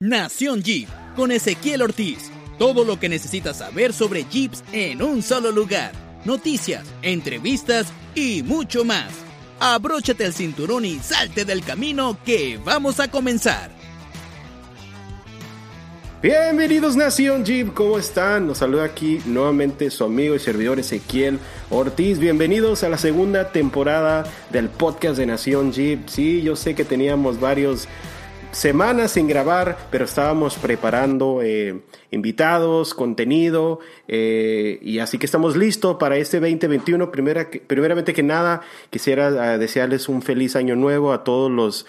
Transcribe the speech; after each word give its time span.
Nación 0.00 0.62
Jeep 0.62 0.88
con 1.16 1.32
Ezequiel 1.32 1.82
Ortiz. 1.82 2.30
Todo 2.56 2.84
lo 2.84 3.00
que 3.00 3.08
necesitas 3.08 3.58
saber 3.58 3.92
sobre 3.92 4.22
Jeeps 4.22 4.62
en 4.70 5.02
un 5.02 5.24
solo 5.24 5.50
lugar. 5.50 5.90
Noticias, 6.24 6.86
entrevistas 7.02 7.92
y 8.14 8.44
mucho 8.44 8.84
más. 8.84 9.08
Abróchate 9.58 10.24
el 10.24 10.32
cinturón 10.32 10.84
y 10.84 11.00
salte 11.00 11.44
del 11.44 11.64
camino 11.64 12.16
que 12.24 12.60
vamos 12.64 13.00
a 13.00 13.10
comenzar. 13.10 13.72
Bienvenidos 16.22 16.94
Nación 16.94 17.44
Jeep, 17.44 17.74
¿cómo 17.74 17.98
están? 17.98 18.46
Nos 18.46 18.58
saluda 18.58 18.84
aquí 18.84 19.20
nuevamente 19.26 19.90
su 19.90 20.04
amigo 20.04 20.36
y 20.36 20.38
servidor 20.38 20.78
Ezequiel 20.78 21.40
Ortiz. 21.70 22.20
Bienvenidos 22.20 22.84
a 22.84 22.88
la 22.88 22.98
segunda 22.98 23.50
temporada 23.50 24.24
del 24.50 24.68
podcast 24.68 25.16
de 25.16 25.26
Nación 25.26 25.72
Jeep. 25.72 26.08
Sí, 26.08 26.40
yo 26.42 26.54
sé 26.54 26.76
que 26.76 26.84
teníamos 26.84 27.40
varios 27.40 27.88
semanas 28.52 29.12
sin 29.12 29.28
grabar, 29.28 29.78
pero 29.90 30.04
estábamos 30.04 30.56
preparando 30.56 31.40
eh, 31.42 31.80
invitados, 32.10 32.94
contenido, 32.94 33.80
eh, 34.06 34.78
y 34.82 34.98
así 34.98 35.18
que 35.18 35.26
estamos 35.26 35.56
listos 35.56 35.96
para 35.98 36.16
este 36.16 36.40
2021. 36.40 37.10
Primera, 37.10 37.48
primeramente 37.66 38.14
que 38.14 38.22
nada, 38.22 38.62
quisiera 38.90 39.26
ah, 39.26 39.58
desearles 39.58 40.08
un 40.08 40.22
feliz 40.22 40.56
año 40.56 40.76
nuevo 40.76 41.12
a 41.12 41.24
todos 41.24 41.50
los 41.50 41.86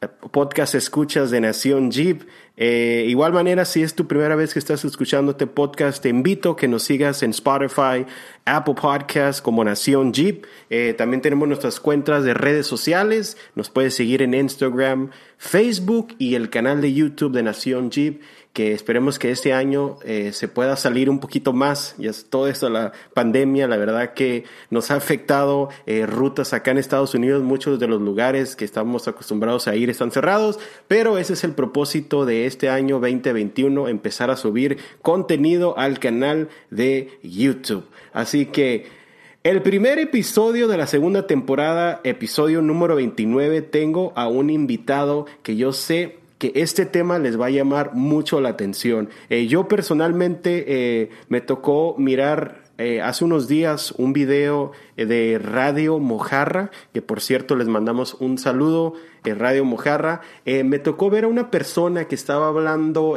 eh, 0.00 0.08
podcast 0.30 0.74
escuchas 0.74 1.30
de 1.30 1.40
Nación 1.40 1.90
Jeep. 1.90 2.22
Eh, 2.56 3.06
igual 3.08 3.32
manera, 3.32 3.64
si 3.64 3.82
es 3.82 3.94
tu 3.94 4.06
primera 4.06 4.36
vez 4.36 4.52
que 4.52 4.58
estás 4.58 4.84
escuchando 4.84 5.32
este 5.32 5.46
podcast, 5.46 6.02
te 6.02 6.08
invito 6.08 6.50
a 6.50 6.56
que 6.56 6.68
nos 6.68 6.82
sigas 6.82 7.22
en 7.22 7.30
Spotify, 7.30 8.04
Apple 8.44 8.74
Podcasts 8.74 9.40
como 9.40 9.64
Nación 9.64 10.12
Jeep. 10.12 10.44
Eh, 10.68 10.94
también 10.96 11.22
tenemos 11.22 11.48
nuestras 11.48 11.80
cuentas 11.80 12.24
de 12.24 12.34
redes 12.34 12.66
sociales. 12.66 13.36
Nos 13.54 13.70
puedes 13.70 13.94
seguir 13.94 14.22
en 14.22 14.34
Instagram, 14.34 15.10
Facebook 15.38 16.14
y 16.18 16.34
el 16.34 16.50
canal 16.50 16.80
de 16.80 16.92
YouTube 16.92 17.32
de 17.32 17.42
Nación 17.42 17.90
Jeep 17.90 18.20
que 18.52 18.72
esperemos 18.72 19.18
que 19.18 19.30
este 19.30 19.52
año 19.52 19.98
eh, 20.04 20.32
se 20.32 20.48
pueda 20.48 20.76
salir 20.76 21.08
un 21.08 21.20
poquito 21.20 21.52
más. 21.52 21.94
Ya 21.98 22.10
todo 22.28 22.48
esto, 22.48 22.68
la 22.68 22.92
pandemia, 23.14 23.68
la 23.68 23.76
verdad 23.76 24.12
que 24.14 24.44
nos 24.70 24.90
ha 24.90 24.96
afectado 24.96 25.68
eh, 25.86 26.04
rutas 26.06 26.52
acá 26.52 26.72
en 26.72 26.78
Estados 26.78 27.14
Unidos. 27.14 27.44
Muchos 27.44 27.78
de 27.78 27.86
los 27.86 28.00
lugares 28.00 28.56
que 28.56 28.64
estamos 28.64 29.06
acostumbrados 29.06 29.68
a 29.68 29.76
ir 29.76 29.88
están 29.88 30.10
cerrados, 30.10 30.58
pero 30.88 31.16
ese 31.18 31.34
es 31.34 31.44
el 31.44 31.52
propósito 31.52 32.26
de 32.26 32.46
este 32.46 32.68
año 32.68 32.98
2021, 32.98 33.88
empezar 33.88 34.30
a 34.30 34.36
subir 34.36 34.78
contenido 35.00 35.78
al 35.78 35.98
canal 35.98 36.48
de 36.70 37.18
YouTube. 37.22 37.84
Así 38.12 38.46
que... 38.46 39.00
El 39.42 39.62
primer 39.62 39.98
episodio 39.98 40.68
de 40.68 40.76
la 40.76 40.86
segunda 40.86 41.26
temporada, 41.26 42.02
episodio 42.04 42.60
número 42.60 42.96
29, 42.96 43.62
tengo 43.62 44.12
a 44.14 44.28
un 44.28 44.50
invitado 44.50 45.24
que 45.42 45.56
yo 45.56 45.72
sé 45.72 46.19
que 46.40 46.52
este 46.54 46.86
tema 46.86 47.18
les 47.18 47.38
va 47.38 47.46
a 47.46 47.50
llamar 47.50 47.94
mucho 47.94 48.40
la 48.40 48.48
atención. 48.48 49.10
Eh, 49.28 49.46
yo 49.46 49.68
personalmente 49.68 50.64
eh, 50.66 51.10
me 51.28 51.42
tocó 51.42 51.94
mirar 51.98 52.62
eh, 52.78 53.02
hace 53.02 53.26
unos 53.26 53.46
días 53.46 53.92
un 53.98 54.14
video 54.14 54.72
de 54.96 55.38
Radio 55.38 55.98
Mojarra, 55.98 56.70
que 56.94 57.02
por 57.02 57.20
cierto 57.20 57.56
les 57.56 57.68
mandamos 57.68 58.14
un 58.20 58.38
saludo, 58.38 58.94
Radio 59.22 59.66
Mojarra. 59.66 60.22
me 60.46 60.78
tocó 60.78 61.10
ver 61.10 61.24
a 61.24 61.28
una 61.28 61.50
persona 61.50 62.06
que 62.06 62.14
estaba 62.14 62.48
hablando 62.48 63.16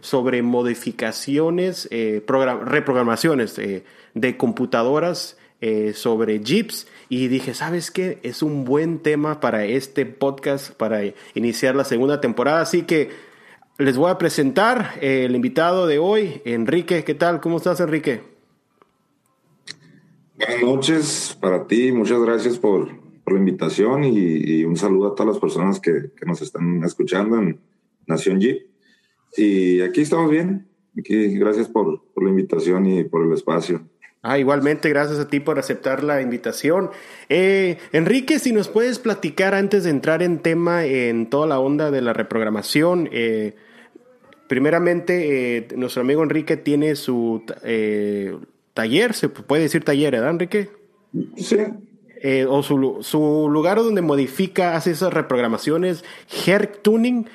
sobre 0.00 0.42
modificaciones, 0.42 1.88
reprogramaciones 1.90 3.58
de 4.14 4.36
computadoras 4.36 5.37
sobre 5.94 6.38
Jeeps 6.38 6.86
y 7.08 7.28
dije, 7.28 7.52
¿sabes 7.54 7.90
qué? 7.90 8.20
Es 8.22 8.42
un 8.42 8.64
buen 8.64 9.00
tema 9.00 9.40
para 9.40 9.64
este 9.64 10.06
podcast, 10.06 10.72
para 10.72 11.00
iniciar 11.34 11.74
la 11.74 11.84
segunda 11.84 12.20
temporada. 12.20 12.60
Así 12.60 12.82
que 12.82 13.10
les 13.78 13.96
voy 13.96 14.10
a 14.10 14.18
presentar 14.18 14.98
el 15.00 15.34
invitado 15.34 15.86
de 15.86 15.98
hoy, 15.98 16.42
Enrique. 16.44 17.04
¿Qué 17.04 17.14
tal? 17.14 17.40
¿Cómo 17.40 17.58
estás, 17.58 17.80
Enrique? 17.80 18.22
Buenas 20.36 20.62
noches 20.62 21.38
para 21.40 21.66
ti. 21.66 21.92
Muchas 21.92 22.20
gracias 22.20 22.58
por, 22.58 22.88
la 23.26 23.38
invitación 23.38 24.04
y, 24.04 24.64
un 24.64 24.76
saludo 24.76 25.08
a 25.08 25.14
todas 25.14 25.34
las 25.34 25.38
personas 25.38 25.80
que, 25.80 26.10
nos 26.26 26.42
están 26.42 26.82
escuchando 26.84 27.38
en 27.38 27.60
Nación 28.06 28.40
G. 28.40 28.66
Y 29.36 29.80
aquí 29.80 30.00
estamos 30.00 30.30
bien. 30.30 30.66
Aquí, 30.98 31.38
gracias 31.38 31.68
por 31.68 32.02
la 32.16 32.28
invitación 32.30 32.86
y 32.86 33.04
por 33.04 33.24
el 33.24 33.32
espacio. 33.32 33.87
Ah, 34.22 34.38
igualmente, 34.38 34.88
gracias 34.88 35.20
a 35.20 35.28
ti 35.28 35.38
por 35.38 35.58
aceptar 35.60 36.02
la 36.02 36.20
invitación. 36.20 36.90
Eh, 37.28 37.78
Enrique, 37.92 38.40
si 38.40 38.52
nos 38.52 38.68
puedes 38.68 38.98
platicar 38.98 39.54
antes 39.54 39.84
de 39.84 39.90
entrar 39.90 40.22
en 40.22 40.40
tema 40.40 40.84
en 40.84 41.30
toda 41.30 41.46
la 41.46 41.60
onda 41.60 41.92
de 41.92 42.02
la 42.02 42.12
reprogramación. 42.12 43.08
Eh, 43.12 43.54
primeramente, 44.48 45.58
eh, 45.58 45.68
nuestro 45.76 46.02
amigo 46.02 46.24
Enrique 46.24 46.56
tiene 46.56 46.96
su 46.96 47.44
taller, 48.74 49.14
se 49.14 49.28
puede 49.28 49.62
decir 49.62 49.84
taller, 49.84 50.14
¿verdad, 50.14 50.30
Enrique? 50.30 50.70
Sí. 51.36 51.58
o 52.48 52.62
su, 52.64 52.98
su, 53.02 53.48
lugar 53.48 53.78
donde 53.78 54.02
modifica, 54.02 54.74
hace 54.74 54.90
esas 54.90 55.12
reprogramaciones, 55.14 56.04
Herc 56.44 56.82
Tuning. 56.82 57.28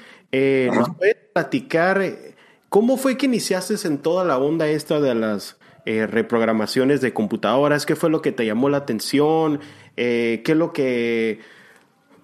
¿Nos 0.73 0.89
puedes 0.97 1.15
platicar 1.31 2.03
cómo 2.67 2.97
fue 2.97 3.17
que 3.17 3.27
iniciaste 3.27 3.75
en 3.87 3.99
toda 3.99 4.25
la 4.25 4.37
onda 4.37 4.67
esta 4.67 4.99
de 4.99 5.15
las 5.15 5.57
eh, 5.85 6.07
reprogramaciones 6.07 7.01
de 7.01 7.13
computadoras, 7.13 7.85
qué 7.85 7.95
fue 7.95 8.09
lo 8.09 8.21
que 8.21 8.31
te 8.31 8.45
llamó 8.45 8.69
la 8.69 8.77
atención, 8.77 9.59
eh, 9.97 10.41
qué 10.45 10.53
es 10.53 10.57
lo 10.57 10.71
que, 10.71 11.39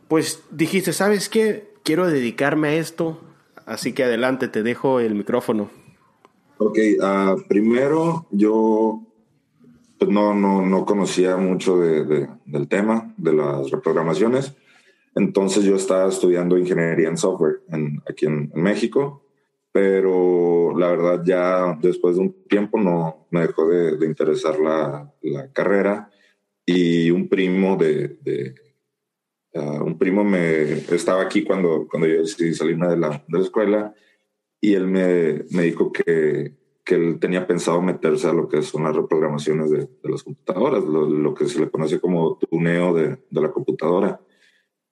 pues 0.07 0.43
dijiste, 0.51 0.93
¿sabes 0.93 1.27
qué? 1.27 1.73
Quiero 1.83 2.07
dedicarme 2.07 2.69
a 2.69 2.73
esto, 2.75 3.19
así 3.65 3.91
que 3.93 4.05
adelante, 4.05 4.47
te 4.47 4.63
dejo 4.63 4.99
el 5.01 5.13
micrófono. 5.13 5.69
Ok, 6.57 6.77
uh, 7.01 7.41
primero 7.47 8.27
yo 8.31 9.01
pues 9.97 10.09
no, 10.09 10.33
no, 10.33 10.65
no 10.65 10.85
conocía 10.85 11.35
mucho 11.35 11.77
de, 11.79 12.29
del 12.45 12.67
tema 12.69 13.13
de 13.17 13.33
las 13.33 13.69
reprogramaciones, 13.69 14.55
entonces 15.15 15.65
yo 15.65 15.75
estaba 15.75 16.07
estudiando 16.07 16.57
ingeniería 16.57 17.09
en 17.09 17.17
software 17.17 17.61
en, 17.69 18.01
aquí 18.09 18.25
en 18.25 18.49
México 18.53 19.21
pero 19.71 20.77
la 20.77 20.89
verdad 20.89 21.21
ya 21.23 21.77
después 21.81 22.15
de 22.15 22.21
un 22.21 22.43
tiempo 22.47 22.79
no 22.79 23.27
me 23.31 23.41
dejó 23.41 23.67
de, 23.67 24.05
interesar 24.05 24.59
la, 24.59 25.13
la, 25.21 25.51
carrera 25.51 26.09
y 26.65 27.11
un 27.11 27.29
primo 27.29 27.75
de, 27.77 28.19
de 28.21 28.55
ah, 29.55 29.81
un 29.83 29.97
primo 29.97 30.23
me 30.23 30.73
estaba 30.73 31.21
aquí 31.21 31.43
cuando, 31.43 31.87
cuando 31.89 32.07
yo 32.07 32.21
decidí 32.21 32.53
salirme 32.53 32.87
de 32.87 32.97
la, 32.97 33.23
de 33.27 33.37
la 33.37 33.43
escuela 33.43 33.93
y 34.61 34.73
él 34.73 34.87
me, 34.87 35.45
me 35.51 35.63
dijo 35.63 35.91
que, 35.91 36.53
que, 36.83 36.95
él 36.95 37.19
tenía 37.19 37.47
pensado 37.47 37.81
meterse 37.81 38.27
a 38.27 38.33
lo 38.33 38.49
que 38.49 38.61
son 38.61 38.83
las 38.83 38.95
reprogramaciones 38.95 39.69
de, 39.69 39.77
de 39.79 40.09
las 40.09 40.23
computadoras, 40.23 40.83
lo, 40.83 41.07
lo, 41.07 41.33
que 41.33 41.45
se 41.45 41.59
le 41.59 41.69
conoce 41.69 41.99
como 41.99 42.37
tuneo 42.37 42.93
de, 42.93 43.19
de 43.29 43.41
la 43.41 43.51
computadora. 43.51 44.19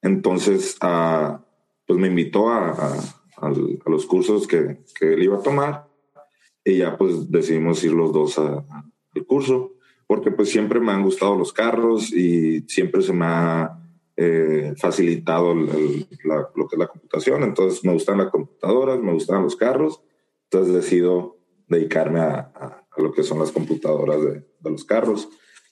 Entonces, 0.02 0.78
uh, 0.82 1.38
pues 1.86 2.00
me 2.00 2.08
invitó 2.08 2.50
a, 2.50 2.70
a 2.70 3.27
a 3.38 3.50
los 3.90 4.06
cursos 4.06 4.48
que, 4.48 4.80
que, 5.00 5.14
él 5.14 5.24
iba 5.24 5.38
a 5.38 5.44
tomar 5.44 5.88
y 6.66 6.78
ya 6.78 6.98
pues 6.98 7.32
decidimos 7.32 7.84
ir 7.84 7.94
los 7.94 8.12
dos 8.12 8.38
al 8.40 8.64
curso 9.26 9.78
porque 10.08 10.32
pues 10.32 10.50
siempre 10.50 10.80
me 10.80 10.94
han 10.94 11.04
gustado 11.04 11.36
los 11.36 11.52
carros 11.52 12.12
y 12.14 12.62
siempre 12.62 13.02
se 13.02 13.14
me 13.14 13.26
ha 13.26 13.78
eh, 14.16 14.74
facilitado 14.78 15.54
lo 15.54 15.68
que 15.68 16.76
es 16.76 16.80
la 16.80 16.88
computación. 16.88 17.44
Entonces 17.44 17.84
me 17.84 17.94
gustan 17.94 18.18
las 18.18 18.32
computadoras, 18.32 19.00
me 19.00 19.14
gustan 19.14 19.44
los 19.44 19.58
carros. 19.58 20.02
Entonces 20.46 20.74
decido 20.74 21.38
dedicarme 21.68 22.22
a, 22.22 22.52
a, 22.56 23.02
lo 23.02 23.12
que 23.12 23.22
son 23.22 23.40
las 23.40 23.52
computadoras 23.52 24.22
de, 24.22 24.46
de, 24.60 24.72
los 24.72 24.86
carros. 24.86 25.28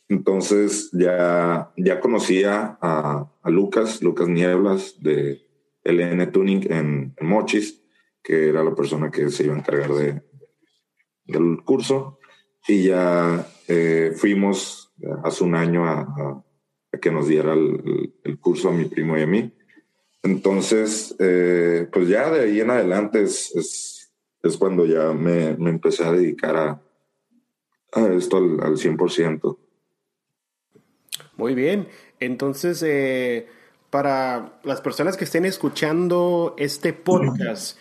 Entonces 0.10 0.92
ya, 0.92 1.72
ya 1.78 2.00
conocía 2.02 2.78
a, 2.82 3.32
a 3.42 3.50
Lucas, 3.50 4.04
Lucas 4.04 4.28
Nieblas 4.28 5.02
de 5.02 5.45
LN 5.86 6.32
Tuning 6.32 6.72
en, 6.72 7.16
Mochis, 7.22 7.82
que 8.22 8.50
era 8.50 8.64
la 8.64 8.74
persona 8.74 9.12
que 9.12 9.30
se 9.30 9.46
iba 9.46 9.56
a 9.56 9.60
encargar 9.60 9.94
de, 9.94 10.22
del 11.26 11.64
curso. 11.64 12.20
Y 12.68 12.86
ya 12.86 13.48
eh, 13.68 14.12
fuimos 14.16 14.92
hace 15.24 15.44
un 15.44 15.56
año 15.56 15.86
a, 15.86 16.44
que 17.02 17.12
nos 17.12 17.28
diera 17.28 17.54
el, 17.54 18.40
curso 18.40 18.70
a 18.70 18.74
mi 18.74 18.86
primo 18.86 19.18
y 19.18 19.22
a 19.22 19.28
mí. 19.28 19.54
Entonces, 20.24 21.16
eh, 21.20 21.88
pues 21.92 22.08
ya 22.08 22.32
de 22.32 22.42
ahí 22.42 22.60
en 22.60 22.72
adelante 22.72 23.22
es, 23.22 24.10
es, 24.42 24.58
cuando 24.58 24.86
ya 24.86 25.12
me, 25.14 25.50
empecé 25.50 26.04
a 26.04 26.12
dedicar 26.12 26.56
a, 26.56 26.82
esto 28.16 28.38
al, 28.38 28.62
al 28.62 28.78
100%. 28.78 29.58
Muy 31.38 31.54
bien. 31.54 31.88
Entonces, 32.20 32.82
eh, 32.84 33.48
para 33.96 34.60
las 34.66 34.82
personas 34.82 35.16
que 35.16 35.24
estén 35.24 35.46
escuchando 35.46 36.54
este 36.58 36.92
podcast 36.92 37.78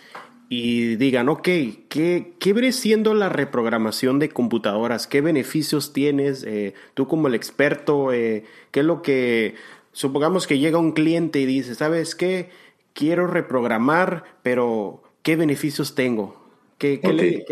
y 0.49 0.95
digan, 0.95 1.29
ok, 1.29 1.43
¿qué, 1.43 2.35
qué 2.39 2.53
viene 2.53 2.71
siendo 2.71 3.15
la 3.15 3.29
reprogramación 3.29 4.21
de 4.21 4.29
computadoras? 4.29 5.09
¿Qué 5.09 5.23
beneficios 5.23 5.93
tienes? 5.93 6.45
Eh, 6.45 6.75
tú 6.95 7.09
como 7.09 7.27
el 7.27 7.35
experto, 7.35 8.13
eh, 8.13 8.45
¿qué 8.71 8.79
es 8.79 8.87
lo 8.87 9.03
que, 9.03 9.57
supongamos 9.91 10.47
que 10.47 10.61
llega 10.61 10.79
un 10.79 10.93
cliente 10.93 11.41
y 11.41 11.47
dice, 11.47 11.75
¿sabes 11.75 12.15
qué? 12.15 12.51
Quiero 12.93 13.27
reprogramar, 13.27 14.23
pero 14.45 15.03
¿qué 15.25 15.35
beneficios 15.35 15.97
tengo? 15.97 16.41
¿Qué, 16.79 17.01
le, 17.03 17.45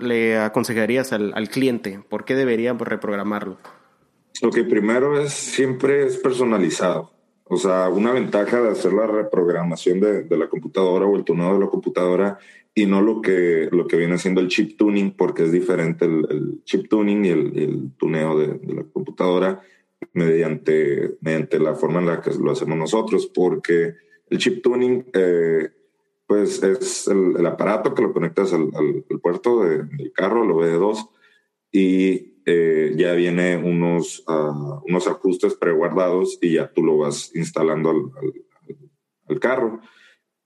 le, 0.00 0.38
aconsejarías 0.38 1.12
al, 1.12 1.32
al, 1.34 1.48
cliente? 1.48 1.98
¿Por 2.08 2.24
qué 2.24 2.36
debería 2.36 2.72
reprogramarlo? 2.72 3.58
Lo 4.42 4.50
que 4.50 4.62
primero 4.62 5.20
es 5.20 5.32
siempre 5.32 6.06
es 6.06 6.18
personalizado. 6.18 7.17
O 7.48 7.56
sea, 7.56 7.88
una 7.88 8.12
ventaja 8.12 8.60
de 8.60 8.70
hacer 8.70 8.92
la 8.92 9.06
reprogramación 9.06 10.00
de, 10.00 10.24
de 10.24 10.36
la 10.36 10.48
computadora 10.48 11.06
o 11.06 11.16
el 11.16 11.24
tunado 11.24 11.54
de 11.54 11.60
la 11.60 11.70
computadora 11.70 12.38
y 12.78 12.86
no 12.86 13.02
lo 13.02 13.20
que, 13.20 13.68
lo 13.72 13.88
que 13.88 13.96
viene 13.96 14.18
siendo 14.18 14.40
el 14.40 14.48
chip 14.48 14.76
tuning, 14.76 15.10
porque 15.10 15.42
es 15.42 15.50
diferente 15.50 16.04
el, 16.04 16.62
chip 16.64 16.88
tuning 16.88 17.24
y 17.24 17.28
el, 17.28 17.90
tuneo 17.98 18.38
de, 18.38 18.60
la 18.72 18.84
computadora 18.84 19.60
mediante, 20.12 21.16
mediante 21.20 21.58
la 21.58 21.74
forma 21.74 21.98
en 21.98 22.06
la 22.06 22.20
que 22.20 22.30
lo 22.34 22.52
hacemos 22.52 22.78
nosotros, 22.78 23.26
porque 23.26 23.94
el 24.30 24.38
chip 24.38 24.62
tuning, 24.62 25.06
eh, 25.12 25.70
pues 26.26 26.62
es 26.62 27.08
el, 27.08 27.44
aparato 27.46 27.94
que 27.94 28.02
lo 28.02 28.12
conectas 28.12 28.52
al, 28.52 28.70
puerto 29.20 29.64
del 29.64 30.12
carro, 30.12 30.44
lo 30.44 30.60
VD2, 30.60 31.08
y 31.72 32.37
eh, 32.50 32.94
ya 32.96 33.12
viene 33.12 33.58
unos, 33.58 34.24
uh, 34.26 34.80
unos 34.88 35.06
ajustes 35.06 35.52
preguardados 35.54 36.38
y 36.40 36.54
ya 36.54 36.72
tú 36.72 36.82
lo 36.82 36.96
vas 36.96 37.30
instalando 37.34 37.90
al, 37.90 38.10
al 39.28 39.38
carro, 39.38 39.82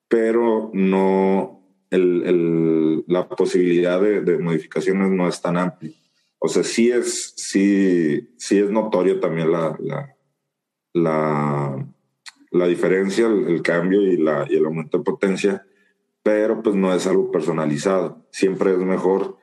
pero 0.08 0.72
no, 0.74 1.62
el, 1.90 3.04
la 3.06 3.28
posibilidad 3.28 4.00
de, 4.00 4.38
modificaciones 4.38 5.12
no 5.12 5.28
es 5.28 5.40
tan 5.40 5.56
amplia. 5.56 5.92
O 6.40 6.48
sea, 6.48 6.64
sí 6.64 6.90
es, 6.90 7.34
sí, 7.36 8.34
sí 8.36 8.58
es 8.58 8.68
notorio 8.68 9.20
también 9.20 9.52
la, 9.52 9.78
la, 10.92 11.86
la, 12.50 12.66
diferencia, 12.66 13.28
el, 13.28 13.62
cambio 13.62 14.02
y, 14.02 14.16
la, 14.16 14.44
y 14.50 14.56
el 14.56 14.64
aumento 14.64 14.98
de 14.98 15.04
potencia, 15.04 15.64
pero 16.24 16.64
pues 16.64 16.74
no 16.74 16.92
es 16.92 17.06
algo 17.06 17.30
personalizado. 17.30 18.26
Siempre 18.32 18.72
es 18.72 18.78
mejor 18.78 19.40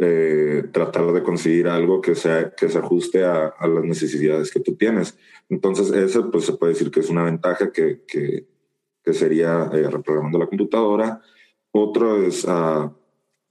eh, 0.00 0.64
tratar 0.72 1.12
de 1.12 1.22
conseguir 1.22 1.68
algo 1.68 2.00
que, 2.00 2.14
sea, 2.14 2.50
que 2.54 2.68
se 2.68 2.78
ajuste 2.78 3.24
a, 3.24 3.54
las 3.60 3.84
necesidades 3.84 4.50
que 4.50 4.60
tú 4.60 4.74
tienes. 4.76 5.16
Entonces, 5.48 5.90
eso 5.92 6.30
pues 6.30 6.46
se 6.46 6.54
puede 6.54 6.72
decir 6.72 6.90
que 6.90 7.00
es 7.00 7.10
una 7.10 7.24
ventaja 7.24 7.70
que, 7.70 8.02
que, 8.06 8.46
sería 9.12 9.68
eh, 9.72 9.90
reprogramando 9.90 10.38
la 10.38 10.46
computadora 10.46 11.20
otro 11.72 12.22
es 12.22 12.44
uh, 12.44 12.90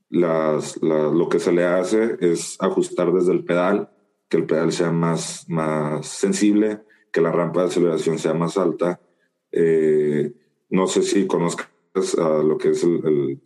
las, 0.10 0.82
lo 0.82 1.30
que 1.30 1.40
se 1.40 1.52
le 1.52 1.66
hace 1.66 2.18
es 2.20 2.58
ajustar 2.60 3.12
desde 3.14 3.32
el 3.32 3.46
pedal, 3.46 3.90
que 4.28 4.38
el 4.38 4.46
pedal 4.46 4.72
sea 4.72 4.92
más, 4.92 5.46
más 5.50 6.08
sensible, 6.08 6.82
que 7.12 7.22
la 7.22 7.32
rampa 7.32 7.62
de 7.62 7.68
aceleración 7.68 8.20
sea 8.20 8.34
más 8.34 8.58
alta. 8.58 9.00
Eh, 9.52 10.34
no 10.70 10.88
sé 10.88 11.02
si 11.02 11.28
conozcas 11.28 11.70
uh, 12.18 12.44
lo 12.44 12.58
que 12.58 12.70
es 12.70 12.84
el, 12.84 13.42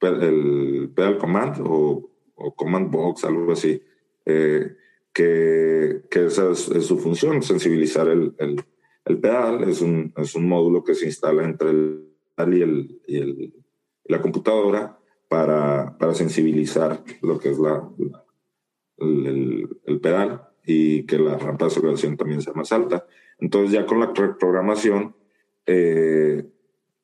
el, 0.00 0.90
pedal 0.94 1.18
command 1.18 1.60
o, 1.66 2.08
o, 2.38 2.54
command 2.54 2.90
box, 2.90 3.24
algo 3.24 3.52
así, 3.52 3.82
eh, 4.24 4.76
que, 5.12 6.02
que, 6.10 6.26
esa 6.26 6.52
es, 6.52 6.64
su 6.86 6.98
función, 6.98 7.42
sensibilizar 7.42 8.08
el, 8.08 8.34
el, 8.38 9.18
pedal. 9.18 9.68
Es 9.68 9.80
un, 9.80 10.12
es 10.16 10.34
un 10.34 10.48
módulo 10.48 10.84
que 10.84 10.94
se 10.94 11.06
instala 11.06 11.44
entre 11.44 11.70
el 11.70 12.08
pedal 12.34 12.54
y 12.54 12.62
el, 12.62 13.00
y 13.06 13.16
el 13.16 13.54
la 14.08 14.20
computadora 14.20 14.98
para, 15.28 15.96
para 15.98 16.14
sensibilizar 16.14 17.04
lo 17.22 17.38
que 17.38 17.50
es 17.50 17.58
la, 17.58 17.88
el, 18.96 19.68
el, 19.84 20.00
pedal 20.00 20.48
y 20.64 21.04
que 21.04 21.18
la 21.18 21.36
rampa 21.36 21.66
de 21.66 21.72
aceleración 21.72 22.16
también 22.16 22.40
sea 22.40 22.54
más 22.54 22.72
alta. 22.72 23.06
Entonces 23.38 23.72
ya 23.72 23.86
con 23.86 24.00
la 24.00 24.12
programación 24.12 25.14
eh, 25.66 26.44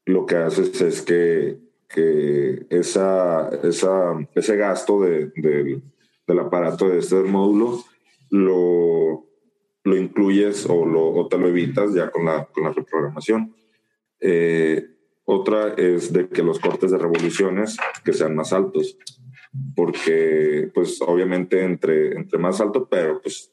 lo 0.07 0.27
que 0.27 0.37
haces 0.37 0.81
es 0.81 1.03
que, 1.03 1.59
que 1.89 2.67
esa, 2.71 3.49
esa, 3.63 4.15
ese 4.35 4.57
gasto 4.57 5.01
de, 5.01 5.33
del 6.27 6.39
aparato 6.39 6.89
de 6.89 6.99
este 6.99 7.17
módulo 7.23 7.85
lo, 8.31 9.27
lo 9.85 9.97
incluyes 9.97 10.67
o, 10.69 10.85
lo, 10.85 11.13
o 11.13 11.29
te 11.29 11.39
lo 11.39 11.49
evitas 11.49 11.95
ya 11.95 12.11
con 12.11 12.25
la, 12.25 12.47
con 12.47 12.65
la 12.65 12.73
reprogramación. 12.73 13.55
Eh, 14.21 14.83
otra 15.25 15.75
es 15.75 16.13
de 16.13 16.29
que 16.29 16.43
los 16.43 16.59
cortes 16.59 16.91
de 16.91 16.99
revoluciones 16.99 17.77
que 18.05 18.13
sean 18.13 18.35
más 18.35 18.53
altos, 18.53 18.99
porque 19.75 20.71
pues 20.75 21.01
obviamente 21.01 21.63
entre, 21.63 22.15
entre 22.15 22.39
más 22.39 22.61
alto, 22.61 22.89
pero 22.91 23.21
pues 23.23 23.53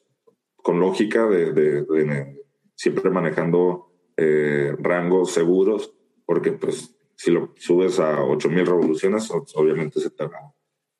con 0.56 0.80
lógica 0.80 1.26
de, 1.26 1.52
de, 1.52 2.36
siempre 2.74 3.10
manejando 3.10 3.92
eh, 4.16 4.74
rangos 4.78 5.32
seguros, 5.32 5.94
porque 6.26 6.52
pues 6.52 6.94
si 7.16 7.30
lo 7.30 7.54
subes 7.56 8.00
a 8.00 8.24
8000 8.24 8.66
revoluciones, 8.66 9.30
obviamente 9.54 10.00
se 10.00 10.10
te 10.10 10.26
va 10.26 10.52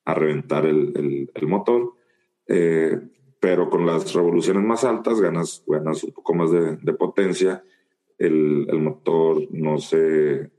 a 0.05 0.13
reventar 0.13 0.65
el, 0.65 1.29
el, 1.33 1.47
motor. 1.47 1.93
Eh, 2.47 2.99
pero 3.39 3.69
con 3.69 3.85
las 3.85 4.13
revoluciones 4.13 4.63
más 4.63 4.83
altas 4.83 5.19
ganas, 5.19 5.63
ganas 5.67 6.03
un 6.03 6.11
poco 6.11 6.33
más 6.33 6.51
de, 6.51 6.77
de 6.77 6.93
potencia. 6.93 7.63
El, 8.17 8.67
el, 8.69 8.79
motor 8.79 9.41
no 9.51 9.79
se, 9.79 10.49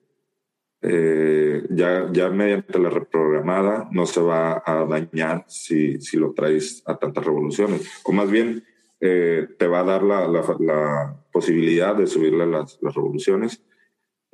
eh, 0.83 1.67
ya, 1.71 2.13
ya 2.13 2.29
mediante 2.29 2.79
la 2.79 2.91
reprogramada 2.91 3.89
no 3.91 4.05
se 4.05 4.21
va 4.21 4.63
a 4.67 4.85
dañar 4.85 5.47
si, 5.49 5.99
si 5.99 6.19
lo 6.19 6.35
traes 6.35 6.83
a 6.85 6.99
tantas 6.99 7.25
revoluciones. 7.25 7.89
O 8.05 8.13
más 8.13 8.31
bien, 8.31 8.63
eh, 9.01 9.49
te 9.59 9.67
va 9.67 9.81
a 9.81 9.85
dar 9.85 10.03
la, 10.03 10.29
la, 10.29 11.21
posibilidad 11.33 11.97
de 11.97 12.07
subirle 12.07 12.47
las, 12.47 12.79
las 12.83 12.95
revoluciones. 12.95 13.65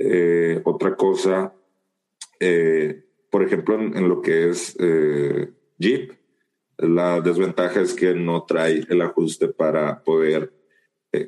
Eh, 0.02 0.60
otra 0.64 0.96
cosa, 0.96 1.54
por 3.30 3.42
ejemplo, 3.42 3.78
en, 3.78 4.08
lo 4.08 4.22
que 4.22 4.48
es 4.48 4.76
Jeep, 5.78 6.12
la 6.78 7.20
desventaja 7.20 7.82
es 7.82 7.92
que 7.92 8.14
no 8.14 8.44
trae 8.44 8.84
el 8.88 9.02
ajuste 9.02 9.48
para 9.48 10.02
poder 10.02 10.52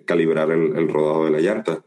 calibrar 0.06 0.50
el, 0.50 0.74
el 0.76 0.88
rodado 0.88 1.26
de 1.26 1.30
la 1.32 1.40
llanta 1.40 1.84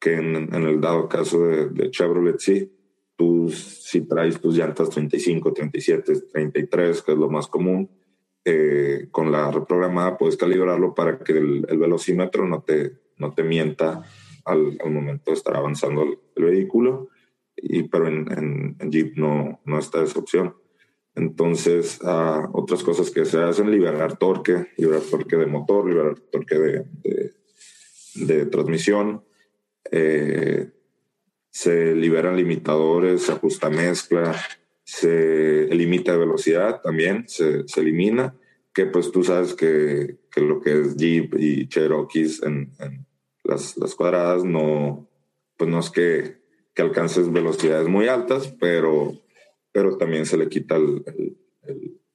que 0.00 0.14
en, 0.14 0.54
el 0.54 0.80
dado 0.80 1.08
caso 1.08 1.46
de, 1.46 1.90
Chevrolet 1.90 2.38
sí, 2.38 2.72
tú 3.16 3.50
si 3.50 4.00
traes 4.08 4.40
tus 4.40 4.56
llantas 4.56 4.88
35, 4.88 5.52
37, 5.52 6.20
33, 6.32 7.02
que 7.02 7.12
es 7.12 7.18
lo 7.18 7.28
más 7.28 7.46
común, 7.46 7.90
eh, 8.42 9.08
con 9.10 9.30
la 9.30 9.50
reprogramada 9.50 10.16
puedes 10.16 10.38
calibrarlo 10.38 10.94
para 10.94 11.18
que 11.18 11.32
el, 11.32 11.66
velocímetro 11.76 12.48
no 12.48 12.62
te, 12.62 12.92
no 13.18 13.34
te 13.34 13.42
mienta 13.42 14.02
al, 14.44 14.78
momento 14.90 15.30
de 15.30 15.36
estar 15.36 15.56
avanzando 15.56 16.02
el, 16.02 16.44
vehículo, 16.44 17.08
y, 17.56 17.84
pero 17.84 18.08
en, 18.08 18.76
Jeep 18.90 19.16
no, 19.16 19.60
no 19.64 19.78
está 19.78 20.02
esa 20.02 20.18
opción. 20.18 20.54
Entonces, 21.14 21.98
uh, 22.02 22.48
otras 22.52 22.82
cosas 22.82 23.10
que 23.10 23.24
se 23.24 23.38
hacen, 23.38 23.70
liberar 23.70 24.16
torque, 24.16 24.68
liberar 24.76 25.02
torque 25.02 25.36
de 25.36 25.46
motor, 25.46 25.88
liberar 25.88 26.18
torque 26.30 26.58
de, 26.58 26.84
de, 28.14 28.46
transmisión, 28.46 29.24
eh, 29.90 30.70
se 31.50 31.94
liberan 31.94 32.36
limitadores, 32.36 33.22
se 33.22 33.32
ajusta 33.32 33.70
mezcla, 33.70 34.36
se 34.84 35.66
limita 35.74 36.16
velocidad 36.16 36.80
también, 36.80 37.24
se, 37.28 37.66
se, 37.66 37.80
elimina, 37.80 38.36
que 38.72 38.86
pues 38.86 39.10
tú 39.10 39.24
sabes 39.24 39.54
que, 39.54 40.18
que, 40.30 40.40
lo 40.40 40.60
que 40.60 40.80
es 40.80 40.96
Jeep 40.96 41.34
y 41.38 41.68
Cherokees 41.68 42.42
en, 42.42 42.72
las, 43.50 43.94
cuadradas 43.94 44.44
no, 44.44 45.08
pues 45.56 45.68
no 45.68 45.80
es 45.80 45.90
que, 45.90 46.38
que, 46.74 46.82
alcances 46.82 47.30
velocidades 47.30 47.88
muy 47.88 48.08
altas, 48.08 48.54
pero, 48.58 49.12
pero 49.72 49.96
también 49.96 50.26
se 50.26 50.36
le 50.36 50.48
quita 50.48 50.76
el 50.76 51.04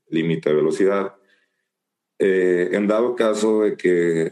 límite 0.10 0.50
de 0.50 0.56
velocidad. 0.56 1.16
Eh, 2.18 2.70
en 2.72 2.88
dado 2.88 3.16
caso 3.16 3.62
de 3.62 3.76
que 3.76 4.32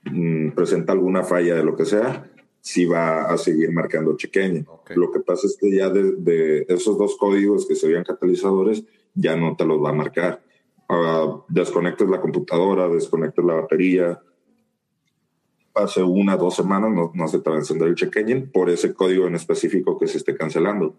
mm, 0.05 0.51
presenta 0.51 0.93
alguna 0.93 1.23
falla 1.23 1.55
de 1.55 1.65
lo 1.65 1.77
que 1.77 1.85
sea, 1.85 2.31
sí 2.61 2.85
va 2.85 3.23
a 3.23 3.39
seguir 3.39 3.71
marcando 3.71 4.17
chequeño. 4.17 4.65
Lo 4.95 5.13
que 5.13 5.21
pasa 5.21 5.47
es 5.47 5.57
que 5.57 5.71
ya 5.75 5.89
de, 5.89 6.67
esos 6.69 6.99
dos 6.99 7.17
códigos 7.17 7.67
que 7.67 7.77
serían 7.77 8.05
catalizadores, 8.05 8.85
ya 9.15 9.37
no 9.37 9.57
te 9.57 9.65
los 9.65 9.83
va 9.83 9.91
a 9.91 9.95
marcar. 9.95 10.43
Uh, 10.89 11.43
desconectes 11.49 12.09
la 12.09 12.21
computadora, 12.21 12.89
desconectes 12.89 13.45
la 13.45 13.55
batería, 13.55 14.21
hace 15.77 16.03
una, 16.03 16.37
dos 16.37 16.57
semanas 16.57 16.91
no, 16.91 17.13
no, 17.15 17.29
se 17.29 17.39
te 17.39 17.51
va 17.51 17.57
a 17.57 17.61
encender 17.61 17.89
el 17.89 17.95
check 17.95 18.17
engine 18.17 18.49
por 18.53 18.71
ese 18.71 18.95
código 18.95 19.27
en 19.27 19.35
específico 19.35 19.99
que 19.99 20.09
se 20.09 20.19
esté 20.19 20.35
cancelando. 20.35 20.97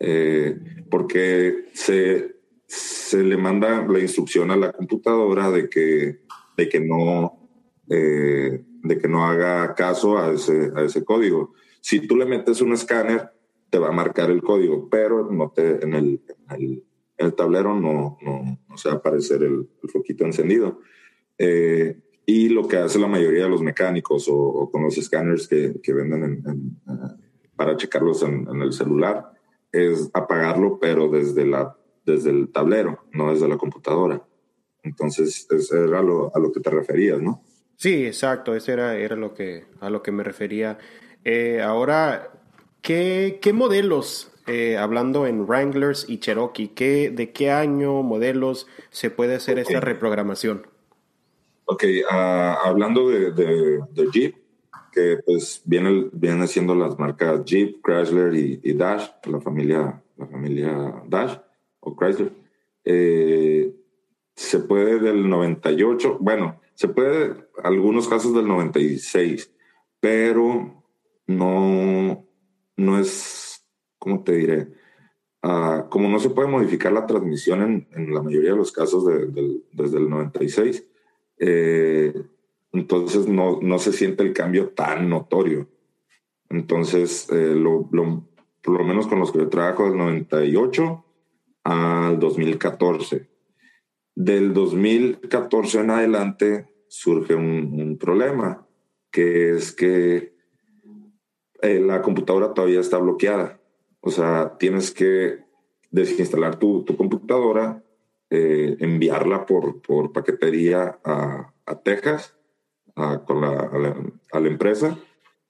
Eh, 0.00 0.58
porque 0.90 1.66
se, 1.72 2.36
se 2.68 3.22
le 3.24 3.36
manda 3.36 3.84
la 3.86 3.98
instrucción 3.98 4.50
a 4.50 4.56
la 4.56 4.72
computadora 4.72 5.50
de 5.50 5.68
que, 5.68 6.20
de 6.56 6.68
que, 6.68 6.80
no, 6.80 7.50
eh, 7.88 8.62
de 8.82 8.98
que 8.98 9.08
no 9.08 9.26
haga 9.26 9.74
caso 9.74 10.18
a 10.18 10.32
ese, 10.32 11.04
código. 11.04 11.54
Si 11.80 12.06
tú 12.06 12.16
le 12.16 12.26
metes 12.26 12.60
un 12.60 12.74
escáner, 12.74 13.30
te 13.70 13.78
va 13.78 13.88
a 13.88 13.92
marcar 13.92 14.30
el 14.30 14.42
código, 14.42 14.88
pero 14.90 15.30
no 15.30 15.50
te, 15.50 15.82
en, 15.82 15.94
el, 15.94 16.22
el, 17.16 17.34
tablero 17.34 17.74
no, 17.74 18.18
no, 18.22 18.76
se 18.76 18.88
va 18.90 18.96
a 18.96 18.98
aparecer 18.98 19.42
el, 19.42 19.68
el 19.82 19.90
foquito 19.90 20.24
encendido. 20.24 20.80
Eh, 21.38 21.98
y 22.30 22.50
lo 22.50 22.68
que 22.68 22.76
hace 22.76 22.98
la 22.98 23.06
mayoría 23.06 23.44
de 23.44 23.48
los 23.48 23.62
mecánicos 23.62 24.28
o, 24.30 24.68
con 24.70 24.82
los 24.82 24.98
escáneres 24.98 25.48
que, 25.48 25.94
venden 25.94 26.44
para 27.56 27.74
checarlos 27.74 28.22
en, 28.22 28.46
el 28.60 28.74
celular 28.74 29.32
es 29.72 30.10
apagarlo, 30.12 30.78
pero 30.78 31.08
desde 31.08 31.46
la 31.46 31.74
desde 32.08 32.30
el 32.30 32.48
tablero, 32.48 33.04
no 33.12 33.30
desde 33.30 33.48
la 33.48 33.56
computadora. 33.56 34.22
Entonces, 34.82 35.46
eso 35.50 35.84
era 35.84 36.02
lo, 36.02 36.34
a 36.34 36.38
lo 36.38 36.50
que 36.52 36.60
te 36.60 36.70
referías, 36.70 37.20
¿no? 37.20 37.42
Sí, 37.76 38.06
exacto, 38.06 38.56
eso 38.56 38.72
era, 38.72 38.96
era 38.96 39.16
lo 39.16 39.34
que, 39.34 39.66
a 39.80 39.90
lo 39.90 40.02
que 40.02 40.10
me 40.10 40.24
refería. 40.24 40.78
Eh, 41.24 41.60
ahora, 41.62 42.32
¿qué, 42.82 43.38
qué 43.40 43.52
modelos, 43.52 44.32
eh, 44.46 44.76
hablando 44.76 45.26
en 45.26 45.42
Wranglers 45.42 46.06
y 46.08 46.18
Cherokee, 46.18 46.68
¿qué, 46.68 47.10
de 47.10 47.32
qué 47.32 47.50
año, 47.50 48.02
modelos 48.02 48.66
se 48.90 49.10
puede 49.10 49.36
hacer 49.36 49.58
esta 49.58 49.80
reprogramación? 49.80 50.66
Ok, 51.66 51.84
uh, 52.10 52.14
hablando 52.66 53.10
de, 53.10 53.30
de, 53.32 53.80
de, 53.92 54.10
Jeep, 54.10 54.34
que 54.90 55.18
pues 55.24 55.60
viene, 55.64 56.08
viene 56.12 56.46
siendo 56.46 56.74
las 56.74 56.98
marcas 56.98 57.44
Jeep, 57.44 57.84
Chrysler 57.84 58.34
y, 58.34 58.60
y 58.64 58.72
Dash, 58.72 59.06
la 59.24 59.40
familia, 59.40 60.02
la 60.16 60.26
familia 60.26 61.02
Dash 61.06 61.36
Chrysler. 61.96 62.32
Eh, 62.84 63.74
se 64.34 64.60
puede 64.60 65.00
del 65.00 65.28
98, 65.28 66.18
bueno, 66.20 66.60
se 66.74 66.88
puede 66.88 67.34
algunos 67.64 68.06
casos 68.06 68.34
del 68.34 68.46
96, 68.46 69.52
pero 69.98 70.84
no, 71.26 72.24
no 72.76 72.98
es, 72.98 73.66
¿cómo 73.98 74.22
te 74.22 74.36
diré? 74.36 74.68
Uh, 75.42 75.88
como 75.88 76.08
no 76.08 76.18
se 76.18 76.30
puede 76.30 76.48
modificar 76.48 76.92
la 76.92 77.06
transmisión 77.06 77.86
en, 77.90 78.14
la 78.14 78.22
mayoría 78.22 78.52
de 78.52 78.56
los 78.56 78.72
casos 78.72 79.06
de, 79.06 79.26
de, 79.26 79.60
desde 79.72 79.98
el 79.98 80.08
96, 80.08 80.84
eh, 81.38 82.14
entonces 82.72 83.28
no, 83.28 83.58
no, 83.60 83.78
se 83.78 83.92
siente 83.92 84.22
el 84.22 84.32
cambio 84.32 84.70
tan 84.70 85.08
notorio. 85.08 85.68
Entonces, 86.48 87.28
eh, 87.30 87.54
lo, 87.54 87.88
lo, 87.92 88.24
por 88.62 88.78
lo 88.78 88.84
menos 88.84 89.06
con 89.06 89.18
los 89.18 89.32
que 89.32 89.38
yo 89.38 89.48
trabajo 89.48 89.84
del 89.84 89.96
98, 89.96 91.04
al 91.68 92.18
2014. 92.18 93.28
Del 94.14 94.54
2014 94.54 95.80
en 95.80 95.90
adelante 95.90 96.66
surge 96.88 97.34
un, 97.34 97.98
problema, 98.00 98.66
que 99.10 99.50
es 99.50 99.72
que 99.72 100.34
eh, 101.60 101.80
la 101.80 102.00
computadora 102.00 102.54
todavía 102.54 102.80
está 102.80 102.96
bloqueada. 102.96 103.60
O 104.00 104.10
sea, 104.10 104.56
tienes 104.58 104.92
que 104.92 105.40
desinstalar 105.90 106.58
tu, 106.58 106.84
tu 106.84 106.96
computadora, 106.96 107.84
eh, 108.30 108.76
enviarla 108.80 109.44
por, 109.44 109.82
por 109.82 110.12
paquetería 110.12 110.98
a, 111.04 111.52
a 111.66 111.82
Texas 111.82 112.34
con 113.26 113.42
la, 113.42 113.60
a, 113.60 113.78
la, 113.78 113.96
a, 114.32 114.40
la, 114.40 114.48
empresa 114.48 114.98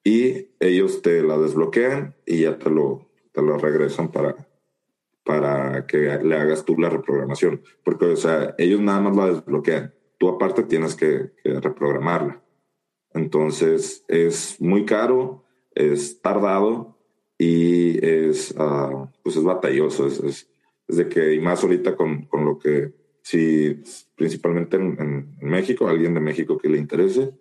y 0.04 0.48
ellos 0.60 1.00
te 1.00 1.22
la 1.22 1.38
desbloquean 1.38 2.14
y 2.26 2.42
ya 2.42 2.58
te 2.58 2.70
lo, 2.70 3.08
te 3.32 3.40
lo 3.40 3.56
regresan 3.56 4.12
para, 4.12 4.47
para 5.28 5.86
que 5.86 5.98
le 5.98 6.36
hagas 6.36 6.64
tú 6.64 6.78
la 6.78 6.88
reprogramación. 6.88 7.60
Porque, 7.84 8.06
o 8.06 8.16
sea, 8.16 8.54
ellos 8.56 8.80
nada 8.80 9.02
más 9.02 9.14
la 9.14 9.26
desbloquean. 9.26 9.92
Tú 10.16 10.30
aparte 10.30 10.62
tienes 10.62 10.94
que, 10.94 11.32
reprogramarla. 11.44 12.42
Entonces, 13.12 14.06
es 14.08 14.58
muy 14.58 14.86
caro, 14.86 15.44
es 15.74 16.22
tardado 16.22 16.96
y 17.36 18.02
es, 18.02 18.52
uh, 18.52 19.08
pues 19.22 19.36
es 19.36 19.44
batalloso. 19.44 20.06
Es, 20.06 20.20
es, 20.20 20.48
de 20.96 21.10
que, 21.10 21.34
y 21.34 21.40
más 21.40 21.62
ahorita 21.62 21.94
con, 21.94 22.24
con 22.24 22.46
lo 22.46 22.58
que, 22.58 22.94
si 23.20 23.82
principalmente 24.16 24.78
en, 24.78 24.96
en, 24.98 25.36
México, 25.46 25.88
alguien 25.88 26.14
de 26.14 26.20
México 26.20 26.56
que 26.56 26.70
le 26.70 26.78
interese, 26.78 27.32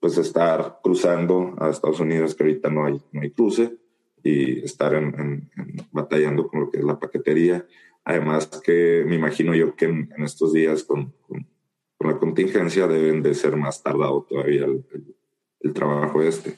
pues 0.00 0.16
estar 0.16 0.80
cruzando 0.82 1.54
a 1.58 1.68
Estados 1.68 2.00
Unidos, 2.00 2.34
que 2.34 2.44
ahorita 2.44 2.70
no 2.70 2.86
hay, 2.86 3.02
no 3.12 3.20
hay 3.20 3.32
cruce, 3.32 3.76
y 4.24 4.64
estar 4.64 4.94
en, 4.94 5.50
batallando 5.92 6.48
con 6.48 6.60
lo 6.60 6.70
que 6.70 6.78
es 6.78 6.84
la 6.84 6.98
paquetería. 6.98 7.66
Además 8.04 8.46
que 8.64 9.04
me 9.06 9.14
imagino 9.14 9.54
yo 9.54 9.76
que 9.76 9.84
en, 9.84 10.10
estos 10.24 10.52
días 10.52 10.82
con, 10.82 11.12
con, 11.28 11.46
la 12.00 12.18
contingencia 12.18 12.86
deben 12.86 13.22
de 13.22 13.34
ser 13.34 13.56
más 13.56 13.82
tardado 13.82 14.26
todavía 14.28 14.64
el, 14.64 14.84
el, 15.60 15.72
trabajo 15.72 16.22
este. 16.22 16.54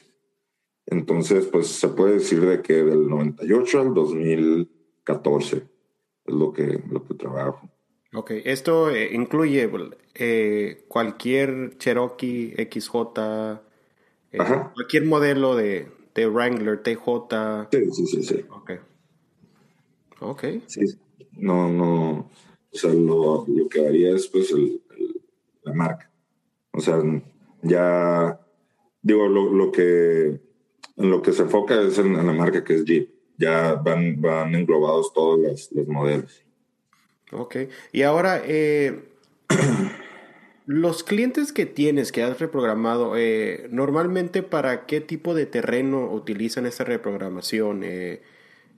Entonces, 0.86 1.46
pues 1.46 1.68
se 1.68 1.88
puede 1.88 2.14
decir 2.14 2.40
de 2.40 2.62
que 2.62 2.82
del 2.82 3.08
98 3.08 3.80
al 3.80 3.94
2014 3.94 5.56
es 5.56 6.34
lo 6.34 6.52
que, 6.52 6.80
lo 6.90 7.04
que 7.04 7.14
trabajo. 7.14 7.68
Ok, 8.12 8.32
esto 8.44 8.90
eh, 8.90 9.10
incluye 9.12 9.70
eh, 10.14 10.84
cualquier 10.88 11.76
Cherokee 11.78 12.54
XJ, 12.70 12.94
eh, 14.32 14.38
cualquier 14.74 15.04
modelo 15.04 15.54
de, 15.54 15.88
de 16.16 16.26
Wrangler, 16.26 16.82
TJ. 16.82 17.68
Sí, 17.70 17.90
sí, 17.92 18.06
sí, 18.06 18.22
sí. 18.22 18.44
Ok. 18.50 18.70
Ok. 20.20 20.44
Sí, 20.66 20.80
no, 21.32 21.68
no. 21.68 22.30
O 22.72 22.78
sea, 22.78 22.92
lo, 22.92 23.44
lo 23.46 23.68
que 23.68 23.86
haría 23.86 24.14
es 24.16 24.26
pues 24.26 24.50
el, 24.50 24.82
la 25.62 25.74
marca. 25.74 26.10
O 26.72 26.80
sea, 26.80 27.00
ya 27.62 28.40
digo, 29.02 29.28
lo, 29.28 29.52
lo 29.52 29.70
que 29.70 30.40
en 30.96 31.10
lo 31.10 31.20
que 31.20 31.32
se 31.32 31.42
enfoca 31.42 31.80
es 31.82 31.98
en, 31.98 32.16
la 32.16 32.32
marca 32.32 32.64
que 32.64 32.74
es 32.74 32.84
Jeep. 32.84 33.10
Ya 33.38 33.74
van, 33.74 34.20
van 34.20 34.54
englobados 34.54 35.12
todos 35.12 35.38
los, 35.38 35.70
los 35.72 35.86
modelos. 35.86 36.42
Ok. 37.32 37.56
Y 37.92 38.02
ahora, 38.02 38.40
eh, 38.42 39.10
Los 40.66 41.04
clientes 41.04 41.52
que 41.52 41.64
tienes, 41.64 42.10
que 42.10 42.24
has 42.24 42.40
reprogramado, 42.40 43.16
eh, 43.16 43.68
normalmente 43.70 44.42
para 44.42 44.84
qué 44.84 45.00
tipo 45.00 45.32
de 45.32 45.46
terreno 45.46 46.10
utilizan 46.10 46.66
esta 46.66 46.82
reprogramación? 46.82 47.82
Eh, 47.84 48.20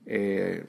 eh, 0.04 0.66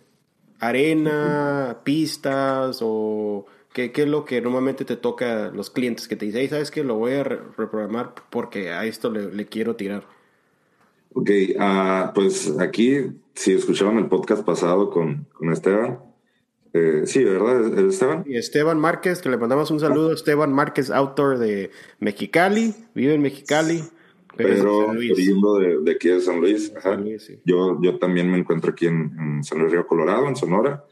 ¿Arena, 0.59 1.81
pistas 1.83 2.79
o 2.81 3.45
qué, 3.73 3.91
qué, 3.91 4.03
es 4.03 4.07
lo 4.07 4.23
que 4.23 4.39
normalmente 4.39 4.85
te 4.85 4.95
toca 4.95 5.47
a 5.47 5.51
los 5.51 5.69
clientes 5.69 6.07
que 6.07 6.15
te 6.15 6.25
dicen, 6.25 6.49
¿sabes 6.49 6.71
qué? 6.71 6.85
Lo 6.85 6.95
voy 6.95 7.13
a 7.13 7.23
reprogramar 7.25 8.15
porque 8.29 8.71
a 8.71 8.85
esto 8.85 9.11
le, 9.11 9.45
quiero 9.47 9.75
tirar. 9.75 10.05
Ok, 11.13 11.29
uh, 11.57 12.13
pues 12.13 12.57
aquí, 12.59 13.11
si 13.33 13.53
escucharon 13.53 13.97
el 13.97 14.07
podcast 14.07 14.45
pasado 14.45 14.89
con, 14.89 15.27
con 15.33 15.51
Esteban, 15.51 15.99
eh, 16.73 17.01
sí, 17.05 17.23
¿verdad, 17.23 17.77
Esteban? 17.79 18.23
Y 18.27 18.37
Esteban 18.37 18.79
Márquez, 18.79 19.21
que 19.21 19.29
le 19.29 19.37
mandamos 19.37 19.71
un 19.71 19.79
saludo. 19.79 20.13
Esteban 20.13 20.53
Márquez, 20.53 20.91
autor 20.91 21.39
de 21.39 21.71
Mexicali, 21.99 22.75
vive 22.93 23.15
en 23.15 23.21
Mexicali. 23.21 23.83
pero 24.35 24.87
oriundo 24.89 25.57
de, 25.57 25.81
de, 25.81 25.91
aquí 25.91 26.09
de 26.09 26.21
San 26.21 26.39
Luis. 26.39 26.71
yo, 27.43 27.79
yo 27.81 27.97
también 27.97 28.29
me 28.29 28.37
encuentro 28.37 28.71
aquí 28.71 28.85
en, 28.85 29.43
San 29.43 29.59
Luis 29.59 29.71
Río 29.71 29.87
Colorado, 29.87 30.27
en 30.27 30.35
Sonora, 30.35 30.85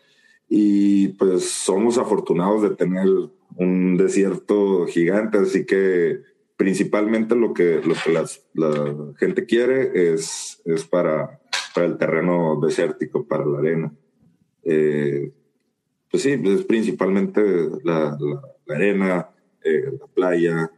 y 0.49 1.09
pues 1.09 1.49
somos 1.49 1.97
afortunados 1.97 2.63
de 2.63 2.71
tener 2.71 3.07
un 3.55 3.97
desierto 3.97 4.85
gigante, 4.87 5.37
así 5.37 5.65
que 5.65 6.21
principalmente 6.55 7.35
lo 7.35 7.53
que, 7.53 7.81
lo 7.83 7.93
que 7.93 8.11
la 8.55 9.13
gente 9.17 9.45
quiere 9.45 10.13
es, 10.13 10.59
es 10.65 10.85
para, 10.85 11.39
para 11.75 11.85
el 11.85 11.97
terreno 11.97 12.59
desértico, 12.59 13.27
para 13.27 13.45
la 13.45 13.59
arena. 13.59 13.93
Eh, 14.63 15.31
pues 16.09 16.23
sí, 16.23 16.31
es 16.31 16.63
principalmente 16.63 17.41
la, 17.83 18.17
arena, 18.67 19.29
eh, 19.63 19.91
la 19.99 20.07
playa, 20.07 20.71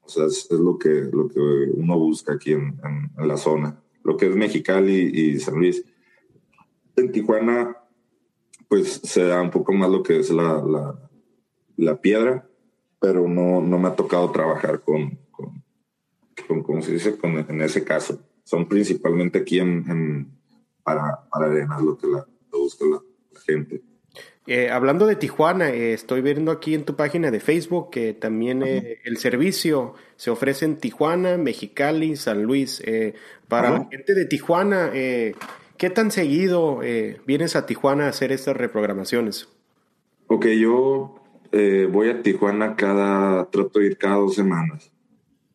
o 0.00 0.08
sea, 0.08 0.26
es, 0.26 0.50
lo, 0.50 0.78
que, 0.78 1.08
lo 1.12 1.28
que 1.28 1.40
uno 1.40 1.98
busca 1.98 2.34
aquí 2.34 2.52
en, 2.52 2.80
en, 3.16 3.28
la 3.28 3.36
zona, 3.36 3.80
lo 4.04 4.16
que 4.16 4.26
es 4.26 4.36
Mexicali 4.36 5.10
y 5.12 5.38
San 5.38 5.54
Luis. 5.54 5.84
En 6.96 7.10
Tijuana, 7.10 7.76
pues 8.68 9.00
se 9.04 9.24
da 9.24 9.40
un 9.40 9.50
poco 9.50 9.72
más 9.72 9.90
lo 9.90 10.02
que 10.02 10.18
es 10.18 10.30
la, 10.30 10.62
la, 11.76 12.00
piedra, 12.00 12.48
pero 13.00 13.28
no, 13.28 13.60
no 13.60 13.78
me 13.78 13.88
ha 13.88 13.96
tocado 13.96 14.30
trabajar 14.30 14.80
con, 14.80 15.18
con, 15.30 16.62
¿cómo 16.62 16.82
se 16.82 16.92
dice? 16.92 17.16
En 17.22 17.60
ese 17.60 17.84
caso. 17.84 18.20
Son 18.44 18.68
principalmente 18.68 19.38
aquí 19.38 19.60
en, 19.60 20.28
para, 20.82 21.28
para 21.30 21.46
arenas 21.46 21.82
lo 21.82 21.96
que 21.96 22.06
la, 22.06 22.26
busca 22.50 22.84
la, 22.84 23.00
gente. 23.46 23.82
Eh, 24.46 24.70
hablando 24.70 25.06
de 25.06 25.14
Tijuana, 25.14 25.70
eh, 25.70 25.92
estoy 25.92 26.20
viendo 26.20 26.50
aquí 26.50 26.74
en 26.74 26.84
tu 26.84 26.96
página 26.96 27.30
de 27.30 27.38
Facebook 27.38 27.90
que 27.90 28.12
también 28.12 28.64
eh, 28.64 28.98
el 29.04 29.18
servicio 29.18 29.94
se 30.16 30.30
ofrece 30.30 30.64
en 30.64 30.78
Tijuana, 30.78 31.36
Mexicali, 31.36 32.16
San 32.16 32.42
Luis. 32.42 32.82
para 33.46 33.70
la 33.70 33.88
gente 33.88 34.14
de 34.14 34.24
Tijuana, 34.24 34.90
¿qué 34.92 35.90
tan 35.90 36.10
seguido 36.10 36.80
vienes 37.26 37.54
a 37.54 37.66
Tijuana 37.66 38.06
a 38.06 38.08
hacer 38.08 38.32
estas 38.32 38.56
reprogramaciones? 38.56 39.48
Ok, 40.26 40.46
yo 40.46 41.20
voy 41.90 42.08
a 42.08 42.22
Tijuana 42.22 42.74
cada, 42.74 43.48
trato 43.48 43.78
de 43.78 43.86
ir 43.86 43.98
cada 43.98 44.16
dos 44.16 44.34
semanas. 44.34 44.90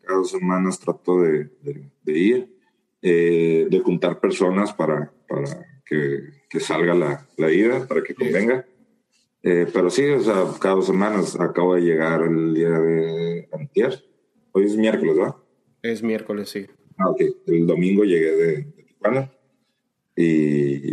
Cada 0.01 0.19
dos 0.19 0.31
semanas 0.31 0.79
trato 0.79 1.21
de, 1.21 1.49
ir, 2.05 2.55
de 3.01 3.81
juntar 3.83 4.21
personas 4.21 4.71
para, 4.71 5.11
para 5.27 5.65
que, 5.85 6.23
que 6.49 6.59
salga 6.61 6.93
la, 6.93 7.27
la, 7.35 7.51
ida, 7.51 7.85
para 7.85 8.01
que 8.01 8.15
convenga. 8.15 8.65
Eh, 9.49 9.65
pero 9.71 9.89
sí, 9.89 10.03
o 10.09 10.19
sea, 10.19 10.43
cada 10.59 10.75
dos 10.75 10.87
semanas 10.87 11.39
acabo 11.39 11.75
de 11.75 11.81
llegar 11.81 12.21
el 12.21 12.53
día 12.53 12.67
de 12.67 13.47
antier. 13.53 14.03
Hoy 14.51 14.65
es 14.65 14.75
miércoles, 14.75 15.15
¿verdad? 15.15 15.35
Es 15.81 16.03
miércoles, 16.03 16.49
sí. 16.49 16.65
Ah, 16.97 17.09
ok. 17.09 17.21
El 17.45 17.65
domingo 17.65 18.03
llegué 18.03 18.35
de, 18.35 18.63
Tijuana 18.63 19.31
y, 20.17 20.91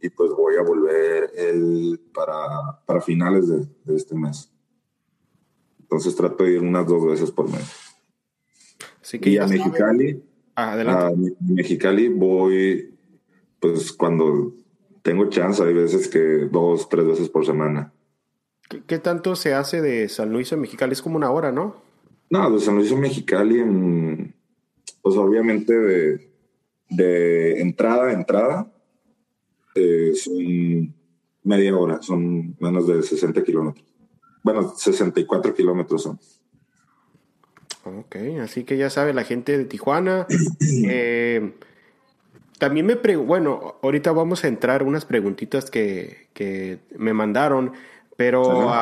y, 0.00 0.08
pues 0.16 0.30
voy 0.30 0.56
a 0.56 0.62
volver 0.62 1.30
el, 1.36 2.00
para, 2.14 2.80
para 2.86 3.02
finales 3.02 3.48
de, 3.48 3.66
de, 3.84 3.96
este 3.96 4.14
mes. 4.14 4.50
Entonces 5.80 6.16
trato 6.16 6.44
de 6.44 6.52
ir 6.52 6.60
unas 6.62 6.86
dos 6.86 7.06
veces 7.06 7.30
por 7.30 7.50
mes. 7.50 7.70
Así 9.02 9.18
que 9.18 9.28
y 9.28 9.36
a 9.36 9.46
Mexicali, 9.46 10.24
ah, 10.56 10.72
a 10.72 11.12
Mexicali 11.38 12.08
voy 12.08 12.94
pues 13.60 13.92
cuando 13.92 14.54
tengo 15.02 15.28
chance, 15.28 15.62
hay 15.62 15.74
veces 15.74 16.08
que 16.08 16.48
dos, 16.50 16.88
tres 16.88 17.06
veces 17.06 17.28
por 17.28 17.46
semana. 17.46 17.92
¿Qué, 18.86 18.98
tanto 18.98 19.34
se 19.34 19.54
hace 19.54 19.82
de 19.82 20.08
San 20.08 20.32
Luis 20.32 20.52
a 20.52 20.56
Mexicali? 20.56 20.92
Es 20.92 21.02
como 21.02 21.16
una 21.16 21.30
hora, 21.30 21.50
¿no? 21.50 21.82
No, 22.28 22.50
de 22.50 22.60
San 22.60 22.76
Luis 22.76 22.92
a 22.92 22.96
Mexicali, 22.96 23.64
pues 25.02 25.16
obviamente 25.16 25.76
de, 25.76 26.30
de 26.88 27.60
entrada 27.60 28.08
a 28.08 28.12
entrada, 28.12 28.72
eh, 29.74 30.12
son 30.14 30.94
media 31.42 31.76
hora, 31.76 32.00
son 32.02 32.56
menos 32.60 32.86
de 32.86 33.02
60 33.02 33.42
kilómetros. 33.42 33.84
Bueno, 34.42 34.72
64 34.76 35.54
kilómetros 35.54 36.02
son. 36.02 36.20
Ok, 37.84 38.16
así 38.42 38.64
que 38.64 38.76
ya 38.76 38.90
sabe 38.90 39.14
la 39.14 39.24
gente 39.24 39.56
de 39.56 39.64
Tijuana. 39.64 40.26
eh, 40.86 41.54
también 42.60 42.86
me 42.86 42.94
pregunto, 42.96 43.26
bueno, 43.26 43.74
ahorita 43.82 44.12
vamos 44.12 44.44
a 44.44 44.48
entrar 44.48 44.82
unas 44.82 45.06
preguntitas 45.06 45.70
que, 45.70 46.28
que 46.34 46.78
me 46.96 47.14
mandaron, 47.14 47.72
pero 48.16 48.78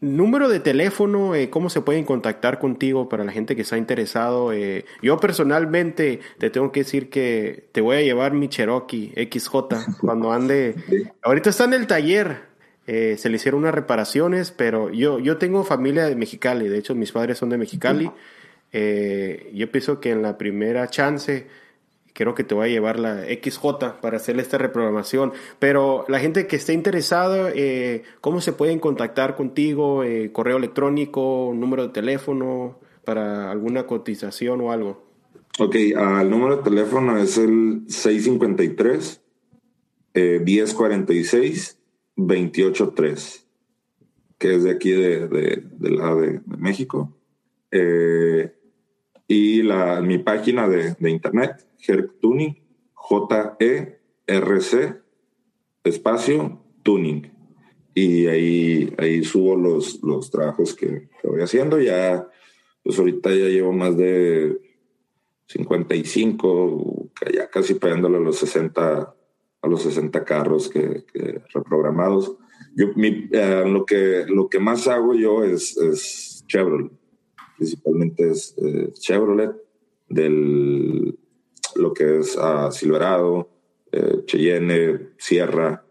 número 0.00 0.48
de 0.48 0.60
teléfono, 0.60 1.34
eh, 1.34 1.50
cómo 1.50 1.70
se 1.70 1.80
pueden 1.80 2.04
contactar 2.04 2.60
contigo 2.60 3.08
para 3.08 3.24
la 3.24 3.32
gente 3.32 3.56
que 3.56 3.62
está 3.62 3.76
interesado. 3.76 4.52
Eh, 4.52 4.84
yo 5.02 5.18
personalmente 5.18 6.20
te 6.38 6.50
tengo 6.50 6.70
que 6.70 6.80
decir 6.80 7.10
que 7.10 7.68
te 7.72 7.80
voy 7.80 7.96
a 7.96 8.02
llevar 8.02 8.32
mi 8.32 8.48
Cherokee 8.48 9.12
XJ 9.16 9.56
cuando 10.00 10.32
ande. 10.32 10.76
Ahorita 11.22 11.50
está 11.50 11.64
en 11.64 11.74
el 11.74 11.88
taller. 11.88 12.48
Eh, 12.86 13.16
se 13.18 13.28
le 13.28 13.36
hicieron 13.36 13.62
unas 13.62 13.74
reparaciones, 13.74 14.52
pero 14.52 14.90
yo, 14.90 15.18
yo 15.18 15.36
tengo 15.36 15.64
familia 15.64 16.06
de 16.06 16.14
Mexicali, 16.14 16.68
de 16.68 16.78
hecho 16.78 16.94
mis 16.94 17.12
padres 17.12 17.36
son 17.36 17.50
de 17.50 17.58
Mexicali. 17.58 18.10
yo 18.72 19.70
pienso 19.72 20.00
que 20.00 20.12
en 20.12 20.22
la 20.22 20.38
primera 20.38 20.86
chance 20.88 21.48
creo 22.18 22.34
que 22.34 22.42
te 22.42 22.52
voy 22.52 22.68
a 22.68 22.72
llevar 22.72 22.98
la 22.98 23.26
XJ 23.26 24.00
para 24.02 24.16
hacerle 24.16 24.42
esta 24.42 24.58
reprogramación. 24.58 25.32
Pero 25.60 26.04
la 26.08 26.18
gente 26.18 26.48
que 26.48 26.56
esté 26.56 26.72
interesada, 26.72 27.52
eh, 27.54 28.02
¿cómo 28.20 28.40
se 28.40 28.52
pueden 28.52 28.80
contactar 28.80 29.36
contigo? 29.36 30.02
Eh, 30.02 30.32
¿Correo 30.32 30.56
electrónico, 30.56 31.52
número 31.54 31.86
de 31.86 31.92
teléfono 31.92 32.80
para 33.04 33.52
alguna 33.52 33.86
cotización 33.86 34.60
o 34.62 34.72
algo? 34.72 35.06
Ok, 35.60 35.76
el 35.76 36.28
número 36.28 36.56
de 36.56 36.62
teléfono 36.64 37.16
es 37.18 37.38
el 37.38 37.82
653 37.86 39.22
1046 40.44 41.78
283, 42.16 43.46
que 44.38 44.56
es 44.56 44.64
de 44.64 44.70
aquí 44.72 44.90
de, 44.90 45.28
de, 45.28 45.62
de, 45.78 46.40
México. 46.58 47.16
Eh, 47.70 48.57
y 49.28 49.62
la, 49.62 50.00
mi 50.00 50.18
página 50.18 50.68
de, 50.68 50.96
de 50.98 51.10
internet, 51.10 51.64
Herc 51.86 52.18
Tuning, 52.18 52.56
J-E-R-C, 52.94 54.94
espacio, 55.84 56.64
tuning. 56.82 57.30
Y 57.94 58.26
ahí, 58.26 58.94
ahí 58.98 59.24
subo 59.24 59.56
los, 59.56 60.02
los 60.02 60.30
trabajos 60.30 60.74
que, 60.74 61.08
voy 61.22 61.42
haciendo. 61.42 61.80
Ya, 61.80 62.28
pues 62.82 62.98
ahorita 62.98 63.30
ya 63.30 63.46
llevo 63.46 63.72
más 63.72 63.96
de 63.96 64.58
55, 65.46 67.10
ya 67.34 67.50
casi 67.50 67.74
pegándole 67.74 68.18
a 68.18 68.20
los 68.20 68.38
60, 68.38 69.14
a 69.62 69.68
los 69.68 69.82
60 69.82 70.24
carros 70.24 70.68
que, 70.68 71.04
reprogramados. 71.52 72.36
Yo, 72.74 72.88
mi, 72.94 73.28
eh, 73.32 73.64
lo, 73.66 73.84
que, 73.84 74.24
lo 74.28 74.48
que 74.48 74.58
más 74.58 74.86
hago 74.88 75.14
yo 75.14 75.44
es, 75.44 75.76
es 75.76 76.44
Chevrolet. 76.46 76.97
Principalmente 77.58 78.30
es 78.30 78.54
eh, 78.56 78.90
Chevrolet 78.94 79.52
del 80.08 81.18
lo 81.78 81.92
que 81.94 82.18
es 82.18 82.36
uh, 82.36 82.70
Silverado, 82.70 83.48
eh, 83.92 84.24
Cheyenne, 84.26 85.10
Sierra, 85.16 85.84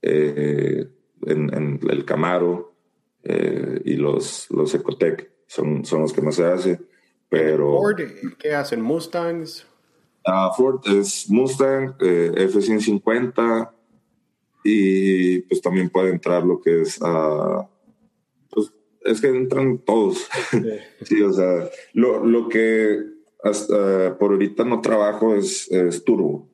eh, 0.00 0.88
en, 1.26 1.80
el 1.88 2.04
Camaro 2.04 2.74
eh, 3.22 3.80
y 3.84 3.94
los, 3.94 4.50
los 4.50 4.74
Ecotec 4.74 5.30
son, 5.46 5.84
son 5.84 6.02
los 6.02 6.12
que 6.12 6.22
más 6.22 6.36
se 6.36 6.44
hace. 6.44 6.80
Pero, 7.28 7.78
Ford, 7.78 8.00
¿qué 8.38 8.54
hacen? 8.54 8.80
¿Mustangs? 8.80 9.66
Uh, 10.26 10.54
Ford 10.56 10.80
es 10.86 11.28
Mustang, 11.28 11.96
F-150 11.98 13.70
y 14.62 15.40
pues 15.40 15.60
también 15.60 15.90
puede 15.90 16.10
entrar 16.10 16.44
lo 16.44 16.60
que 16.60 16.82
es... 16.82 16.98
pues 16.98 17.71
es 19.04 19.20
que 19.20 19.28
entran 19.28 19.78
todos. 19.78 20.28
sí, 21.02 21.22
o 21.22 21.32
sea, 21.32 21.68
lo, 21.92 22.24
lo 22.24 22.48
que 22.48 22.98
hasta 23.42 24.16
por 24.18 24.32
ahorita 24.32 24.64
no 24.64 24.80
trabajo 24.80 25.34
es, 25.34 25.68
turbo. 26.04 26.48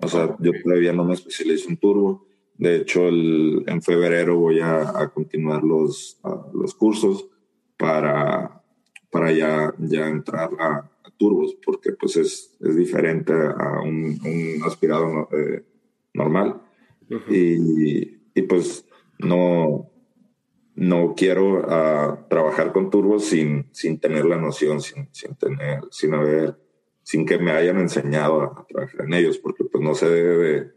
O 0.00 0.08
sea, 0.08 0.36
yo 0.40 0.52
todavía 0.62 0.92
no 0.92 1.04
me 1.04 1.14
especializo 1.14 1.68
en 1.68 1.78
turbo. 1.78 2.26
De 2.56 2.76
hecho, 2.76 3.08
el, 3.08 3.64
en 3.66 3.82
febrero 3.82 4.38
voy 4.38 4.60
a, 4.60 5.10
continuar 5.14 5.64
los, 5.64 6.20
los 6.52 6.74
cursos 6.74 7.28
para, 7.76 8.62
para 9.10 9.32
ya, 9.32 9.74
ya 9.78 10.08
entrar 10.08 10.50
a, 10.58 10.90
turbos, 11.16 11.56
porque 11.64 11.92
pues 11.92 12.16
es, 12.16 12.56
es 12.60 12.74
diferente 12.74 13.32
a 13.32 13.80
un, 13.82 14.18
un 14.24 14.64
aspirado 14.64 15.28
eh, 15.30 15.62
normal. 16.12 16.60
y, 17.30 18.18
y, 18.34 18.42
pues 18.42 18.84
no, 19.20 19.90
no 20.76 21.14
quiero 21.16 21.60
uh, 21.60 22.28
trabajar 22.28 22.72
con 22.72 22.90
turbos 22.90 23.24
sin, 23.26 23.68
sin 23.72 23.98
tener 23.98 24.24
la 24.24 24.36
noción, 24.36 24.80
sin, 24.80 25.08
sin, 25.12 25.34
tener, 25.36 25.80
sin 25.90 26.14
haber, 26.14 26.56
sin 27.02 27.24
que 27.26 27.38
me 27.38 27.52
hayan 27.52 27.78
enseñado 27.78 28.42
a, 28.42 28.66
trabajar 28.66 29.02
en 29.02 29.14
ellos, 29.14 29.38
porque 29.38 29.64
pues 29.64 29.82
no 29.82 29.94
se 29.94 30.08
debe 30.08 30.72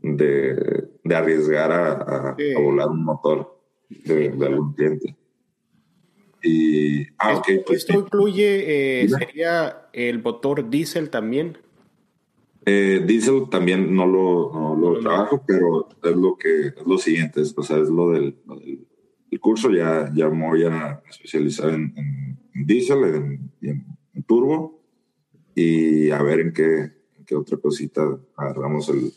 de, 0.00 0.88
de, 1.02 1.14
arriesgar 1.14 1.72
a, 1.72 1.92
a, 1.92 2.36
volar 2.60 2.88
un 2.88 3.04
motor 3.04 3.60
de, 3.88 4.28
algún 4.28 4.74
cliente. 4.74 5.16
Y, 6.44 7.04
ah, 7.18 7.36
ok. 7.36 7.48
Pues, 7.66 7.78
¿Esto 7.80 8.00
incluye, 8.00 9.02
eh, 9.04 9.08
sería 9.08 9.88
el 9.92 10.22
motor 10.22 10.68
diésel 10.70 11.10
también? 11.10 11.58
Eh, 12.64 13.02
diesel 13.04 13.48
también 13.50 13.94
no 13.94 14.06
lo, 14.06 14.52
no 14.52 14.76
lo 14.76 15.00
trabajo, 15.00 15.42
pero 15.46 15.88
es 16.02 16.16
lo 16.16 16.36
que 16.36 16.68
es 16.68 16.86
lo 16.86 16.96
siguiente, 16.96 17.40
es, 17.40 17.54
o 17.56 17.62
sea, 17.62 17.78
es 17.78 17.88
lo 17.88 18.10
del, 18.10 18.36
el 19.32 19.40
curso, 19.40 19.70
ya, 19.70 20.12
ya 20.14 20.28
me 20.28 20.46
voy 20.46 20.64
a 20.64 21.02
especializar 21.08 21.70
en, 21.70 21.94
en, 21.96 22.66
diésel 22.66 23.40
y 23.62 23.70
en, 23.70 23.86
turbo 24.26 24.78
y 25.54 26.10
a 26.10 26.22
ver 26.22 26.40
en 26.40 26.52
qué, 26.52 26.92
qué 27.26 27.34
otra 27.34 27.56
cosita 27.56 28.02
agarramos 28.36 28.90
el, 28.90 29.10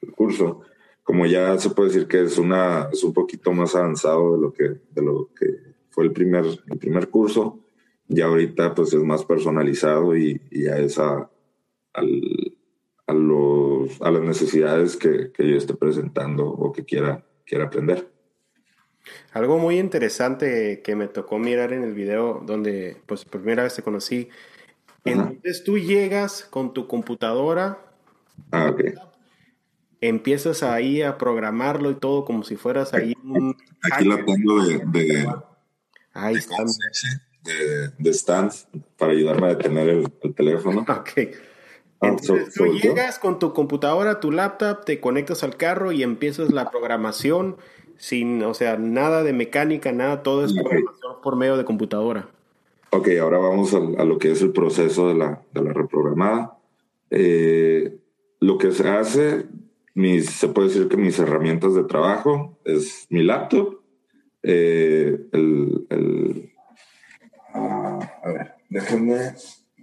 el, 0.00 0.12
curso. 0.12 0.62
Como 1.02 1.26
ya 1.26 1.56
se 1.58 1.68
puede 1.68 1.90
decir 1.90 2.08
que 2.08 2.22
es, 2.22 2.38
una, 2.38 2.88
es 2.90 3.04
un 3.04 3.12
poquito 3.12 3.52
más 3.52 3.76
avanzado 3.76 4.34
de 4.34 4.40
lo 4.40 4.52
que, 4.54 4.80
de 4.90 5.02
lo 5.02 5.28
que 5.38 5.74
fue 5.90 6.04
el 6.04 6.12
primer, 6.12 6.46
el 6.46 6.78
primer 6.78 7.10
curso, 7.10 7.60
ya 8.08 8.24
ahorita 8.24 8.74
pues 8.74 8.94
es 8.94 9.02
más 9.02 9.22
personalizado 9.26 10.16
y, 10.16 10.40
y 10.50 10.64
ya 10.64 10.78
es 10.78 10.98
a, 10.98 11.30
al, 11.92 12.56
a, 13.06 13.12
los, 13.12 14.00
a 14.00 14.10
las 14.10 14.22
necesidades 14.22 14.96
que, 14.96 15.30
que, 15.30 15.46
yo 15.46 15.56
esté 15.56 15.74
presentando 15.74 16.46
o 16.46 16.72
que 16.72 16.86
quiera, 16.86 17.22
quiera 17.44 17.66
aprender. 17.66 18.15
Algo 19.32 19.58
muy 19.58 19.78
interesante 19.78 20.80
que 20.82 20.96
me 20.96 21.08
tocó 21.08 21.38
mirar 21.38 21.72
en 21.72 21.82
el 21.82 21.94
video 21.94 22.42
donde 22.44 22.96
pues 23.06 23.24
por 23.24 23.40
primera 23.40 23.62
vez 23.62 23.74
te 23.74 23.82
conocí. 23.82 24.28
Entonces 25.04 25.64
tú 25.64 25.78
llegas 25.78 26.46
con 26.50 26.72
tu 26.72 26.86
computadora. 26.86 27.78
Ah, 28.50 28.70
ok. 28.70 28.82
Empiezas 30.00 30.62
ahí 30.62 31.02
a 31.02 31.16
programarlo 31.16 31.90
y 31.90 31.94
todo 31.94 32.24
como 32.24 32.44
si 32.44 32.56
fueras 32.56 32.92
ahí 32.94 33.14
un... 33.24 33.56
Aquí 33.92 34.04
la 34.04 34.24
tengo 34.24 34.64
de... 34.64 34.78
de 34.86 35.28
ahí 36.12 36.34
está. 36.34 36.56
De, 37.42 37.90
de 37.96 38.12
stands 38.12 38.66
para 38.96 39.12
ayudarme 39.12 39.46
a 39.46 39.50
detener 39.50 39.88
el, 39.88 40.12
el 40.22 40.34
teléfono. 40.34 40.84
Ok. 40.88 41.10
Ah, 42.00 42.08
Entonces, 42.08 42.52
tú 42.52 42.66
llegas 42.66 43.18
con 43.18 43.38
tu 43.38 43.54
computadora, 43.54 44.20
tu 44.20 44.30
laptop, 44.30 44.84
te 44.84 45.00
conectas 45.00 45.42
al 45.42 45.56
carro 45.56 45.92
y 45.92 46.02
empiezas 46.02 46.52
la 46.52 46.70
programación 46.70 47.56
sin, 47.98 48.42
o 48.42 48.54
sea, 48.54 48.76
nada 48.76 49.22
de 49.22 49.32
mecánica, 49.32 49.92
nada, 49.92 50.22
todo 50.22 50.44
es 50.44 50.52
programación 50.52 51.20
por 51.22 51.36
medio 51.36 51.56
de 51.56 51.64
computadora. 51.64 52.28
Ok, 52.90 53.08
ahora 53.20 53.38
vamos 53.38 53.74
a, 53.74 54.04
lo 54.04 54.18
que 54.18 54.30
es 54.32 54.42
el 54.42 54.52
proceso 54.52 55.08
de 55.08 55.14
la, 55.14 55.42
de 55.52 55.62
la 55.62 55.72
reprogramada. 55.72 56.58
Eh, 57.10 57.98
lo 58.40 58.58
que 58.58 58.72
se 58.72 58.88
hace, 58.88 59.46
mis, 59.94 60.30
se 60.30 60.48
puede 60.48 60.68
decir 60.68 60.88
que 60.88 60.96
mis 60.96 61.18
herramientas 61.18 61.74
de 61.74 61.84
trabajo 61.84 62.58
es 62.64 63.06
mi 63.10 63.22
laptop, 63.22 63.80
eh, 64.42 65.18
el, 65.32 65.86
el 65.90 66.52
uh, 67.54 68.00
a 68.22 68.32
ver, 68.32 68.54
déjenme, 68.68 69.34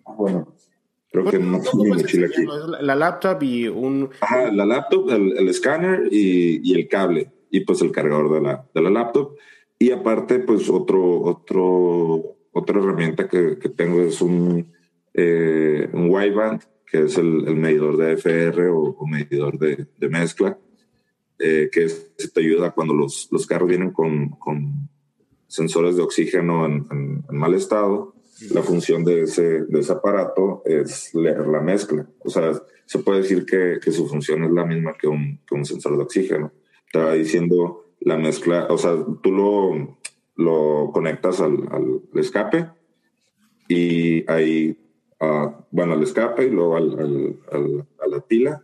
bueno, 0.06 0.54
Creo 1.13 1.26
que 1.26 1.38
no, 1.38 1.62
mi 1.76 1.89
mochila 1.89 2.26
aquí. 2.26 2.43
La 2.82 2.95
laptop 2.95 3.43
y 3.43 3.67
un... 3.67 4.10
Ajá, 4.19 4.52
la 4.52 4.65
laptop, 4.65 5.12
el, 5.12 5.38
el 5.38 5.47
escáner 5.47 6.08
y, 6.10 6.60
y, 6.67 6.73
el 6.73 6.88
cable. 6.88 7.30
Y 7.54 7.62
pues 7.62 7.82
el 7.82 7.92
cargador 7.92 8.34
de 8.34 8.42
la, 8.42 8.68
de 8.74 8.82
la 8.82 8.89
laptop. 8.89 9.38
Y 9.78 9.92
aparte, 9.92 10.39
pues 10.39 10.70
otro, 10.70 11.22
otro, 11.22 12.38
otra 12.52 12.80
herramienta 12.80 13.28
que, 13.28 13.60
que 13.60 13.70
tengo 13.70 14.02
es 14.02 14.22
un, 14.22 14.74
eh, 15.13 15.88
un 15.94 16.10
wideband, 16.10 16.63
que 16.89 17.04
es 17.04 17.18
el, 17.18 17.48
el, 17.48 17.56
medidor 17.56 17.98
de 17.98 18.13
FR 18.13 18.70
o, 18.70 18.80
o 18.98 19.08
medidor 19.08 19.60
de, 19.60 19.86
de 19.98 20.10
mezcla, 20.10 20.58
eh, 21.38 21.70
que 21.72 21.84
es, 21.86 22.12
te 22.34 22.39
ayuda 22.42 22.72
cuando 22.72 22.96
los, 22.96 23.28
los 23.32 23.46
carros 23.46 23.70
vienen 23.70 23.92
con, 23.92 24.30
con 24.32 24.89
sensores 25.48 25.96
de 25.96 26.02
oxígeno 26.02 26.66
en, 26.66 26.88
en, 26.92 27.24
en 27.30 27.38
mal 27.38 27.54
estado 27.54 28.16
la 28.52 28.63
función 28.63 29.04
de 29.04 29.22
ese, 29.22 29.63
de 29.63 29.80
ese 29.80 29.92
aparato 29.92 30.63
es 30.66 31.13
leer 31.13 31.48
la 31.48 31.62
mezcla. 31.62 32.08
O 32.20 32.30
sea, 32.30 32.52
se 32.86 33.00
puede 33.00 33.22
decir 33.22 33.46
que, 33.46 33.80
que 33.82 33.92
su 33.92 34.08
función 34.08 34.44
es 34.44 34.52
la 34.52 34.66
misma 34.66 34.94
que 35.00 35.08
un, 35.08 35.39
que 35.48 35.56
un 35.56 35.66
sensor 35.66 35.98
de 35.98 36.04
oxígeno. 36.04 36.52
Estaba 36.94 37.14
diciendo 37.14 37.88
la 38.02 38.18
mezcla, 38.18 38.68
o 38.70 38.78
sea, 38.78 38.96
tú 39.24 39.32
lo, 39.32 39.98
lo 40.36 40.92
conectas 40.94 41.42
al, 41.42 41.68
al 41.72 42.04
escape 42.14 42.70
y 43.68 44.30
ahí, 44.30 44.78
uh, 45.20 45.54
bueno, 45.72 45.94
al 45.94 46.04
escape 46.04 46.46
y 46.46 46.52
luego 46.52 46.78
al, 46.78 47.40
al, 47.52 47.88
a 48.00 48.08
la 48.08 48.22
pila 48.22 48.64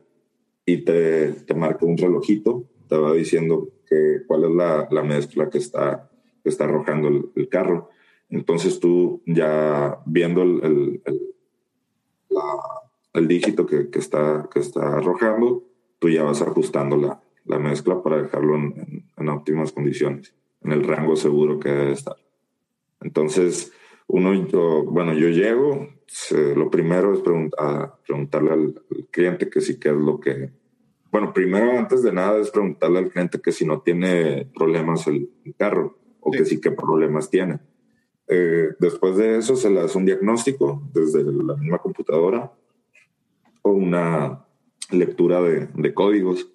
y 0.63 0.85
te, 0.85 1.31
te, 1.31 1.55
marca 1.55 1.87
un 1.87 1.97
relojito, 1.97 2.65
te 2.87 2.97
va 2.97 3.13
diciendo 3.13 3.67
que, 3.87 4.19
cuál 4.27 4.43
es 4.43 4.51
la, 4.51 4.87
la 4.91 5.01
mezcla 5.01 5.49
que 5.49 5.57
está, 5.57 6.11
que 6.43 6.49
está 6.49 6.65
arrojando 6.65 7.07
el, 7.35 7.49
carro. 7.49 7.89
Entonces 8.29 8.79
tú 8.79 9.23
ya 9.25 10.03
viendo 10.05 10.43
el, 10.43 11.01
el 13.11 13.27
dígito 13.27 13.65
que, 13.65 13.89
que, 13.89 13.97
está, 13.97 14.47
que 14.53 14.59
está 14.59 14.97
arrojando, 14.97 15.63
tú 15.97 16.09
ya 16.09 16.21
vas 16.21 16.43
ajustando 16.43 16.95
la, 16.95 17.23
la 17.49 17.59
mezcla 17.59 18.01
para 18.01 18.21
dejarlo 18.21 18.55
en, 18.55 18.73
en, 18.77 19.09
en, 19.17 19.29
óptimas 19.29 19.71
condiciones, 19.71 20.33
en 20.63 20.71
el 20.71 20.83
rango 20.83 21.15
seguro 21.15 21.59
que 21.59 21.69
debe 21.69 21.91
estar. 21.91 22.15
Entonces, 23.01 23.71
uno, 24.07 24.33
yo, 24.47 24.83
bueno, 24.85 25.13
yo 25.13 25.29
llego, 25.29 25.89
se, 26.07 26.55
lo 26.55 26.69
primero 26.69 27.13
es 27.13 27.19
preguntar, 27.19 27.95
preguntarle 28.05 28.51
al, 28.51 28.59
al, 28.91 29.07
cliente 29.11 29.49
que 29.49 29.61
sí 29.61 29.79
que 29.79 29.89
es 29.89 29.95
lo 29.95 30.19
que... 30.19 30.51
Bueno, 31.11 31.33
primero, 31.33 31.77
antes 31.77 32.03
de 32.03 32.13
nada, 32.13 32.39
es 32.39 32.51
preguntarle 32.51 32.99
al 32.99 33.09
cliente 33.09 33.41
que 33.41 33.51
si 33.51 33.65
no 33.65 33.81
tiene 33.81 34.49
problemas 34.55 35.07
el, 35.07 35.29
el 35.43 35.55
carro 35.55 35.97
o 36.19 36.31
sí. 36.31 36.37
que 36.37 36.45
sí 36.45 36.61
qué 36.61 36.71
problemas 36.71 37.29
tiene 37.29 37.59
eh, 38.31 38.75
después 38.77 39.17
de 39.17 39.39
eso 39.39 39.55
se 39.55 39.71
le 39.71 39.81
hace 39.81 39.97
un 39.97 40.05
diagnóstico 40.05 40.83
desde 40.93 41.23
la 41.23 41.55
misma 41.55 41.79
computadora 41.79 42.53
o 43.63 43.71
una 43.71 44.45
lectura 44.91 45.41
de, 45.41 45.67
de 45.73 45.93
códigos. 45.95 46.47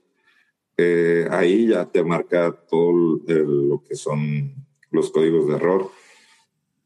Eh, 0.76 1.28
ahí 1.30 1.68
ya 1.68 1.86
te 1.86 2.02
marca 2.02 2.52
todo 2.68 3.20
el, 3.28 3.68
lo 3.68 3.82
que 3.82 3.94
son 3.94 4.54
los 4.90 5.10
códigos 5.10 5.48
de 5.48 5.54
error 5.54 5.90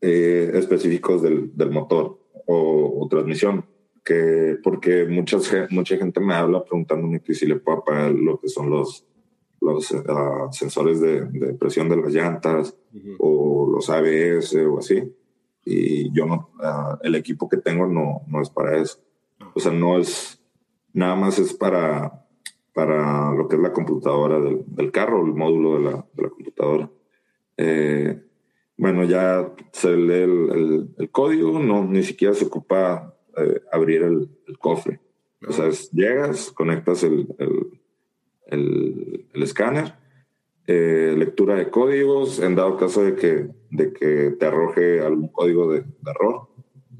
eh, 0.00 0.50
específicos 0.54 1.22
del, 1.22 1.56
del 1.56 1.70
motor 1.70 2.18
o, 2.46 3.02
o, 3.02 3.08
transmisión. 3.08 3.64
Que, 4.04 4.56
porque 4.62 5.04
muchas, 5.04 5.50
mucha 5.70 5.96
gente 5.96 6.20
me 6.20 6.34
habla 6.34 6.64
preguntándome 6.64 7.20
que 7.20 7.34
si 7.34 7.46
le 7.46 7.56
puedo 7.56 7.78
apagar 7.78 8.12
lo 8.12 8.40
que 8.40 8.48
son 8.48 8.70
los, 8.70 9.06
los 9.60 9.90
uh, 9.90 10.50
sensores 10.50 11.00
de, 11.00 11.26
de, 11.26 11.54
presión 11.54 11.88
de 11.90 11.96
las 11.96 12.12
llantas 12.12 12.74
uh 12.94 12.96
-huh. 12.96 13.16
o 13.18 13.70
los 13.70 13.90
ABS 13.90 14.54
o 14.66 14.78
así. 14.78 15.02
Y 15.64 16.10
yo 16.12 16.24
no, 16.24 16.50
uh, 16.58 16.96
el 17.02 17.16
equipo 17.16 17.48
que 17.48 17.58
tengo 17.58 17.86
no, 17.86 18.22
no 18.28 18.40
es 18.40 18.48
para 18.48 18.78
eso. 18.80 18.98
O 19.54 19.60
sea, 19.60 19.72
no 19.72 19.98
es, 19.98 20.40
nada 20.92 21.14
más 21.14 21.38
es 21.38 21.52
para, 21.52 22.17
para 22.78 23.34
lo 23.34 23.48
que 23.48 23.56
es 23.56 23.62
la 23.62 23.72
computadora 23.72 24.38
del, 24.38 24.62
del 24.68 24.92
carro, 24.92 25.26
el 25.26 25.34
módulo 25.34 25.78
de 25.78 25.90
la, 25.90 26.06
de 26.12 26.22
la 26.22 26.28
computadora. 26.28 26.88
Eh, 27.56 28.22
bueno, 28.76 29.02
ya 29.02 29.52
se 29.72 29.96
lee 29.96 30.22
el, 30.22 30.50
el, 30.52 30.94
el, 30.96 31.10
código, 31.10 31.58
no, 31.58 31.84
ni 31.84 32.04
siquiera 32.04 32.34
se 32.34 32.44
ocupa 32.44 33.16
eh, 33.36 33.62
abrir 33.72 34.04
el, 34.04 34.30
el 34.46 34.58
cofre. 34.60 35.00
O 35.44 35.50
sea, 35.50 35.66
es, 35.66 35.90
llegas, 35.90 36.52
conectas 36.52 37.02
el, 37.02 37.26
escáner, 39.34 39.94
eh, 40.68 41.16
lectura 41.18 41.56
de 41.56 41.70
códigos, 41.70 42.38
en 42.38 42.54
dado 42.54 42.76
caso 42.76 43.02
de 43.02 43.16
que, 43.16 43.48
de 43.72 43.92
que 43.92 44.36
te 44.38 44.46
arroje 44.46 45.00
algún 45.00 45.32
código 45.32 45.72
de, 45.72 45.80
de 45.80 46.10
error. 46.12 46.48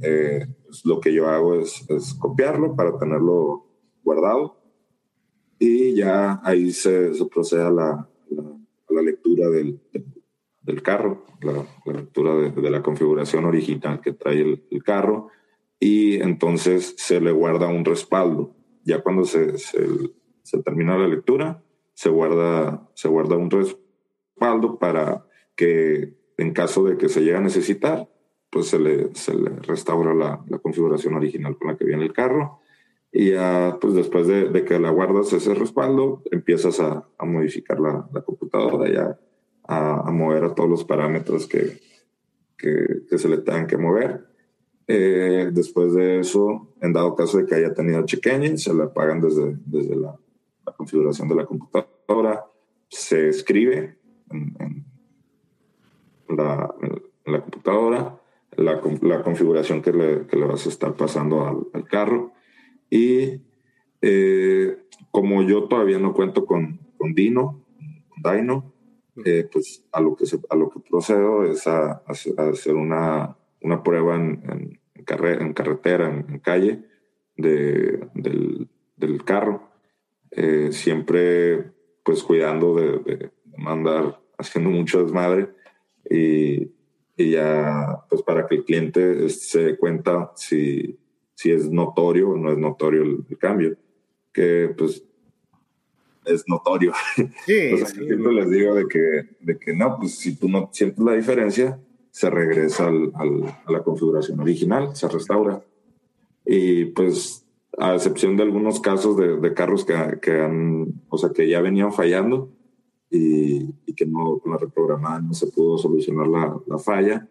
Eh, 0.02 0.44
pues 0.64 0.84
lo 0.84 0.98
que 0.98 1.14
yo 1.14 1.28
hago 1.28 1.54
es, 1.54 1.88
es, 1.88 2.14
copiarlo 2.14 2.74
para 2.74 2.98
tenerlo 2.98 3.64
guardado 4.02 4.57
y 5.58 5.94
ya 5.94 6.40
ahí 6.42 6.70
se, 6.72 7.14
se 7.14 7.24
procede 7.26 7.62
a 7.62 7.70
la, 7.70 8.08
la, 8.30 8.42
a 8.42 8.92
la 8.92 9.02
lectura 9.02 9.48
del, 9.48 9.80
del, 10.62 10.82
carro, 10.82 11.24
la, 11.42 11.66
la 11.86 11.92
lectura 11.92 12.34
de, 12.36 12.50
de, 12.50 12.70
la 12.70 12.82
configuración 12.82 13.44
original 13.44 14.00
que 14.00 14.12
trae 14.12 14.40
el, 14.40 14.64
el, 14.70 14.82
carro 14.82 15.28
y 15.80 16.20
entonces 16.20 16.94
se 16.96 17.20
le 17.20 17.32
guarda 17.32 17.68
un 17.68 17.84
respaldo. 17.84 18.54
Ya 18.84 19.02
cuando 19.02 19.24
se, 19.24 19.58
se 19.58 19.86
se 20.48 20.62
termina 20.62 20.96
la 20.96 21.06
lectura, 21.06 21.62
se 21.92 22.08
guarda, 22.08 22.88
se 22.94 23.06
guarda 23.06 23.36
un 23.36 23.50
respaldo 23.50 24.78
para 24.78 25.26
que 25.54 26.14
en 26.38 26.54
caso 26.54 26.84
de 26.84 26.96
que 26.96 27.10
se 27.10 27.20
llegue 27.20 27.36
a 27.36 27.42
necesitar, 27.42 28.08
pues 28.48 28.68
se 28.68 28.78
le, 28.78 29.14
se 29.14 29.34
le 29.34 29.50
restaura 29.50 30.14
la, 30.14 30.42
la, 30.48 30.58
configuración 30.58 31.14
original 31.14 31.58
con 31.58 31.68
la 31.68 31.76
que 31.76 31.84
viene 31.84 32.04
el 32.04 32.14
carro. 32.14 32.60
Y 33.12 33.30
ya, 33.32 33.78
pues 33.80 33.94
después 33.94 34.26
de, 34.26 34.48
de 34.50 34.64
que 34.64 34.78
la 34.78 34.90
guardas 34.90 35.32
ese 35.32 35.54
respaldo, 35.54 36.22
empiezas 36.30 36.78
a, 36.80 37.08
a 37.16 37.24
modificar 37.24 37.80
la, 37.80 38.08
la, 38.12 38.20
computadora, 38.22 38.90
ya 38.92 39.18
a, 39.64 40.08
a, 40.08 40.10
mover 40.10 40.44
a 40.44 40.54
todos 40.54 40.68
los 40.68 40.84
parámetros 40.84 41.46
que, 41.46 41.80
que, 42.56 43.02
que 43.08 43.18
se 43.18 43.28
le 43.28 43.38
tengan 43.38 43.66
que 43.66 43.78
mover. 43.78 44.26
Eh, 44.86 45.50
después 45.52 45.94
de 45.94 46.20
eso, 46.20 46.74
en 46.80 46.92
dado 46.92 47.14
caso 47.14 47.38
de 47.38 47.46
que 47.46 47.54
haya 47.54 47.74
tenido 47.74 48.04
check 48.06 48.24
se 48.56 48.74
le 48.74 48.84
apagan 48.84 49.20
desde, 49.20 49.56
desde 49.66 49.94
la, 49.96 50.16
la 50.66 50.72
configuración 50.72 51.28
de 51.28 51.34
la 51.34 51.44
computadora, 51.44 52.46
se 52.88 53.28
escribe 53.28 53.98
en, 54.30 54.56
en, 54.58 56.36
la, 56.36 56.74
en 56.80 57.32
la 57.32 57.40
computadora, 57.42 58.18
la 58.56 59.22
configuración 59.22 59.82
que 59.82 59.92
le, 59.92 60.26
que 60.26 60.36
le, 60.36 60.46
vas 60.46 60.66
a 60.66 60.70
estar 60.70 60.94
pasando 60.94 61.46
al, 61.46 61.66
al 61.74 61.84
carro. 61.84 62.32
Y 62.90 63.40
eh, 64.00 64.76
como 65.10 65.42
yo 65.42 65.64
todavía 65.64 65.98
no 65.98 66.14
cuento 66.14 66.46
con, 66.46 66.80
con 66.96 67.14
Dino, 67.14 67.64
con 68.08 68.36
Dino, 68.36 68.72
eh, 69.24 69.48
pues 69.50 69.84
a 69.92 70.00
lo, 70.00 70.14
que 70.14 70.24
a 70.48 70.56
lo 70.56 70.70
que 70.70 70.80
procedo 70.80 71.44
es 71.44 71.66
a, 71.66 72.02
hacer 72.06 72.74
una, 72.74 73.36
una 73.62 73.82
prueba 73.82 74.16
en, 74.16 74.42
en, 74.48 74.80
en 74.94 75.52
carretera, 75.54 76.08
en, 76.08 76.38
calle, 76.38 76.84
de, 77.36 78.06
del, 78.14 78.68
del, 78.96 79.24
carro. 79.24 79.70
Eh, 80.30 80.70
siempre 80.72 81.72
pues 82.04 82.22
cuidando 82.22 82.74
de, 82.74 82.98
de, 82.98 83.30
mandar 83.56 84.20
haciendo 84.36 84.70
mucho 84.70 85.02
desmadre 85.02 85.48
y, 86.08 86.70
y, 87.16 87.30
ya 87.32 88.04
pues 88.08 88.22
para 88.22 88.46
que 88.46 88.56
el 88.56 88.64
cliente 88.64 89.28
se 89.30 89.64
dé 89.64 89.76
cuenta 89.76 90.32
si, 90.36 90.98
si 91.38 91.52
es 91.52 91.70
notorio 91.70 92.30
o 92.30 92.36
no 92.36 92.50
es 92.50 92.58
notorio 92.58 93.02
el 93.02 93.38
cambio 93.38 93.76
que 94.32 94.74
pues 94.76 95.04
es 96.24 96.44
notorio. 96.48 96.92
Sí, 97.46 97.76
siempre 97.86 98.32
les 98.32 98.50
digo 98.50 98.74
de 98.74 98.88
que, 98.88 99.36
de 99.38 99.56
que 99.56 99.72
no, 99.72 99.98
pues 99.98 100.18
si 100.18 100.34
tú 100.34 100.48
no 100.48 100.68
sientes 100.72 100.98
la 100.98 101.12
diferencia, 101.12 101.80
se 102.10 102.28
regresa 102.28 102.88
al, 102.88 103.12
a 103.14 103.70
la 103.70 103.84
configuración 103.84 104.40
original, 104.40 104.96
se 104.96 105.08
restaura. 105.08 105.62
Y 106.44 106.86
pues 106.86 107.46
a 107.78 107.94
excepción 107.94 108.36
de 108.36 108.42
algunos 108.42 108.80
casos 108.80 109.16
de, 109.16 109.36
de 109.36 109.54
carros 109.54 109.84
que, 109.84 109.94
que, 110.20 110.40
han, 110.40 111.02
o 111.08 111.18
sea, 111.18 111.30
que 111.30 111.48
ya 111.48 111.60
venían 111.60 111.92
fallando 111.92 112.50
y, 113.10 113.74
y, 113.86 113.94
que 113.94 114.06
no 114.06 114.40
con 114.40 114.50
la 114.50 114.58
reprogramada 114.58 115.20
no 115.20 115.34
se 115.34 115.46
pudo 115.46 115.78
solucionar 115.78 116.26
la, 116.26 116.60
la 116.66 116.78
falla, 116.78 117.28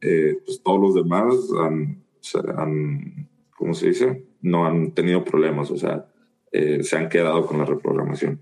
eh, 0.00 0.38
pues 0.46 0.62
todos 0.62 0.80
los 0.80 0.94
demás 0.94 1.34
han, 1.58 2.04
han, 2.56 3.29
¿cómo 3.60 3.74
se 3.74 3.88
dice? 3.88 4.24
No 4.40 4.64
han 4.64 4.94
tenido 4.94 5.22
problemas, 5.22 5.70
o 5.70 5.76
sea, 5.76 6.06
eh, 6.50 6.82
se 6.82 6.96
han 6.96 7.10
quedado 7.10 7.44
con 7.44 7.58
la 7.58 7.66
reprogramación. 7.66 8.40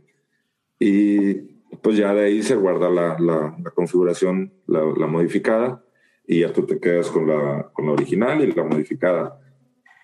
Y 0.79 1.35
pues 1.83 1.97
ya 1.97 2.15
de 2.15 2.27
ahí 2.27 2.43
se 2.45 2.55
guarda 2.55 2.89
la, 2.89 3.19
la, 3.19 3.71
configuración, 3.75 4.53
la, 4.67 5.07
modificada, 5.09 5.85
y 6.25 6.41
ya 6.43 6.53
tú 6.53 6.67
te 6.67 6.79
quedas 6.79 7.11
con 7.11 7.27
la, 7.27 7.69
con 7.73 7.89
original 7.89 8.41
y 8.43 8.53
la 8.53 8.63
modificada. 8.63 9.41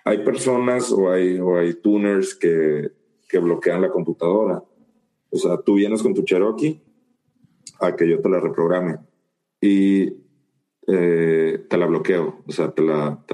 Hay 0.04 0.24
personas 0.24 0.90
o 0.90 1.12
hay, 1.12 1.38
o 1.38 1.58
hay 1.58 1.74
tuners 1.74 2.34
que, 2.34 2.90
que 3.28 3.38
bloquean 3.38 3.82
la 3.82 3.90
computadora. 3.90 4.64
O 5.30 5.36
sea, 5.36 5.58
tú 5.58 5.74
vienes 5.74 6.02
con 6.02 6.12
tu 6.12 6.24
Cherokee 6.24 6.82
a 7.80 7.94
que 7.94 8.08
yo 8.08 8.20
te 8.20 8.28
la 8.28 8.40
reprograme 8.40 8.98
y 9.60 10.12
eh, 10.88 11.64
te 11.70 11.78
la 11.78 11.86
bloqueo, 11.86 12.42
o 12.44 12.52
sea, 12.52 12.72
te 12.72 12.82
la, 12.82 13.24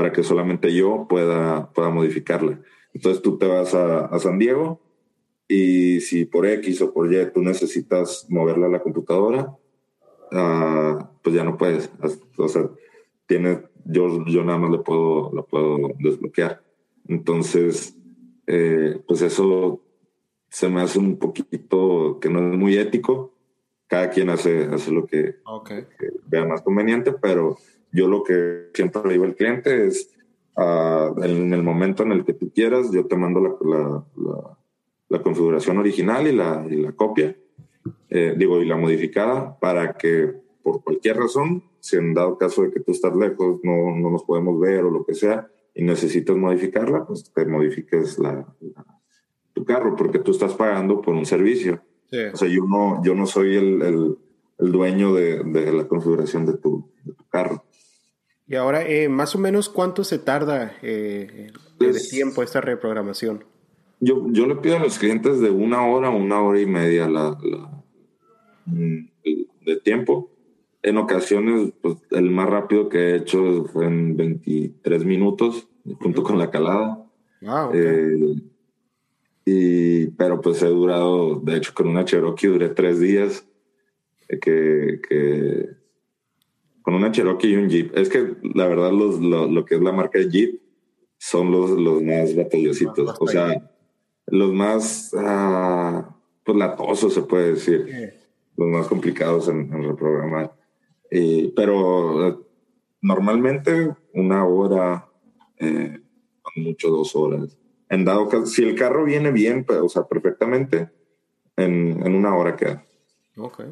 para 0.00 0.12
que 0.12 0.22
solamente 0.22 0.74
yo 0.74 1.04
pueda, 1.06 1.70
pueda 1.74 1.90
modificarla. 1.90 2.58
Entonces 2.94 3.20
tú 3.20 3.36
te 3.36 3.46
vas 3.46 3.74
a, 3.74 4.18
San 4.18 4.38
Diego 4.38 4.80
y 5.46 6.00
si 6.00 6.24
por 6.24 6.46
X 6.46 6.80
o 6.80 6.94
por 6.94 7.12
Y 7.12 7.30
tú 7.34 7.42
necesitas 7.42 8.24
moverla 8.30 8.68
a 8.68 8.70
la 8.70 8.80
computadora, 8.80 9.54
uh, 10.32 11.04
pues 11.22 11.36
ya 11.36 11.44
no 11.44 11.58
puedes. 11.58 11.90
O 12.38 12.48
sea, 12.48 12.70
tiene, 13.26 13.60
yo, 13.84 14.24
yo 14.24 14.42
nada 14.42 14.58
más 14.58 14.70
le 14.70 14.78
puedo, 14.78 15.30
lo 15.34 15.44
puedo 15.44 15.90
desbloquear. 15.98 16.62
Entonces, 17.06 17.94
eh, 18.46 19.02
pues 19.06 19.20
eso 19.20 19.82
se 20.48 20.70
me 20.70 20.80
hace 20.80 20.98
un 20.98 21.18
poquito 21.18 22.18
que 22.22 22.30
no 22.30 22.38
es 22.50 22.56
muy 22.58 22.78
ético. 22.78 23.34
Cada 23.86 24.08
quien 24.08 24.30
hace, 24.30 24.64
hace 24.64 24.92
lo 24.92 25.04
que, 25.04 25.36
que 25.98 26.10
vea 26.26 26.46
más 26.46 26.62
conveniente, 26.62 27.12
pero 27.12 27.58
yo 27.92 28.08
lo 28.08 28.22
que 28.22 28.70
siempre 28.74 29.02
le 29.04 29.12
digo 29.12 29.24
al 29.24 29.34
cliente 29.34 29.86
es, 29.86 30.10
en 30.56 31.52
el 31.52 31.62
momento 31.62 32.02
en 32.02 32.12
el 32.12 32.24
que 32.24 32.34
tú 32.34 32.50
quieras, 32.52 32.90
yo 32.90 33.06
te 33.06 33.16
mando 33.16 33.40
la, 33.40 34.04
la, 34.16 34.58
la, 35.08 35.22
configuración 35.22 35.78
original 35.78 36.26
y 36.26 36.32
la, 36.32 36.66
y 36.68 36.76
la 36.76 36.92
copia, 36.92 37.36
eh, 38.10 38.34
digo, 38.36 38.60
y 38.60 38.66
la 38.66 38.76
modificada, 38.76 39.58
para 39.58 39.94
que 39.94 40.34
por 40.62 40.82
cualquier 40.82 41.16
razón, 41.16 41.64
si 41.80 41.96
en 41.96 42.12
dado 42.12 42.36
caso 42.36 42.62
de 42.62 42.70
que 42.70 42.80
tú 42.80 42.92
estás 42.92 43.16
lejos, 43.16 43.60
no, 43.62 43.96
no 43.96 44.10
nos 44.10 44.24
podemos 44.24 44.60
ver 44.60 44.84
o 44.84 44.90
lo 44.90 45.04
que 45.04 45.14
sea, 45.14 45.48
y 45.74 45.82
necesitas 45.82 46.36
modificarla, 46.36 47.06
pues 47.06 47.32
te 47.32 47.46
modifiques 47.46 48.18
la, 48.18 48.46
tu 49.52 49.64
carro, 49.64 49.96
porque 49.96 50.18
tú 50.18 50.32
estás 50.32 50.54
pagando 50.54 51.00
por 51.00 51.14
un 51.14 51.26
servicio. 51.26 51.80
O 52.32 52.36
sea, 52.36 52.48
yo 52.48 52.64
no, 52.64 53.02
yo 53.04 53.14
no 53.14 53.24
soy 53.24 53.56
el, 53.56 53.82
el, 53.82 54.18
el 54.58 54.72
dueño 54.72 55.14
de, 55.14 55.44
de, 55.44 55.72
la 55.72 55.86
configuración 55.86 56.44
de 56.44 56.54
tu, 56.54 56.90
de 57.04 57.12
tu 57.12 57.24
carro. 57.28 57.64
Y 58.50 58.56
ahora, 58.56 58.84
eh, 58.84 59.08
más 59.08 59.36
o 59.36 59.38
menos, 59.38 59.68
¿cuánto 59.68 60.02
se 60.02 60.18
tarda 60.18 60.74
eh, 60.82 61.52
de 61.78 62.00
tiempo 62.10 62.42
esta 62.42 62.60
reprogramación? 62.60 63.44
Yo, 64.00 64.26
yo 64.32 64.44
le 64.48 64.56
pido 64.56 64.76
a 64.76 64.80
los 64.80 64.98
clientes 64.98 65.38
de 65.38 65.50
una 65.50 65.86
hora, 65.86 66.10
una 66.10 66.42
hora 66.42 66.60
y 66.60 66.66
media 66.66 67.08
la, 67.08 67.38
mm, 68.66 69.06
de 69.66 69.76
tiempo. 69.84 70.32
En 70.82 70.96
ocasiones, 70.96 71.74
pues, 71.80 71.98
el 72.10 72.28
más 72.30 72.50
rápido 72.50 72.88
que 72.88 72.98
he 72.98 73.16
hecho 73.18 73.66
fue 73.66 73.86
en 73.86 74.16
23 74.16 75.04
minutos, 75.04 75.68
junto 76.00 76.24
con 76.24 76.36
la 76.36 76.50
calada. 76.50 77.06
Wow, 77.42 77.70
eh, 77.72 78.34
y, 79.44 80.06
pero 80.08 80.40
pues 80.40 80.60
he 80.64 80.68
durado, 80.68 81.38
de 81.38 81.56
hecho, 81.56 81.72
con 81.72 81.86
una 81.86 82.04
Cherokee 82.04 82.48
duré 82.48 82.70
tres 82.70 82.98
días, 82.98 83.46
que, 84.28 85.00
que 85.08 85.79
con 86.82 86.94
una 86.94 87.12
Cherokee 87.12 87.48
y 87.48 87.56
un 87.56 87.68
Jeep. 87.68 87.96
Es 87.96 88.08
que 88.08 88.36
la 88.54 88.66
verdad 88.66 88.92
los, 88.92 89.20
lo, 89.20 89.64
que 89.64 89.76
es 89.76 89.80
la 89.80 89.92
marca 89.92 90.18
de 90.18 90.30
Jeep 90.30 90.60
son 91.18 91.50
los, 91.50 91.70
los 91.70 92.02
más 92.02 92.34
batallositos. 92.34 93.16
O 93.18 93.26
sea, 93.26 93.70
los 94.26 94.52
más 94.52 95.12
uh, 95.12 96.04
pues 96.44 96.56
latosos 96.56 97.14
se 97.14 97.22
puede 97.22 97.52
decir. 97.54 98.14
Los 98.56 98.68
más 98.68 98.86
complicados 98.86 99.48
en, 99.48 99.70
reprogramar. 99.70 100.54
pero 101.56 102.28
eh, 102.28 102.38
normalmente 103.00 103.94
una 104.12 104.46
hora, 104.46 105.08
eh, 105.58 106.00
mucho 106.56 106.88
dos 106.88 107.14
horas. 107.16 107.56
En 107.88 108.04
dado 108.04 108.28
caso, 108.28 108.46
si 108.46 108.62
el 108.62 108.74
carro 108.74 109.04
viene 109.04 109.32
bien, 109.32 109.64
pues, 109.64 109.80
o 109.80 109.88
sea, 109.88 110.04
perfectamente, 110.04 110.90
en, 111.56 112.06
en 112.06 112.14
una 112.14 112.36
hora 112.36 112.54
queda. 112.56 112.84
Ok. 113.36 113.62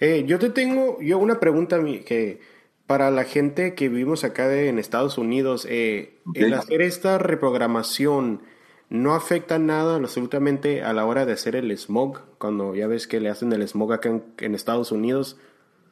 Eh, 0.00 0.24
yo 0.26 0.38
te 0.38 0.48
tengo 0.48 0.98
yo 1.00 1.18
una 1.18 1.38
pregunta 1.40 1.78
que 2.06 2.40
para 2.86 3.10
la 3.10 3.24
gente 3.24 3.74
que 3.74 3.88
vivimos 3.88 4.24
acá 4.24 4.52
en 4.52 4.78
Estados 4.78 5.18
Unidos, 5.18 5.66
eh, 5.70 6.18
el 6.34 6.54
hacer 6.54 6.80
esta 6.80 7.18
reprogramación 7.18 8.42
no 8.88 9.14
afecta 9.14 9.60
nada 9.60 9.94
absolutamente 9.94 10.82
a 10.82 10.92
la 10.92 11.04
hora 11.04 11.24
de 11.26 11.34
hacer 11.34 11.54
el 11.54 11.70
smog, 11.78 12.18
cuando 12.38 12.74
ya 12.74 12.88
ves 12.88 13.06
que 13.06 13.20
le 13.20 13.28
hacen 13.28 13.52
el 13.52 13.62
smog 13.68 13.92
acá 13.92 14.20
en, 14.38 14.54
Estados 14.56 14.90
Unidos. 14.90 15.38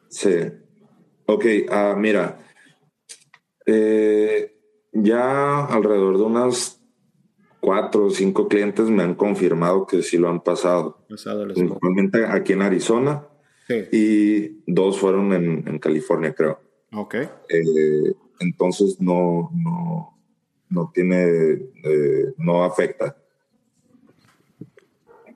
Sí. 0.09 0.51
Ok, 1.27 1.45
uh, 1.69 1.97
mira, 1.97 2.39
eh, 3.65 4.57
ya 4.91 5.65
alrededor 5.67 6.17
de 6.17 6.23
unas 6.23 6.81
cuatro 7.61 8.07
o 8.07 8.09
cinco 8.09 8.47
clientes 8.47 8.89
me 8.89 9.03
han 9.03 9.15
confirmado 9.15 9.85
que 9.85 10.01
sí 10.01 10.17
lo 10.17 10.27
han 10.27 10.41
pasado. 10.41 11.05
Pasado 11.07 11.47
smog. 11.55 11.79
aquí 12.29 12.53
en 12.53 12.61
Arizona 12.63 13.28
y 13.91 14.61
dos 14.65 14.99
fueron 14.99 15.33
en, 15.33 15.79
California, 15.79 16.33
creo. 16.33 16.59
Ok. 16.91 17.15
Eh, 17.15 18.13
entonces 18.39 18.99
no, 18.99 19.51
no, 19.53 20.17
no 20.69 20.91
tiene, 20.93 21.51
eh, 21.83 22.33
no 22.37 22.63
afecta. 22.63 23.15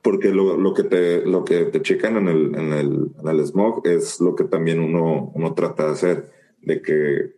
Porque 0.01 0.29
lo, 0.29 0.57
lo, 0.57 0.73
que 0.73 0.83
te, 0.83 1.25
lo 1.25 1.45
que 1.45 1.65
te 1.65 1.81
checan 1.81 2.17
en 2.17 2.27
el, 2.27 2.55
en, 2.55 2.73
el, 2.73 3.11
en 3.19 3.27
el 3.27 3.45
smog 3.45 3.87
es 3.87 4.19
lo 4.19 4.35
que 4.35 4.43
también 4.45 4.79
uno, 4.79 5.31
uno 5.33 5.53
trata 5.53 5.85
de 5.85 5.91
hacer, 5.91 6.31
de 6.61 6.81
que 6.81 7.35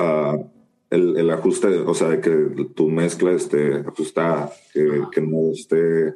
uh, 0.00 0.50
el, 0.90 1.16
el, 1.16 1.30
ajuste, 1.30 1.68
o 1.68 1.94
sea, 1.94 2.08
de 2.08 2.20
que 2.20 2.66
tu 2.74 2.88
mezcla 2.88 3.32
esté 3.32 3.76
ajustada, 3.86 4.50
que, 4.72 5.02
que 5.12 5.20
no 5.20 5.52
esté 5.52 6.14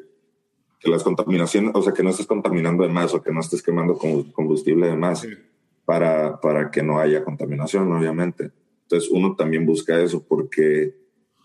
que 0.81 0.90
las 0.90 1.03
contaminaciones, 1.03 1.73
o 1.75 1.83
sea, 1.83 1.93
que 1.93 2.03
no 2.03 2.11
estés 2.11 2.27
contaminando 2.27 2.83
de 2.83 2.88
más 2.88 3.14
o 3.14 3.23
que 3.23 3.31
no 3.31 3.40
estés 3.40 3.62
quemando 3.62 3.99
combustible 3.99 4.88
de 4.88 4.97
más 4.97 5.27
para, 5.85 6.40
para 6.40 6.71
que 6.71 6.83
no 6.83 6.99
haya 6.99 7.23
contaminación, 7.23 7.93
obviamente. 7.93 8.51
Entonces 8.83 9.11
uno 9.11 9.37
también 9.37 9.66
busca 9.66 10.01
eso 10.01 10.25
porque 10.27 10.97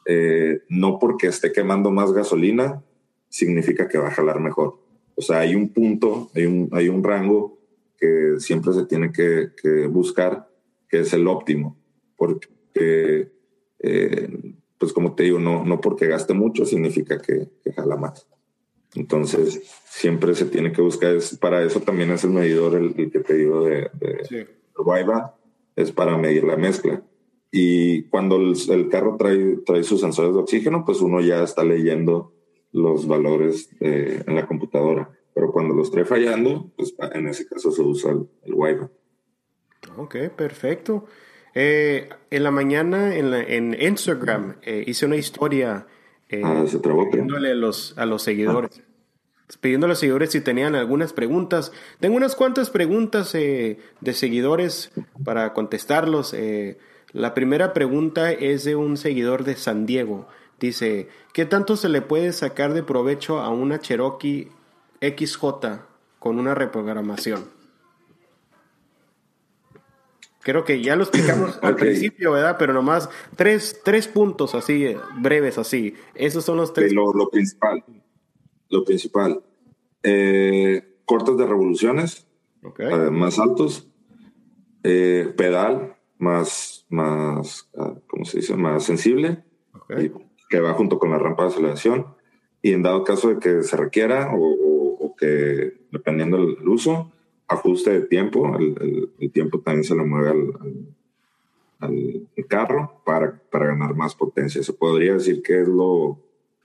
eh, 0.05 0.61
no 0.69 0.99
porque 0.99 1.27
esté 1.27 1.51
quemando 1.51 1.91
más 1.91 2.13
gasolina 2.13 2.81
significa 3.27 3.89
que 3.89 3.97
va 3.97 4.07
a 4.07 4.11
jalar 4.11 4.39
mejor. 4.39 4.79
O 5.15 5.21
sea, 5.21 5.39
hay 5.39 5.53
un 5.53 5.69
punto, 5.69 6.31
hay 6.33 6.45
un, 6.45 6.69
hay 6.71 6.87
un 6.87 7.03
rango 7.03 7.59
que 7.97 8.35
siempre 8.39 8.73
se 8.73 8.85
tiene 8.85 9.11
que, 9.11 9.49
que 9.61 9.87
buscar, 9.87 10.49
que 10.87 11.01
es 11.01 11.13
el 11.13 11.27
óptimo, 11.27 11.77
porque, 12.15 13.31
eh, 13.79 14.53
pues 14.77 14.93
como 14.93 15.15
te 15.15 15.23
digo, 15.23 15.39
no, 15.39 15.65
no 15.65 15.81
porque 15.81 16.07
gaste 16.07 16.33
mucho 16.33 16.65
significa 16.65 17.21
que, 17.21 17.49
que 17.63 17.73
jala 17.73 17.97
más. 17.97 18.27
Entonces, 18.95 19.61
siempre 19.85 20.33
se 20.35 20.45
tiene 20.45 20.71
que 20.71 20.81
buscar, 20.81 21.15
es, 21.15 21.37
para 21.37 21.63
eso 21.63 21.81
también 21.81 22.11
es 22.11 22.23
el 22.23 22.31
medidor 22.31 22.75
el, 22.75 22.93
que 22.95 23.19
te 23.19 23.33
digo 23.33 23.63
de, 23.63 23.89
Viva 24.77 25.35
es 25.75 25.91
para 25.91 26.17
medir 26.17 26.43
la 26.43 26.55
mezcla. 26.55 27.03
Y 27.51 28.03
cuando 28.03 28.37
el, 28.37 28.89
carro 28.89 29.15
trae, 29.17 29.57
trae 29.65 29.83
sus 29.83 30.01
sensores 30.01 30.33
de 30.33 30.39
oxígeno, 30.39 30.83
pues 30.85 31.01
uno 31.01 31.21
ya 31.21 31.43
está 31.43 31.63
leyendo 31.63 32.33
los 32.71 33.07
valores 33.07 33.69
en 33.79 34.35
la 34.35 34.45
computadora. 34.45 35.09
Pero 35.33 35.51
cuando 35.51 35.73
los 35.73 35.91
trae 35.91 36.05
fallando, 36.05 36.71
pues 36.77 36.95
en 37.13 37.27
ese 37.27 37.47
caso 37.47 37.71
se 37.71 37.81
usa 37.81 38.11
el, 38.11 38.27
el 38.43 38.53
Ok, 39.97 40.15
perfecto. 40.35 41.05
Eh, 41.53 42.09
en 42.31 42.43
la 42.43 42.51
mañana 42.51 43.15
en, 43.15 43.33
en 43.33 43.81
Instagram 43.81 44.57
eh, 44.61 44.83
hice 44.87 45.05
una 45.05 45.15
historia 45.15 45.87
eh, 46.29 46.41
ah, 46.43 46.63
pidiéndole 47.11 47.51
a 47.51 47.55
los, 47.55 47.97
a 47.97 48.05
los 48.05 48.23
seguidores. 48.23 48.81
Pidiendo 49.61 49.85
a 49.85 49.89
los 49.89 49.99
seguidores 49.99 50.31
si 50.31 50.41
tenían 50.41 50.75
algunas 50.75 51.13
preguntas. 51.13 51.71
Tengo 51.99 52.15
unas 52.17 52.35
cuantas 52.35 52.69
preguntas 52.69 53.31
de 53.33 53.77
seguidores 54.13 54.91
para 55.23 55.53
contestarlos. 55.53 56.35
la 57.13 57.33
primera 57.35 57.73
pregunta 57.73 58.31
es 58.31 58.63
de 58.63 58.75
un 58.75 58.97
seguidor 58.97 59.43
de 59.43 59.55
San 59.55 59.85
Diego. 59.85 60.27
Dice, 60.59 61.09
¿qué 61.33 61.45
tanto 61.45 61.75
se 61.75 61.89
le 61.89 62.01
puede 62.01 62.31
sacar 62.33 62.73
de 62.73 62.81
provecho 62.81 63.39
a 63.39 63.49
una 63.49 63.79
Cherokee 63.79 64.49
XJ 65.01 65.43
con 66.17 66.39
una 66.39 66.55
reprogramación? 66.55 67.54
Creo 70.45 70.63
que 70.63 70.79
ya 70.83 70.95
lo 70.95 71.01
explicamos 71.01 71.57
al 71.63 71.75
principio, 71.75 72.33
¿verdad? 72.33 72.57
Pero 72.59 72.71
nomás 72.71 73.09
tres, 73.35 73.81
tres 73.83 74.07
puntos 74.07 74.53
así, 74.53 74.95
breves 75.19 75.57
así. 75.57 75.95
Esos 76.13 76.45
son 76.45 76.57
los 76.57 76.71
tres. 76.71 76.93
Lo, 76.93 77.11
lo 77.13 77.31
principal. 77.31 77.83
Lo 78.69 78.85
principal. 78.85 79.41
Eh, 80.03 80.99
cortes 81.05 81.35
de 81.35 81.47
revoluciones 81.47 82.27
eh, 82.77 83.09
más 83.11 83.39
altos. 83.39 83.89
Eh, 84.83 85.33
pedal 85.35 85.97
más, 86.19 86.85
más, 86.89 87.67
ah, 87.75 87.95
¿cómo 88.05 88.23
se 88.25 88.37
dice? 88.37 88.55
Más 88.55 88.83
sensible. 88.83 89.43
que 90.47 90.59
va 90.59 90.73
junto 90.75 90.99
con 90.99 91.09
la 91.09 91.17
rampa 91.17 91.41
de 91.45 91.49
aceleración. 91.49 92.05
Y 92.61 92.73
en 92.73 92.83
dado 92.83 93.03
caso 93.03 93.29
de 93.29 93.39
que 93.39 93.63
se 93.63 93.75
requiera 93.77 94.29
o, 94.31 95.15
que, 95.17 95.73
dependiendo 95.91 96.37
del 96.37 96.67
uso, 96.67 97.11
ajuste 97.47 97.91
de 97.91 98.01
tiempo, 98.07 98.55
el, 98.57 99.09
el, 99.19 99.31
tiempo 99.31 99.59
también 99.59 99.83
se 99.83 99.95
le 99.95 100.03
mueve 100.03 100.29
al, 100.29 100.53
al, 101.79 102.27
carro 102.47 103.01
para, 103.05 103.39
para, 103.51 103.67
ganar 103.67 103.95
más 103.95 104.15
potencia. 104.15 104.63
Se 104.63 104.73
podría 104.73 105.13
decir 105.13 105.41
que 105.41 105.61
es 105.61 105.67
lo, 105.67 106.19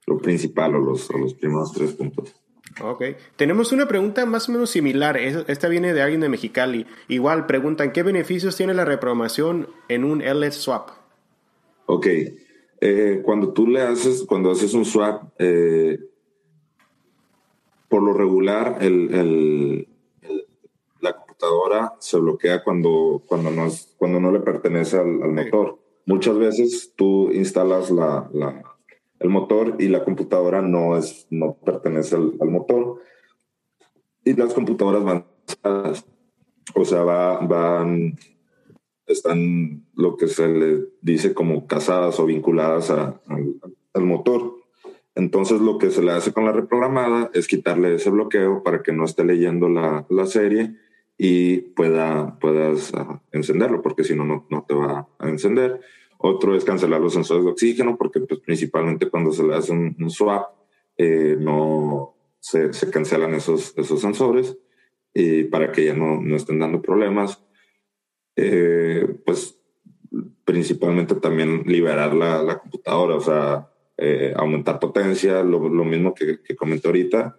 lo 0.07 0.19
principal 0.19 0.75
o 0.77 0.81
los, 0.81 1.11
los 1.11 1.35
primeros 1.35 1.73
tres 1.73 1.93
puntos. 1.93 2.35
Ok. 2.83 3.03
Tenemos 3.37 3.73
una 3.73 3.89
pregunta 3.89 4.25
más 4.27 4.49
o 4.49 4.53
menos 4.53 4.71
similar. 4.71 5.17
Esta 5.17 5.69
viene 5.69 5.93
de 5.93 6.03
alguien 6.03 6.21
de 6.21 6.29
Mexicali. 6.29 6.87
Igual 7.09 7.47
preguntan, 7.47 7.93
¿qué 7.93 8.03
beneficios 8.03 8.57
tiene 8.57 8.75
la 8.75 8.85
reprogramación 8.85 9.69
en 9.89 10.05
un 10.05 10.23
LS 10.23 10.55
swap? 10.55 10.91
Ok. 11.87 12.07
Eh, 12.81 13.21
cuando 13.23 13.53
tú 13.53 13.67
le 13.67 13.83
haces, 13.83 14.25
cuando 14.27 14.51
haces 14.51 14.73
un 14.73 14.85
swap, 14.85 15.25
eh, 15.39 15.99
por 17.89 18.03
lo 18.03 18.15
regular, 18.15 18.79
el, 18.81 19.13
el, 19.13 19.89
se 21.99 22.19
bloquea 22.19 22.63
cuando, 22.63 23.23
cuando, 23.27 23.51
no, 23.51 23.69
cuando 23.97 24.21
no 24.21 24.33
le 24.33 24.41
pertenece 24.41 24.99
al, 24.99 25.33
motor. 25.33 25.79
Muchas 26.07 26.37
veces 26.39 26.93
tú 26.97 27.31
instalas 27.33 27.91
la, 27.91 28.29
la, 28.33 28.63
el 29.19 29.29
motor 29.29 29.77
y 29.79 29.89
la 29.89 30.05
computadora 30.05 30.63
no, 30.63 30.97
es, 30.97 31.27
no 31.31 31.55
pertenece 31.55 32.17
al, 32.17 32.51
motor. 32.51 33.01
Y 34.25 34.35
las 34.35 34.55
computadoras 34.55 35.05
van, 35.05 35.27
o 36.75 36.85
sea, 36.85 37.05
va, 37.05 37.39
van, 37.41 38.19
están 39.07 39.87
lo 39.95 40.17
que 40.17 40.29
se 40.29 40.49
le 40.49 40.89
dice 41.01 41.35
como 41.35 41.67
casadas 41.67 42.19
o 42.21 42.27
vinculadas 42.27 42.91
al, 42.91 43.21
al 43.95 44.03
motor. 44.03 44.57
Entonces 45.15 45.61
lo 45.61 45.79
que 45.79 45.91
se 45.91 46.03
le 46.03 46.13
hace 46.13 46.33
con 46.33 46.45
la 46.45 46.53
reprogramada 46.53 47.31
es 47.35 47.49
quitarle 47.49 47.95
ese 47.95 48.11
bloqueo 48.11 48.63
para 48.63 48.83
que 48.83 48.93
no 48.93 49.05
esté 49.05 49.25
leyendo 49.25 49.69
la, 49.69 50.07
la 50.09 50.27
serie 50.27 50.77
y 51.23 51.59
pueda, 51.59 52.39
puedas 52.39 52.95
ah, 52.95 53.21
encenderlo, 53.31 53.83
porque 53.83 54.05
si 54.05 54.17
no, 54.17 54.25
no 54.25 54.65
te 54.67 54.75
va 54.75 55.07
a 55.19 55.29
encender. 55.29 55.79
Otro 56.17 56.57
es 56.57 56.65
cancelar 56.65 56.99
los 56.99 57.13
sensores 57.13 57.45
de 57.45 57.51
oxígeno, 57.51 57.99
porque 57.99 58.21
pues, 58.21 58.41
principalmente 58.41 59.11
cuando 59.11 59.31
se 59.31 59.47
le 59.47 59.55
hace 59.55 59.71
un, 59.71 60.11
swap, 60.11 60.47
eh, 60.97 61.37
no 61.39 62.15
se, 62.39 62.73
se, 62.73 62.91
cancelan 62.91 63.35
esos, 63.35 63.77
esos 63.77 64.01
sensores 64.01 64.57
y 65.13 65.45
para 65.45 65.73
que 65.73 65.85
ya 65.85 65.95
no, 65.95 66.23
no 66.23 66.37
estén 66.37 66.59
dando 66.59 66.81
problemas. 66.81 67.45
Eh, 68.35 69.07
pues 69.27 69.61
principalmente 70.47 71.17
también 71.17 71.65
liberar 71.67 72.15
la, 72.15 72.43
la 72.43 72.61
computadora, 72.61 73.17
o 73.17 73.21
sea, 73.21 73.71
eh, 73.99 74.33
aumentar 74.35 74.81
potencia, 74.81 75.43
lo, 75.43 75.69
lo 75.69 75.85
mismo 75.85 76.15
que, 76.15 76.41
que 76.43 76.57
comenté 76.57 76.89
ahorita, 76.89 77.39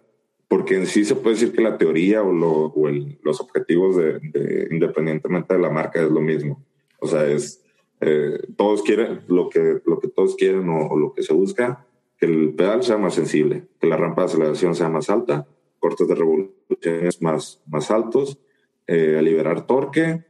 porque 0.52 0.76
en 0.76 0.86
sí 0.86 1.06
se 1.06 1.14
puede 1.14 1.36
decir 1.36 1.52
que 1.52 1.62
la 1.62 1.78
teoría 1.78 2.22
o, 2.22 2.30
los 2.30 3.40
objetivos 3.40 3.96
de, 3.96 4.68
independientemente 4.70 5.54
de 5.54 5.58
la 5.58 5.70
marca 5.70 6.02
es 6.02 6.10
lo 6.10 6.20
mismo. 6.20 6.62
O 7.00 7.06
sea, 7.06 7.24
es 7.26 7.64
eh, 8.02 8.38
todos 8.54 8.82
quieren 8.82 9.22
lo 9.28 9.48
que, 9.48 9.80
lo 9.86 9.98
que 9.98 10.08
todos 10.08 10.36
quieren 10.36 10.68
o, 10.68 10.94
lo 10.94 11.14
que 11.14 11.22
se 11.22 11.32
busca, 11.32 11.86
que 12.18 12.26
el 12.26 12.52
pedal 12.52 12.82
sea 12.82 12.98
más 12.98 13.14
sensible, 13.14 13.64
que 13.80 13.86
la 13.86 13.96
rampa 13.96 14.20
de 14.20 14.26
aceleración 14.26 14.74
sea 14.74 14.90
más 14.90 15.08
alta, 15.08 15.48
cortes 15.78 16.06
de 16.06 16.16
revoluciones 16.16 17.22
más, 17.22 17.62
más 17.66 17.90
altos, 17.90 18.38
eh, 18.86 19.16
a 19.18 19.22
liberar 19.22 19.66
torque 19.66 20.22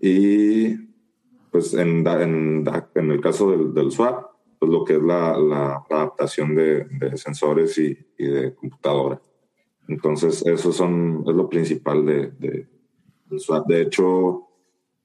y 0.00 0.76
pues 1.50 1.74
en, 1.74 2.06
en, 2.06 2.64
en 2.94 3.10
el 3.10 3.20
caso 3.20 3.50
del, 3.50 3.74
del, 3.74 3.90
swap, 3.90 4.26
pues 4.60 4.70
lo 4.70 4.84
que 4.84 4.92
es 4.92 5.02
la, 5.02 5.36
la 5.36 5.84
adaptación 5.90 6.54
de, 6.54 6.84
de 6.84 7.16
sensores 7.16 7.76
y, 7.78 7.98
y 8.16 8.26
de 8.26 8.54
computadora. 8.54 9.20
Entonces, 9.88 10.44
eso 10.46 10.72
son, 10.72 11.24
es 11.26 11.34
lo 11.34 11.48
principal 11.48 12.04
de, 12.04 12.32
de, 12.38 12.68
swap. 13.38 13.66
De 13.66 13.82
hecho, 13.82 14.48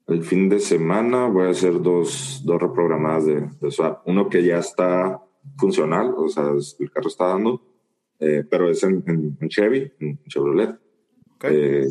el 0.08 0.24
fin 0.24 0.50
de 0.50 0.60
semana 0.60 1.28
voy 1.28 1.48
a 1.48 1.50
hacer 1.50 1.82
dos, 1.82 2.42
dos 2.46 2.62
reprogramadas 2.62 3.26
de, 3.26 3.50
de 3.60 3.72
swap. 3.72 4.02
Uno 4.08 4.30
que 4.30 4.44
ya 4.44 4.60
está 4.60 5.22
funcional, 5.58 6.14
o 6.18 6.28
sea, 6.28 6.52
el 6.80 6.92
carro 6.92 7.08
está 7.08 7.28
dando, 7.28 7.62
eh, 8.20 8.44
pero 8.50 8.70
es 8.70 8.84
en, 8.84 9.04
en, 9.40 9.50
Chevy, 9.50 9.92
en 10.00 10.20
Chevrolet. 10.28 10.78
Eh, 11.44 11.88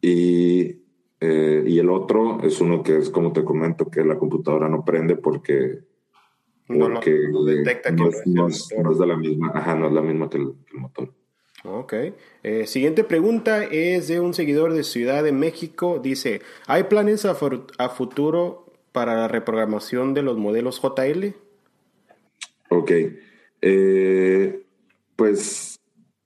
y, 0.00 0.82
eh, 1.20 1.64
y 1.66 1.78
el 1.78 1.88
otro 1.88 2.40
es 2.42 2.60
uno 2.60 2.82
que 2.82 2.98
es, 2.98 3.10
como 3.10 3.32
te 3.32 3.44
comento, 3.44 3.90
que 3.90 4.04
la 4.04 4.18
computadora 4.18 4.68
no 4.68 4.84
prende 4.84 5.16
porque, 5.16 5.80
no, 6.68 7.00
detecta 7.44 7.94
que 7.94 8.02
no, 8.26 8.48
es, 8.48 8.68
de 8.68 9.06
la 9.06 9.16
misma, 9.16 9.52
ajá, 9.54 9.74
no 9.74 9.86
es 9.86 9.92
la 9.92 10.02
misma 10.02 10.28
que 10.28 10.36
el 10.36 10.54
motor. 10.74 11.14
Ok. 11.64 11.94
Eh, 12.44 12.66
siguiente 12.66 13.04
pregunta 13.04 13.64
es 13.64 14.08
de 14.08 14.20
un 14.20 14.32
seguidor 14.32 14.72
de 14.74 14.84
Ciudad 14.84 15.24
de 15.24 15.32
México. 15.32 15.98
Dice, 16.02 16.40
¿hay 16.66 16.84
planes 16.84 17.24
a, 17.24 17.34
futuro 17.34 18.72
para 18.92 19.16
la 19.16 19.28
reprogramación 19.28 20.14
de 20.14 20.22
los 20.22 20.36
modelos 20.36 20.80
JL? 20.80 21.34
Ok. 22.70 22.92
Eh, 23.60 24.62
pues 25.16 25.80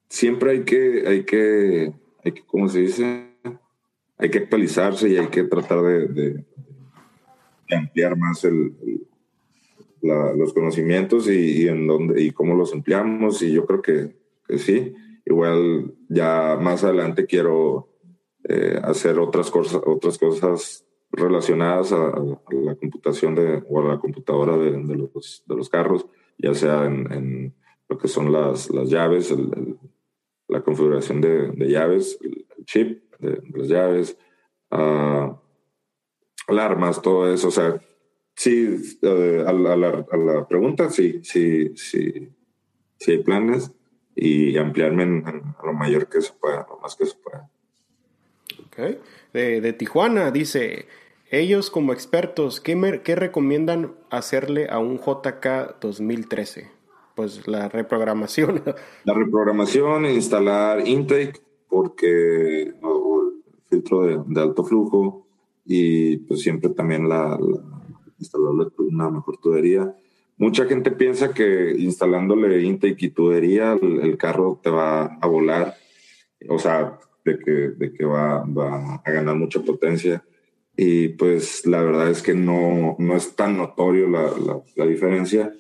siempre 0.08 0.50
hay 0.50 0.64
que, 0.64 1.04
hay 1.06 1.24
que, 1.24 1.92
hay 2.24 2.32
que, 2.32 2.42
¿cómo 2.44 2.68
se 2.68 2.80
dice? 2.80 3.28
Hay 4.18 4.30
que 4.30 4.38
actualizarse 4.38 5.08
y 5.08 5.16
hay 5.16 5.28
que 5.28 5.44
tratar 5.44 5.80
de, 5.80 6.44
ampliar 7.74 8.18
más 8.18 8.44
el, 8.44 8.74
los 10.02 10.52
conocimientos 10.52 11.26
y, 11.30 11.66
en 11.68 11.86
dónde 11.86 12.22
y 12.22 12.32
cómo 12.32 12.54
los 12.54 12.74
empleamos. 12.74 13.40
Y 13.40 13.52
yo 13.52 13.64
creo 13.64 13.80
que 13.80 14.14
sí. 14.58 14.94
Igual 15.24 15.94
ya 16.08 16.58
más 16.60 16.84
adelante 16.84 17.26
quiero 17.26 17.88
eh, 18.48 18.80
hacer 18.82 19.18
otras 19.18 19.50
cosas, 19.50 19.80
otras 19.86 20.18
cosas 20.18 20.84
relacionadas 21.12 21.92
a, 21.92 22.12
la 22.50 22.74
computación 22.74 23.34
de, 23.34 23.62
o 23.68 23.80
a 23.80 23.94
la 23.94 23.98
computadora 24.00 24.56
de, 24.56 24.70
los, 24.96 25.44
de 25.46 25.54
los, 25.54 25.68
carros, 25.68 26.06
ya 26.38 26.54
sea 26.54 26.86
en, 26.86 27.54
lo 27.88 27.98
que 27.98 28.08
son 28.08 28.32
las, 28.32 28.70
las 28.70 28.88
llaves, 28.88 29.32
la 30.48 30.62
configuración 30.62 31.20
de, 31.20 31.52
llaves, 31.68 32.18
el, 32.22 32.46
chip 32.64 33.02
de, 33.20 33.42
las 33.54 33.68
llaves, 33.68 34.18
uh, 34.70 35.36
alarmas, 36.48 37.00
todo 37.00 37.32
eso. 37.32 37.48
O 37.48 37.52
sea, 37.52 37.80
sí, 38.34 38.76
eh, 39.02 39.44
a, 39.46 39.52
la, 39.52 40.06
a, 40.10 40.16
la, 40.16 40.48
pregunta, 40.48 40.90
sí, 40.90 41.20
sí, 41.22 41.76
sí, 41.76 42.28
sí 42.96 43.10
hay 43.10 43.18
planes 43.18 43.70
y 44.14 44.56
ampliarme 44.56 45.02
en, 45.04 45.24
lo 45.64 45.72
mayor 45.72 46.08
que 46.08 46.20
se 46.20 46.32
pueda, 46.32 46.66
lo 46.68 46.78
más 46.78 46.96
que 46.96 47.06
se 47.06 47.16
pueda. 47.16 47.48
Okay. 48.66 49.00
De, 49.32 49.72
Tijuana 49.72 50.30
dice, 50.30 50.86
ellos 51.30 51.70
como 51.70 51.92
expertos, 51.92 52.60
¿qué, 52.60 53.00
¿qué 53.04 53.16
recomiendan 53.16 53.94
hacerle 54.10 54.68
a 54.68 54.78
un 54.78 54.98
JK 54.98 55.80
2013? 55.80 56.70
Pues 57.14 57.46
la 57.46 57.68
reprogramación. 57.68 58.62
La 59.04 59.14
reprogramación, 59.14 60.06
instalar 60.06 60.86
intake, 60.86 61.40
porque 61.68 62.62
el 62.62 62.74
filtro 63.68 64.24
de, 64.26 64.40
alto 64.40 64.64
flujo, 64.64 65.26
y 65.64 66.18
pues 66.18 66.40
siempre 66.40 66.70
también 66.70 67.08
la, 67.08 67.38
instalarle 68.18 68.66
una 68.78 69.10
mejor 69.10 69.38
tubería. 69.38 69.94
Mucha 70.36 70.64
gente 70.64 70.90
piensa 70.90 71.32
que 71.32 71.74
instalándole 71.78 72.62
intake 72.62 73.06
y 73.06 73.10
tubería 73.10 73.74
el, 73.80 74.16
carro 74.16 74.60
te 74.62 74.70
va 74.70 75.18
a 75.20 75.26
volar, 75.26 75.76
o 76.48 76.58
sea, 76.58 76.98
de 77.24 77.38
que, 77.38 77.50
de 77.50 77.92
que 77.92 78.04
va, 78.04 78.44
va 78.44 79.02
a 79.04 79.10
ganar 79.10 79.36
mucha 79.36 79.60
potencia. 79.60 80.24
Y 80.76 81.08
pues 81.08 81.66
la 81.66 81.82
verdad 81.82 82.10
es 82.10 82.22
que 82.22 82.34
no, 82.34 82.96
no 82.98 83.16
es 83.16 83.36
tan 83.36 83.56
notorio 83.56 84.08
la, 84.08 84.32
la, 84.74 84.86
diferencia, 84.86 85.52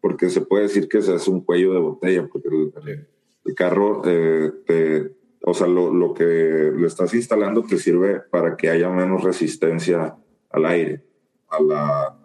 porque 0.00 0.28
se 0.28 0.40
puede 0.40 0.64
decir 0.64 0.88
que 0.88 1.02
se 1.02 1.14
hace 1.14 1.30
un 1.30 1.42
cuello 1.42 1.72
de 1.72 1.78
botella, 1.78 2.28
porque 2.30 2.48
el, 2.48 3.06
el 3.44 3.54
carro 3.54 4.02
eh, 4.04 4.50
te, 4.66 5.12
o 5.44 5.54
sea, 5.54 5.68
lo, 5.68 5.94
lo, 5.94 6.12
que 6.12 6.24
le 6.24 6.86
estás 6.86 7.14
instalando 7.14 7.62
te 7.62 7.78
sirve 7.78 8.20
para 8.20 8.56
que 8.56 8.68
haya 8.68 8.90
menos 8.90 9.22
resistencia 9.22 10.16
al 10.50 10.66
aire, 10.66 11.04
a 11.48 11.62
la, 11.62 12.18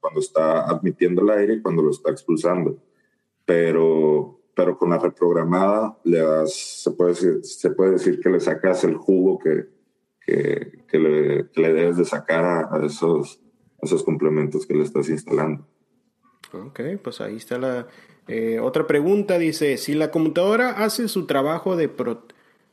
cuando 0.00 0.20
está 0.20 0.68
admitiendo 0.68 1.22
el 1.22 1.30
aire 1.30 1.54
y 1.54 1.62
cuando 1.62 1.82
lo 1.82 1.90
está 1.90 2.10
expulsando. 2.10 2.78
Pero, 3.44 4.40
pero 4.54 4.76
con 4.76 4.90
la 4.90 4.98
reprogramada 4.98 5.98
le 6.04 6.18
das, 6.18 6.54
se 6.54 6.90
puede 6.90 7.10
decir, 7.10 7.44
se 7.44 7.70
puede 7.70 7.92
decir 7.92 8.20
que 8.20 8.30
le 8.30 8.40
sacas 8.40 8.84
el 8.84 8.96
jugo 8.96 9.38
que, 9.38 9.68
que, 10.20 10.84
que, 10.88 10.98
le, 10.98 11.48
le, 11.54 11.72
debes 11.72 11.96
de 11.96 12.04
sacar 12.04 12.44
a, 12.44 12.84
esos, 12.84 13.40
a 13.80 13.86
esos 13.86 14.02
complementos 14.02 14.66
que 14.66 14.74
le 14.74 14.82
estás 14.82 15.08
instalando. 15.08 15.66
Ok, 16.52 16.80
pues 17.02 17.20
ahí 17.20 17.36
está 17.36 17.58
la... 17.58 17.86
Eh, 18.26 18.60
otra 18.60 18.86
pregunta 18.86 19.38
dice, 19.38 19.78
si 19.78 19.94
la 19.94 20.10
computadora 20.10 20.70
hace 20.84 21.08
su 21.08 21.26
trabajo 21.26 21.76
de... 21.76 21.90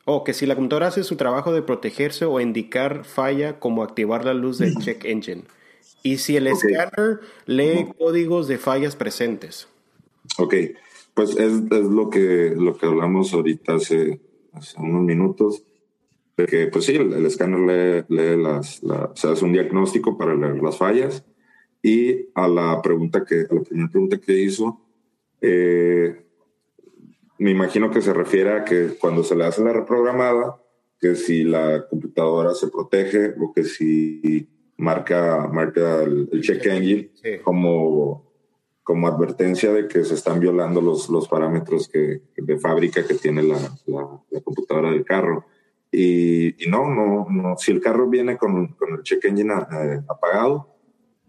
O 0.08 0.24
que 0.24 0.34
si 0.34 0.46
la 0.46 0.56
computadora 0.56 0.88
hace 0.88 1.04
su 1.04 1.16
trabajo 1.16 1.52
de 1.52 1.62
protegerse 1.62 2.26
o 2.26 2.40
indicar 2.40 3.06
falla 3.06 3.60
como 3.60 3.82
activar 3.84 4.24
la 4.26 4.34
luz 4.34 4.60
del 4.60 4.76
check 4.84 5.06
engine. 5.06 5.46
Y 6.06 6.20
si 6.20 6.38
el 6.38 6.46
escáner 6.46 7.20
lee 7.48 7.88
códigos 7.98 8.48
de 8.48 8.60
fallas 8.60 8.96
presentes. 8.96 9.68
Ok, 10.38 10.54
pues 11.16 11.32
es, 11.32 11.54
es, 11.72 11.86
lo, 11.86 12.12
que, 12.12 12.54
lo 12.56 12.78
que 12.78 12.86
hablamos 12.86 13.34
ahorita 13.34 13.74
hace, 13.74 14.22
hace 14.54 14.80
unos 14.80 15.02
minutos. 15.02 15.64
De 16.38 16.46
que, 16.46 16.68
pues 16.68 16.86
sí, 16.86 16.96
el, 16.96 17.26
escáner 17.26 18.06
lee, 18.08 18.16
lee 18.16 18.40
las, 18.40 18.84
la, 18.84 19.06
o 19.06 19.16
sea, 19.16 19.32
hace 19.32 19.46
un 19.46 19.54
diagnóstico 19.54 20.16
para 20.16 20.36
leer 20.36 20.62
las 20.62 20.78
fallas. 20.78 21.26
Y 21.82 22.28
a 22.36 22.48
la 22.48 22.80
pregunta 22.84 23.26
que, 23.26 23.48
a 23.50 23.56
la 23.56 23.62
primera 23.64 23.90
pregunta 23.90 24.20
que 24.20 24.34
hizo, 24.34 24.80
eh, 25.42 26.24
me 27.40 27.50
imagino 27.50 27.90
que 27.90 28.04
se 28.04 28.14
refiere 28.14 28.52
a 28.52 28.64
que 28.64 28.90
cuando 29.00 29.24
se 29.24 29.36
le 29.36 29.46
hace 29.46 29.64
la 29.64 29.74
reprogramada, 29.74 30.62
que 31.00 31.16
si 31.16 31.44
la 31.44 31.88
computadora 31.90 32.54
se 32.54 32.68
protege 32.68 33.34
o 33.40 33.52
que 33.52 33.64
si 33.64 34.52
marca, 34.78 35.48
marca 35.52 36.04
el, 36.04 36.30
check 36.42 36.66
engine 36.66 37.12
como, 37.44 38.32
como 38.84 39.08
advertencia 39.08 39.72
de 39.72 39.88
que 39.88 40.04
se 40.04 40.14
están 40.14 40.40
violando 40.40 40.82
los, 40.82 41.10
los 41.10 41.28
parámetros 41.28 41.88
que, 41.88 42.22
de 42.36 42.60
fábrica 42.60 43.06
que 43.06 43.16
tiene 43.16 43.44
la, 43.44 43.58
la, 43.86 44.42
computadora 44.42 44.92
del 44.92 45.06
carro. 45.06 45.46
Y, 45.92 46.64
y, 46.64 46.70
no, 46.70 46.90
no, 46.94 47.28
no, 47.30 47.58
si 47.58 47.72
el 47.72 47.80
carro 47.80 48.10
viene 48.10 48.38
con, 48.38 48.68
con 48.74 48.94
el 48.94 49.04
check 49.04 49.24
engine 49.26 49.54
eh, 49.54 50.02
apagado, 50.10 50.76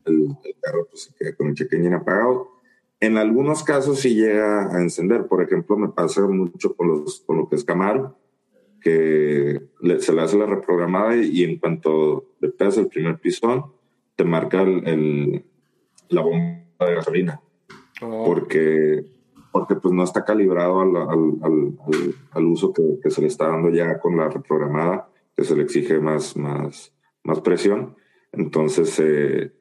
el, 0.05 0.37
el, 0.45 0.57
carro 0.61 0.87
pues, 0.91 1.05
se 1.05 1.15
queda 1.15 1.37
con 1.37 1.49
el 1.49 1.55
check 1.55 1.73
engine 1.73 1.97
apagado 1.97 2.57
en 3.01 3.19
algunos 3.19 3.63
casos 3.63 4.01
sí 4.01 4.15
llega 4.15 4.75
a 4.75 4.81
encender. 4.81 5.27
Por 5.27 5.43
ejemplo, 5.43 5.77
me 5.77 5.89
pasa 5.89 6.23
mucho 6.23 6.75
con, 6.75 6.89
los, 6.89 7.21
con 7.27 7.37
lo 7.39 7.49
que 7.49 7.57
es 7.57 7.65
Camaro, 7.65 8.17
que 8.87 9.99
se 9.99 10.13
le 10.13 10.23
hace 10.23 10.39
la 10.39 10.47
reprogramada 10.47 11.17
y, 11.17 11.43
en 11.43 11.59
cuanto 11.59 12.35
le 12.41 12.51
pegas 12.51 12.79
el 12.79 12.87
primer 12.87 13.19
pisón, 13.19 13.73
te 14.15 14.23
marca 14.23 14.63
el, 14.63 15.45
la 16.09 16.23
bomba 16.23 16.87
de 16.87 16.95
gasolina. 16.95 17.41
Oh. 18.01 18.25
Porque, 18.25 19.05
porque 19.51 19.75
pues 19.75 19.93
no 19.93 20.05
está 20.05 20.25
calibrado 20.25 20.81
al, 20.81 20.97
al, 20.97 21.79
al, 22.31 22.45
uso 22.45 22.73
que, 22.73 23.01
que, 23.03 23.11
se 23.11 23.23
le 23.23 23.27
está 23.27 23.49
dando 23.49 23.71
ya 23.71 23.99
con 23.99 24.17
la 24.17 24.29
reprogramada, 24.29 25.09
que 25.35 25.43
se 25.43 25.57
le 25.57 25.65
exige 25.65 25.99
más, 25.99 26.37
más, 26.37 26.95
más 27.25 27.41
presión. 27.41 27.97
Entonces 28.31 28.91
se 28.91 29.53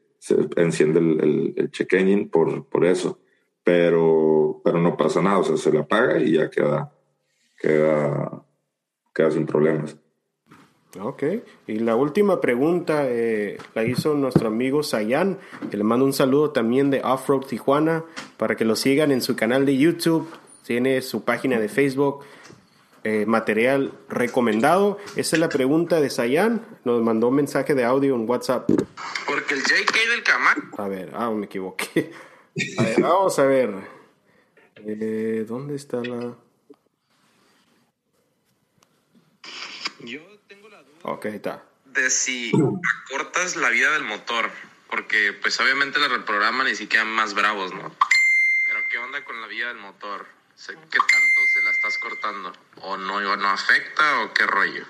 enciende 0.56 1.00
el, 1.00 1.54
el, 1.58 1.72
check 1.72 1.94
engine 1.94 2.28
por, 2.28 2.66
por 2.68 2.86
eso 2.86 3.20
pero, 3.66 4.62
pero 4.64 4.80
no 4.80 4.96
pasa 4.96 5.24
nada, 5.24 5.40
o 5.40 5.44
sea, 5.44 5.58
se 5.58 5.74
la 5.74 5.80
apaga 5.80 6.20
y 6.20 6.34
ya 6.34 6.52
queda, 6.52 6.94
queda, 7.60 8.45
queda 9.16 9.32
sin 9.32 9.48
problemas. 9.48 9.96
Ok, 11.00 11.24
y 11.68 11.80
la 11.80 11.96
última 11.96 12.40
pregunta 12.40 13.06
eh, 13.08 13.58
la 13.74 13.84
hizo 13.84 14.14
nuestro 14.14 14.48
amigo 14.48 14.82
Sayan, 14.82 15.40
que 15.70 15.76
le 15.76 15.84
mando 15.84 16.06
un 16.06 16.14
saludo 16.14 16.52
también 16.52 16.90
de 16.90 17.02
Offroad 17.04 17.46
Tijuana, 17.48 18.06
para 18.38 18.56
que 18.56 18.64
lo 18.64 18.76
sigan 18.76 19.12
en 19.12 19.22
su 19.22 19.36
canal 19.36 19.66
de 19.66 19.78
YouTube, 19.78 20.30
tiene 20.66 21.02
su 21.02 21.26
página 21.26 21.60
de 21.60 21.68
Facebook, 21.68 22.24
eh, 23.04 23.26
material 23.26 23.94
recomendado. 24.08 24.98
Esa 25.18 25.36
es 25.36 25.40
la 25.40 25.50
pregunta 25.50 26.00
de 26.00 26.10
Sayan, 26.10 26.66
nos 26.86 27.02
mandó 27.02 27.28
un 27.28 27.36
mensaje 27.36 27.76
de 27.76 27.84
audio 27.84 28.16
en 28.16 28.30
WhatsApp. 28.30 28.70
Porque 29.28 29.54
el 29.54 29.62
JK 29.62 30.10
del 30.12 30.24
Camaro. 30.24 30.62
A 30.78 30.88
ver, 30.88 31.12
ah, 31.14 31.30
me 31.32 31.46
equivoqué. 31.46 32.12
A 32.78 32.84
ver, 32.84 33.02
vamos 33.02 33.38
a 33.38 33.46
ver. 33.46 33.74
Eh, 34.78 35.46
¿Dónde 35.48 35.76
está 35.76 36.02
la...? 36.02 36.45
Yo 40.06 40.22
tengo 40.48 40.70
la 40.70 40.82
duda. 40.82 40.98
Ok, 41.04 41.26
está. 41.26 41.66
De 41.86 42.10
si 42.10 42.52
acortas 43.10 43.56
la 43.56 43.70
vida 43.70 43.92
del 43.94 44.04
motor. 44.04 44.50
Porque, 44.90 45.34
pues, 45.42 45.60
obviamente 45.60 46.00
la 46.00 46.08
reprograman 46.08 46.68
y 46.68 46.76
sí 46.76 46.88
quedan 46.88 47.10
más 47.10 47.34
bravos, 47.34 47.74
¿no? 47.74 47.82
Pero, 47.82 48.80
¿qué 48.90 48.98
onda 48.98 49.24
con 49.26 49.42
la 49.42 49.48
vida 49.48 49.68
del 49.70 49.78
motor? 49.78 50.26
¿Qué 50.56 50.74
tanto 50.74 51.42
se 51.54 51.64
la 51.64 51.72
estás 51.72 51.98
cortando? 51.98 52.54
¿O 52.82 52.98
no, 52.98 53.36
no 53.36 53.48
afecta 53.50 54.24
o 54.24 54.34
qué 54.34 54.46
rollo? 54.46 54.84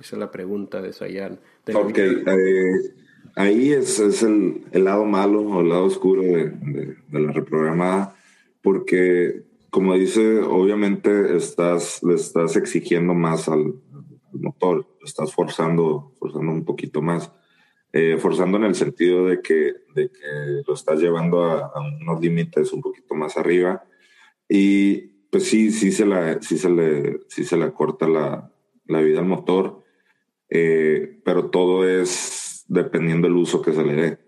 Esa 0.00 0.16
es 0.16 0.18
la 0.18 0.30
pregunta 0.30 0.80
de 0.80 0.92
Sayan. 0.92 1.38
Ok, 1.74 1.98
ahí 3.34 3.72
es, 3.72 3.98
es 3.98 4.22
el, 4.22 4.64
el, 4.72 4.84
lado 4.84 5.04
malo 5.04 5.40
o 5.40 5.60
el 5.60 5.68
lado 5.68 5.84
oscuro 5.84 6.22
de, 6.22 6.50
de, 6.50 7.20
la 7.20 7.32
reprogramada, 7.32 8.16
porque 8.62 9.42
como 9.70 9.94
dice, 9.94 10.40
obviamente 10.40 11.36
estás, 11.36 12.02
le 12.02 12.14
estás 12.14 12.56
exigiendo 12.56 13.14
más 13.14 13.48
al, 13.48 13.74
motor, 14.40 14.86
estás 15.04 15.32
forzando, 15.32 16.12
forzando 16.18 16.52
un 16.52 16.64
poquito 16.64 17.02
más, 17.02 17.32
eh, 17.92 18.16
forzando 18.18 18.58
en 18.58 18.64
el 18.64 18.74
sentido 18.74 19.26
de 19.26 19.40
que, 19.40 19.74
de 19.94 20.10
que 20.10 20.62
lo 20.66 20.74
estás 20.74 21.00
llevando 21.00 21.44
a, 21.44 21.72
unos 22.00 22.20
límites 22.20 22.72
un 22.72 22.80
poquito 22.80 23.14
más 23.14 23.36
arriba 23.36 23.84
y 24.48 24.98
pues 25.30 25.48
sí, 25.48 25.70
sí 25.70 25.92
se, 25.92 26.06
la, 26.06 26.40
sí 26.40 26.58
se, 26.58 26.70
le, 26.70 27.20
sí 27.28 27.44
se 27.44 27.56
le 27.56 27.72
corta 27.72 28.08
la, 28.08 28.52
la 28.86 29.00
vida 29.00 29.20
al 29.20 29.26
motor, 29.26 29.82
eh, 30.48 31.20
pero 31.24 31.50
todo 31.50 31.88
es 31.88 32.64
dependiendo 32.68 33.28
del 33.28 33.36
uso 33.36 33.62
que 33.62 33.72
se 33.72 33.84
le 33.84 33.94
dé. 33.94 34.18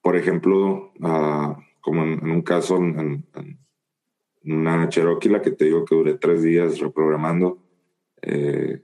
Por 0.00 0.16
ejemplo, 0.16 0.92
uh, 1.00 1.54
como 1.80 2.04
en, 2.04 2.30
un 2.30 2.42
caso, 2.42 2.76
en, 2.76 3.26
una 4.44 4.88
Cherokee, 4.88 5.28
la 5.28 5.42
que 5.42 5.50
te 5.50 5.64
digo 5.64 5.84
que 5.84 5.94
duré 5.94 6.14
tres 6.14 6.42
días 6.42 6.78
reprogramando, 6.78 7.62
eh, 8.22 8.82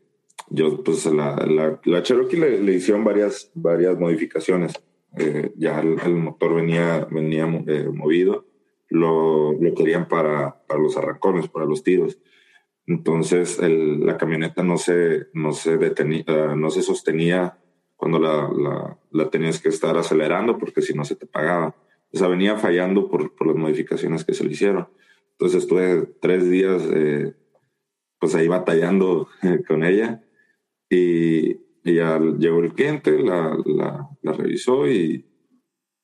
yo 0.55 0.85
pues 0.85 1.07
la, 1.07 1.35
la, 1.47 1.81
la 1.85 2.03
Cherokee 2.03 2.37
le, 2.37 2.63
le, 2.63 2.75
hicieron 2.75 3.05
varias, 3.05 3.51
varias 3.55 3.99
modificaciones. 3.99 4.75
Eh, 5.17 5.53
ya 5.57 5.81
el, 5.81 6.15
motor 6.17 6.55
venía, 6.55 7.07
venía 7.11 7.45
eh, 7.67 7.89
movido, 7.89 8.47
lo, 8.89 9.53
lo 9.53 9.75
querían 9.75 10.09
para, 10.09 10.63
para, 10.67 10.81
los 10.81 10.97
arrancones, 10.97 11.49
para 11.49 11.65
los 11.65 11.83
tiros. 11.83 12.19
Entonces 12.87 13.59
el, 13.61 14.05
la 14.05 14.19
camioneta 14.19 14.63
no 14.63 14.77
se, 14.77 15.29
no 15.33 15.53
se 15.53 15.79
detenía, 15.79 16.55
no 16.55 16.71
se 16.71 16.83
sostenía 16.83 17.59
cuando 17.97 18.19
la, 18.19 18.51
la, 18.51 18.99
la, 19.11 19.31
tenías 19.31 19.61
que 19.61 19.71
estar 19.71 19.97
acelerando 19.97 20.59
porque 20.59 20.83
si 20.83 20.93
no 20.93 21.05
se 21.05 21.17
te 21.17 21.27
pagaba. 21.27 21.75
O 22.13 22.19
sea, 22.19 22.29
venía 22.29 22.57
fallando 22.59 23.09
por, 23.09 23.35
por 23.35 23.47
las 23.47 23.57
modificaciones 23.57 24.25
que 24.25 24.35
se 24.35 24.45
le 24.45 24.53
hicieron. 24.53 24.89
Entonces 25.33 25.63
estuve 25.63 26.03
tres 26.21 26.51
días 26.51 26.83
eh, 26.93 27.33
pues 28.19 28.35
ahí 28.35 28.49
batallando 28.49 29.29
eh, 29.43 29.63
con 29.69 29.83
ella 29.83 30.22
y, 30.93 31.59
y, 31.85 31.95
ya 31.95 32.19
llegó 32.19 32.61
el 32.61 32.75
cliente, 32.75 33.19
la, 33.19 33.57
la, 33.65 34.09
la 34.21 34.33
revisó 34.33 34.87
y, 34.87 35.27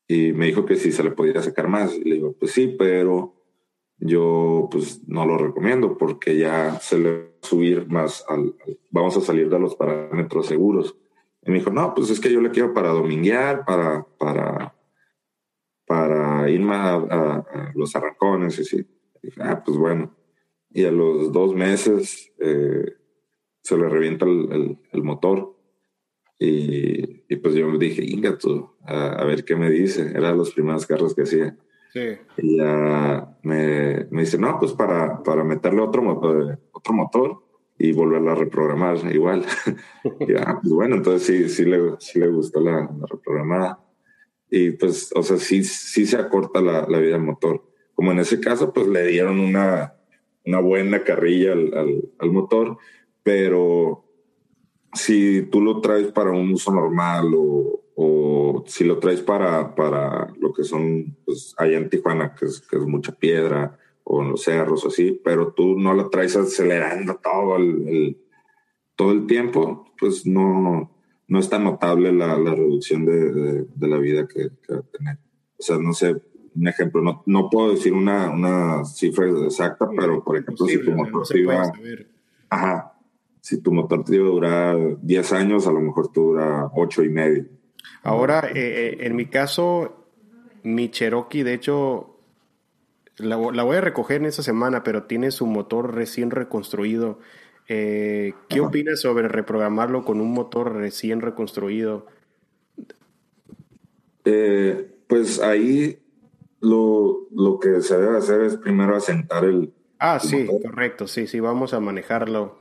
y, 0.07 0.33
me 0.33 0.47
dijo 0.47 0.65
que 0.65 0.77
si 0.77 0.93
se 0.93 1.05
le 1.05 1.11
podía 1.11 1.43
sacar 1.43 1.69
más. 1.69 1.95
Y 1.95 2.05
le 2.05 2.15
digo, 2.15 2.35
pues 2.39 2.53
sí, 2.53 2.75
pero 2.79 3.35
yo 3.99 4.69
pues 4.71 5.07
no 5.07 5.27
lo 5.27 5.37
recomiendo 5.37 5.99
porque 5.99 6.39
ya 6.39 6.79
se 6.81 6.99
le 6.99 7.11
va 7.11 7.25
a 7.43 7.47
subir 7.47 7.87
más 7.89 8.25
al, 8.29 8.55
vamos 8.91 9.17
a 9.17 9.21
salir 9.21 9.51
de 9.51 9.59
los 9.59 9.75
parámetros 9.77 10.47
seguros. 10.47 10.97
Y 11.43 11.51
me 11.51 11.59
dijo, 11.59 11.71
no, 11.71 11.95
pues 11.95 12.09
es 12.11 12.19
que 12.19 12.33
yo 12.33 12.41
le 12.41 12.51
quiero 12.51 12.73
para 12.73 12.89
dominguear, 12.89 13.65
para, 13.67 14.07
para, 14.19 14.75
para 15.87 16.51
irme 16.51 16.75
a, 16.75 17.73
los 17.75 17.95
arrancones. 17.95 18.59
Y 18.59 18.63
así. 18.63 18.87
dije, 19.23 19.41
ah, 19.43 19.63
pues 19.65 19.77
bueno. 19.77 20.15
Y 20.71 20.85
a 20.85 20.93
los 20.93 21.33
dos 21.33 21.55
meses 21.55 22.33
eh, 22.39 22.99
se 23.69 23.77
le 23.77 23.89
revienta 23.89 24.25
el, 24.25 24.79
el, 24.93 25.03
motor. 25.03 25.55
Y, 26.39 27.25
y 27.29 27.37
pues 27.37 27.55
yo 27.55 27.69
me 27.69 27.77
dije, 27.77 28.03
Inga, 28.03 28.39
tú, 28.39 28.71
a, 28.83 29.25
ver 29.25 29.45
qué 29.45 29.57
me 29.57 29.69
dice. 29.71 30.11
Era 30.15 30.31
de 30.31 30.37
los 30.39 30.53
primeros 30.53 30.87
carros 30.87 31.15
que 31.15 31.23
hacía. 31.23 31.55
Sí. 31.93 32.17
Y 32.39 32.57
ya 32.57 33.37
me, 33.43 34.07
me, 34.11 34.23
dice, 34.23 34.39
no, 34.39 34.59
pues 34.59 34.73
para, 34.73 35.23
para 35.23 35.45
meterle 35.45 35.83
otro 35.83 36.01
motor, 36.01 36.59
otro 36.73 36.95
motor 36.95 37.43
y 37.79 37.93
volverla 37.93 38.33
a 38.33 38.37
reprogramar 38.37 38.97
igual. 39.13 39.45
y 40.21 40.33
ya, 40.33 40.59
pues 40.63 40.73
bueno, 40.73 40.97
entonces 40.97 41.27
sí, 41.27 41.49
sí 41.51 41.67
le, 41.67 41.97
sí 41.99 42.19
le 42.19 42.29
gustó 42.29 42.61
la, 42.61 42.91
la 42.99 43.07
reprogramada. 43.07 43.81
Y 44.51 44.71
pues, 44.71 45.11
o 45.15 45.23
sea, 45.23 45.37
sí, 45.37 45.63
sí 45.63 46.07
se 46.07 46.17
acorta 46.17 46.63
la, 46.63 46.87
la 46.89 46.99
vida 46.99 47.13
del 47.13 47.23
motor. 47.23 47.63
Como 47.95 48.13
en 48.13 48.21
ese 48.21 48.41
caso, 48.41 48.73
pues 48.73 48.87
le 48.87 49.07
dieron 49.09 49.39
una, 49.41 49.95
una 50.47 50.61
buena 50.61 51.05
carrilla 51.05 51.53
al, 51.53 51.75
al, 51.75 52.09
al 52.19 52.31
motor, 52.31 52.79
pero 53.29 54.07
si 54.95 55.43
tú 55.51 55.61
lo 55.61 55.83
traes 55.83 56.11
para 56.13 56.31
un 56.31 56.51
uso 56.51 56.73
normal 56.73 57.31
o, 57.37 57.85
o 57.95 58.65
si 58.67 58.85
lo 58.85 58.99
traes 58.99 59.21
para, 59.21 59.75
para 59.75 60.33
lo 60.41 60.51
que 60.55 60.65
son, 60.65 61.15
pues 61.27 61.55
allá 61.59 61.77
en 61.77 61.91
Tijuana, 61.91 62.35
que 62.35 62.47
es, 62.47 62.63
que 62.63 62.79
es 62.79 62.87
mucha 62.87 63.13
piedra, 63.13 63.79
o 64.03 64.23
en 64.23 64.31
los 64.31 64.45
cerros, 64.45 64.87
así, 64.87 65.21
pero 65.23 65.53
tú 65.53 65.79
no 65.79 65.93
lo 65.93 66.09
traes 66.09 66.37
acelerando 66.37 67.17
todo 67.17 67.57
el, 67.57 68.17
todo 68.97 69.13
el 69.13 69.27
tiempo, 69.27 69.93
pues 70.01 70.25
no, 70.27 70.91
no 71.27 71.39
es 71.39 71.51
tan 71.51 71.65
notable 71.65 72.15
la, 72.15 72.39
la 72.39 72.55
reducción 72.55 73.05
de, 73.05 73.67
de, 73.67 73.89
la 73.89 73.99
vida 73.99 74.27
que, 74.27 74.53
que, 74.67 74.73
va 74.73 74.79
a 74.79 74.83
tener. 74.85 75.19
O 75.59 75.63
sea, 75.63 75.77
no 75.77 75.93
sé, 75.93 76.17
un 76.57 76.67
ejemplo, 76.67 77.03
no, 77.03 77.23
no 77.27 77.51
puedo 77.51 77.73
decir 77.73 77.93
una, 77.93 78.31
una 78.31 78.87
cifra 78.87 79.29
exacta, 79.45 79.87
pero 79.95 80.25
por 80.25 80.39
ejemplo, 80.39 80.67
si 80.67 80.83
tu 80.83 80.93
motor 80.93 81.27
iba, 81.37 81.71
ajá, 82.49 82.95
si 83.41 83.61
tu 83.61 83.73
motor 83.73 84.05
te 84.05 84.17
iba 84.17 84.27
a 84.27 84.31
durar 84.31 84.77
10 85.01 85.33
años, 85.33 85.67
a 85.67 85.73
lo 85.73 85.81
mejor 85.81 86.13
te 86.13 86.21
dura 86.21 86.71
8 86.75 87.05
y 87.05 87.09
medio. 87.09 87.47
Ahora, 88.03 88.49
eh, 88.49 88.53
eh, 88.55 88.97
en 89.01 89.17
mi 89.17 89.27
caso, 89.27 90.07
mi 90.63 90.91
Cherokee, 90.91 91.43
de 91.43 91.55
hecho, 91.55 92.17
la, 93.17 93.37
voy 93.37 93.77
a 93.77 93.81
recoger 93.81 94.19
en 94.19 94.27
esta 94.27 94.43
semana, 94.43 94.83
pero 94.83 95.05
tiene 95.05 95.31
su 95.31 95.47
motor 95.47 95.95
recién 95.95 96.31
reconstruido. 96.31 97.19
Eh, 97.69 98.35
¿Qué 98.49 98.61
opinas 98.61 99.01
sobre 99.01 99.29
reprogramarlo 99.29 100.05
con 100.05 100.21
un 100.21 100.33
motor 100.33 100.75
recién 100.75 101.21
reconstruido? 101.21 102.07
pues 105.07 105.41
ahí 105.41 105.99
lo, 106.61 107.29
lo 107.35 107.59
que 107.59 107.81
se 107.81 107.97
debe 107.97 108.19
hacer 108.19 108.43
es 108.43 108.59
primero 108.59 108.95
asentar 108.95 109.43
el... 109.45 109.73
Ah, 109.99 110.21
sí, 110.21 110.47
correcto, 110.63 111.07
sí, 111.07 111.27
sí, 111.27 111.41
vamos 111.41 111.73
a 111.73 111.81
manejarlo. 111.81 112.59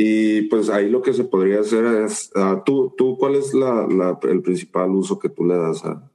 Y 0.00 0.42
pues 0.42 0.70
ahí 0.70 0.88
lo 0.88 1.02
que 1.02 1.12
se 1.12 1.24
podría 1.24 1.58
hacer 1.58 1.84
es, 1.84 2.30
uh, 2.36 2.62
¿tú, 2.64 2.94
¿tú 2.96 3.18
cuál 3.18 3.34
es 3.34 3.52
la, 3.52 3.84
la, 3.88 4.16
el 4.30 4.42
principal 4.42 4.90
uso 4.90 5.18
que 5.18 5.28
tú 5.28 5.44
le 5.44 5.56
das 5.56 5.84
a, 5.84 6.08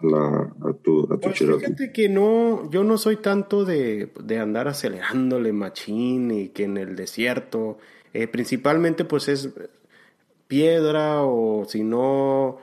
la, 0.00 0.54
a 0.60 0.72
tu, 0.80 1.02
a 1.12 1.18
tu 1.18 1.20
pues 1.22 1.38
Fíjate 1.40 1.92
que 1.92 2.08
no, 2.08 2.70
yo 2.70 2.84
no 2.84 2.98
soy 2.98 3.16
tanto 3.16 3.64
de, 3.64 4.12
de, 4.22 4.38
andar 4.38 4.68
acelerándole 4.68 5.52
machín 5.52 6.30
y 6.30 6.50
que 6.50 6.62
en 6.62 6.76
el 6.76 6.94
desierto, 6.94 7.78
eh, 8.14 8.28
principalmente 8.28 9.04
pues 9.04 9.26
es 9.26 9.50
piedra 10.46 11.24
o 11.24 11.64
si 11.64 11.82
no 11.82 12.58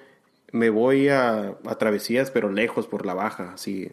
me 0.54 0.70
voy 0.70 1.10
a, 1.10 1.58
a 1.66 1.78
travesías, 1.78 2.32
pero 2.32 2.50
lejos 2.50 2.88
por 2.88 3.06
la 3.06 3.16
baja, 3.16 3.52
así. 3.52 3.92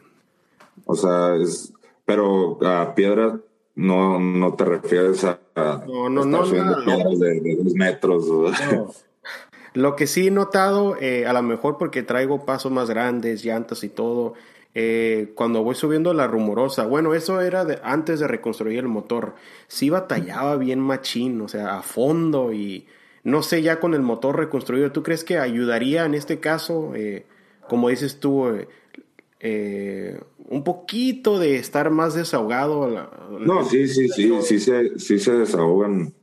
O 0.84 0.94
sea, 0.94 1.34
es, 1.34 1.72
pero 2.04 2.64
a 2.64 2.94
piedra 2.94 3.40
no, 3.76 4.18
no 4.18 4.54
te 4.54 4.64
refieres 4.64 5.22
a, 5.24 5.38
no, 5.54 6.08
no, 6.08 6.24
no, 6.24 6.42
piedras 6.42 7.18
de, 7.18 7.40
de, 7.40 7.56
dos 7.56 7.74
metros. 7.74 8.24
Lo 9.74 9.94
que 9.94 10.06
sí 10.06 10.28
he 10.28 10.30
notado, 10.30 10.96
eh, 10.98 11.26
a 11.26 11.34
lo 11.34 11.42
mejor 11.42 11.76
porque 11.76 12.02
traigo 12.02 12.46
pasos 12.46 12.72
más 12.72 12.88
grandes, 12.88 13.44
llantas 13.44 13.84
y 13.84 13.90
todo, 13.90 14.32
eh, 14.74 15.32
cuando 15.34 15.62
voy 15.62 15.74
subiendo 15.74 16.14
la 16.14 16.26
rumorosa, 16.26 16.86
bueno, 16.86 17.14
eso 17.14 17.42
era 17.42 17.66
de, 17.66 17.78
antes 17.82 18.18
de 18.20 18.26
reconstruir 18.26 18.78
el 18.78 18.88
motor, 18.88 19.34
sí 19.68 19.90
batallaba 19.90 20.56
bien 20.56 20.80
machín, 20.80 21.42
o 21.42 21.48
sea, 21.48 21.76
a 21.76 21.82
fondo 21.82 22.54
y 22.54 22.86
no 23.22 23.42
sé, 23.42 23.60
ya 23.60 23.80
con 23.80 23.92
el 23.92 24.02
motor 24.02 24.38
reconstruido, 24.38 24.92
¿tú 24.92 25.02
crees 25.02 25.24
que 25.24 25.38
ayudaría 25.38 26.06
en 26.06 26.14
este 26.14 26.40
caso, 26.40 26.92
eh, 26.94 27.26
como 27.68 27.90
dices 27.90 28.20
tú, 28.20 28.46
eh, 29.40 30.16
eh, 30.18 30.20
un 30.48 30.64
poquito 30.64 31.38
de 31.38 31.56
estar 31.56 31.90
más 31.90 32.14
desahogado? 32.14 32.88
no, 33.40 33.64
sí, 33.64 33.86
sí, 33.88 34.08
sí, 34.08 34.32
sí 34.42 34.58
se, 34.60 34.98
sí 34.98 35.18
se 35.18 35.32
desahogan 35.32 36.14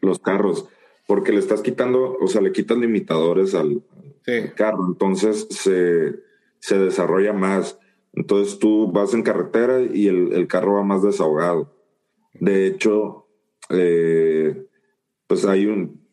los 0.00 0.18
carros, 0.18 0.68
porque 1.06 1.32
le 1.32 1.38
estás 1.38 1.62
quitando, 1.62 2.16
o 2.20 2.26
sea, 2.26 2.42
le 2.42 2.52
quitas 2.52 2.76
limitadores 2.76 3.54
al, 3.54 3.82
carro, 4.54 4.86
entonces 4.86 5.48
se, 5.50 6.20
se, 6.58 6.78
desarrolla 6.78 7.32
más. 7.32 7.78
Entonces 8.12 8.58
tú 8.58 8.92
vas 8.92 9.14
en 9.14 9.22
carretera 9.22 9.80
y 9.80 10.06
el, 10.06 10.32
el 10.32 10.46
carro 10.46 10.74
va 10.74 10.84
más 10.84 11.02
desahogado. 11.02 11.74
De 12.34 12.66
hecho, 12.66 13.26
pues 15.26 15.44
hay 15.46 15.66
un, 15.66 16.06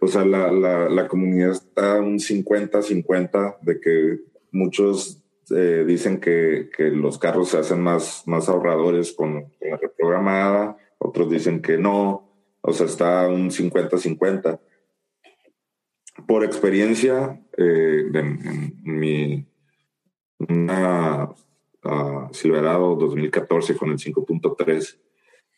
o 0.00 0.08
sea, 0.08 0.24
la, 0.24 0.50
la, 0.50 0.88
la 0.88 1.08
comunidad 1.08 1.50
está 1.52 2.00
un 2.00 2.18
50-50 2.18 3.58
de 3.60 3.80
que 3.80 4.20
muchos 4.50 5.22
eh, 5.50 5.84
dicen 5.86 6.20
que, 6.20 6.70
que, 6.74 6.90
los 6.90 7.18
carros 7.18 7.50
se 7.50 7.58
hacen 7.58 7.80
más, 7.80 8.24
más 8.26 8.48
ahorradores 8.48 9.12
con, 9.12 9.52
la 9.60 9.76
reprogramada, 9.76 10.76
otros 10.98 11.30
dicen 11.30 11.62
que 11.62 11.78
no, 11.78 12.32
o 12.60 12.72
sea, 12.72 12.86
está 12.86 13.28
un 13.28 13.50
50-50. 13.50 14.60
Por 16.26 16.44
experiencia, 16.44 17.40
eh, 17.56 18.04
en, 18.12 18.80
mi 18.84 19.46
una 20.38 21.30
uh, 21.84 22.28
Silverado 22.32 22.94
2014 22.96 23.76
con 23.76 23.90
el 23.90 23.98
5.3, 23.98 24.98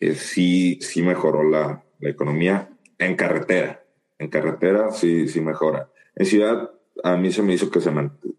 eh, 0.01 0.15
sí, 0.15 0.79
sí 0.81 1.03
mejoró 1.03 1.43
la, 1.43 1.85
la 1.99 2.09
economía 2.11 2.71
en 2.99 3.17
carretera 3.17 3.83
en 4.19 4.29
carretera 4.29 4.91
sí, 4.91 5.29
sí 5.29 5.41
mejora. 5.41 5.91
En 6.17 6.27
ciudad 6.27 6.71
a 7.03 7.17
mí 7.17 7.33
se 7.33 7.43
me 7.43 7.55
hizo 7.55 7.71
que 7.71 7.81
se, 7.81 7.93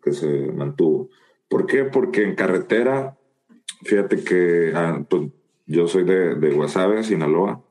que 0.03 0.11
se 0.11 0.27
mantuvo. 0.51 1.09
¿Por 1.49 1.65
qué? 1.65 1.83
Porque 1.83 2.23
en 2.23 2.35
carretera, 2.35 3.17
fíjate 3.83 4.23
que 4.23 4.71
ah, 4.75 5.03
pues, 5.09 5.29
yo 5.65 5.87
soy 5.87 6.03
de, 6.03 6.35
de 6.35 6.51
Guasave, 6.51 7.03
Sinaloa, 7.03 7.63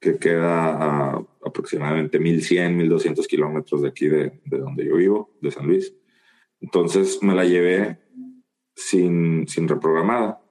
que 0.00 0.18
queda 0.18 1.14
a 1.14 1.22
aproximadamente 1.44 2.18
1100, 2.18 2.76
1200 2.76 3.26
kilómetros 3.28 3.82
de 3.82 3.88
aquí 3.88 4.08
de, 4.08 4.40
de, 4.44 4.58
donde 4.58 4.84
yo 4.84 4.96
vivo, 4.96 5.36
de 5.40 5.50
San 5.50 5.66
Luis. 5.66 5.94
Entonces 6.60 7.22
me 7.22 7.34
la 7.34 7.44
llevé 7.44 7.98
sin, 8.74 9.46
sin 9.46 9.68
reprogramada. 9.68 10.42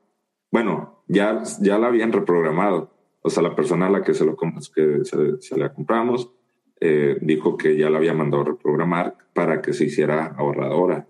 Bueno, 0.51 1.03
ya, 1.07 1.43
ya 1.61 1.77
la 1.77 1.87
habían 1.87 2.13
reprogramado. 2.13 2.93
O 3.21 3.29
sea, 3.29 3.43
la 3.43 3.55
persona 3.55 3.87
a 3.87 3.89
la 3.89 4.03
que 4.03 4.13
se 4.13 4.25
lo 4.25 4.37
que 4.37 5.03
se, 5.03 5.41
se 5.41 5.57
la 5.57 5.73
compramos 5.73 6.31
eh, 6.79 7.17
dijo 7.21 7.57
que 7.57 7.77
ya 7.77 7.89
la 7.89 7.97
había 7.97 8.13
mandado 8.13 8.43
reprogramar 8.43 9.17
para 9.33 9.61
que 9.61 9.73
se 9.73 9.85
hiciera 9.85 10.35
ahorradora. 10.37 11.07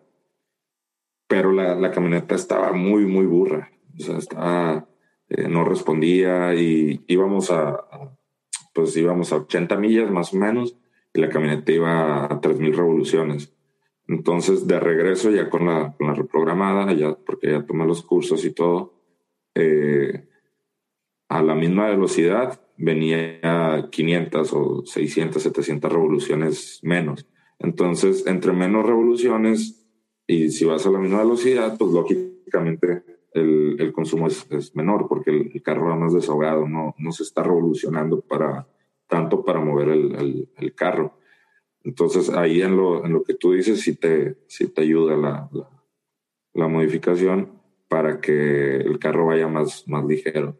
Pero 1.35 1.51
la, 1.51 1.75
la 1.75 1.91
camioneta 1.91 2.33
estaba 2.33 2.71
muy, 2.71 3.05
muy 3.05 3.25
burra. 3.25 3.69
O 3.99 4.01
sea, 4.01 4.17
estaba, 4.17 4.87
eh, 5.27 5.49
no 5.49 5.65
respondía 5.65 6.55
y 6.55 7.03
íbamos 7.07 7.51
a, 7.51 7.77
pues 8.73 8.95
íbamos 8.95 9.33
a 9.33 9.35
80 9.35 9.75
millas 9.75 10.09
más 10.09 10.33
o 10.33 10.37
menos 10.37 10.77
y 11.13 11.19
la 11.19 11.27
camioneta 11.27 11.73
iba 11.73 12.23
a 12.23 12.39
3.000 12.39 12.73
revoluciones. 12.73 13.53
Entonces, 14.07 14.65
de 14.65 14.79
regreso 14.79 15.29
ya 15.29 15.49
con 15.49 15.65
la, 15.65 15.93
con 15.97 16.07
la 16.07 16.13
reprogramada, 16.13 16.93
ya, 16.93 17.13
porque 17.15 17.51
ya 17.51 17.65
tomé 17.65 17.85
los 17.85 18.01
cursos 18.01 18.45
y 18.45 18.51
todo, 18.51 18.93
eh, 19.55 20.29
a 21.27 21.43
la 21.43 21.53
misma 21.53 21.89
velocidad 21.89 22.61
venía 22.77 23.89
500 23.91 24.53
o 24.53 24.85
600, 24.85 25.43
700 25.43 25.91
revoluciones 25.91 26.79
menos. 26.81 27.27
Entonces, 27.59 28.25
entre 28.25 28.53
menos 28.53 28.85
revoluciones 28.85 29.84
y 30.27 30.49
si 30.49 30.65
vas 30.65 30.85
a 30.85 30.91
la 30.91 30.99
misma 30.99 31.19
velocidad, 31.19 31.77
pues 31.77 31.91
lógicamente 31.91 33.03
el, 33.33 33.75
el 33.79 33.93
consumo 33.93 34.27
es, 34.27 34.45
es, 34.51 34.75
menor 34.75 35.07
porque 35.07 35.31
el, 35.31 35.61
carro 35.61 35.89
va 35.89 35.95
más 35.95 36.13
desahogado, 36.13 36.67
no, 36.67 36.95
no 36.97 37.11
se 37.11 37.23
está 37.23 37.43
revolucionando 37.43 38.21
para 38.21 38.67
tanto 39.07 39.43
para 39.43 39.59
mover 39.59 39.89
el, 39.89 40.15
el, 40.15 40.49
el 40.57 40.73
carro. 40.73 41.19
Entonces, 41.83 42.29
ahí 42.29 42.61
en 42.61 42.75
lo, 42.75 43.05
en 43.05 43.13
lo 43.13 43.23
que 43.23 43.35
tú 43.35 43.53
dices, 43.53 43.81
sí 43.81 43.95
te, 43.95 44.37
sí 44.47 44.67
te 44.67 44.81
ayuda 44.81 45.15
la, 45.15 45.49
la, 45.51 45.69
la 46.53 46.67
modificación 46.67 47.61
para 47.87 48.19
que 48.19 48.77
el 48.77 48.97
carro 48.97 49.27
vaya 49.27 49.47
más, 49.47 49.87
más 49.87 50.03
ligero 50.05 50.57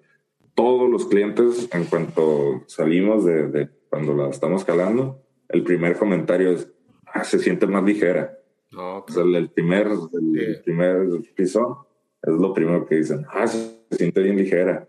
todos 0.56 0.90
los 0.90 1.06
clientes, 1.06 1.70
en 1.74 1.84
cuanto 1.84 2.64
salimos 2.66 3.26
de, 3.26 3.48
de 3.48 3.70
cuando 3.90 4.16
la 4.16 4.30
estamos 4.30 4.64
calando, 4.64 5.22
el 5.50 5.64
primer 5.64 5.98
comentario 5.98 6.52
es, 6.52 6.72
ah, 7.06 7.24
se 7.24 7.40
siente 7.40 7.68
más 7.68 7.84
ligera. 7.84 8.35
No, 8.76 9.06
el, 9.08 9.50
primer, 9.50 9.88
el, 9.88 10.62
primer 10.62 11.08
piso 11.34 11.88
es 12.22 12.34
lo 12.34 12.54
primero 12.54 12.86
que 12.86 12.96
dicen, 12.96 13.26
ah, 13.32 13.48
se, 13.48 13.80
siente 13.92 14.22
bien 14.22 14.36
ligera. 14.36 14.86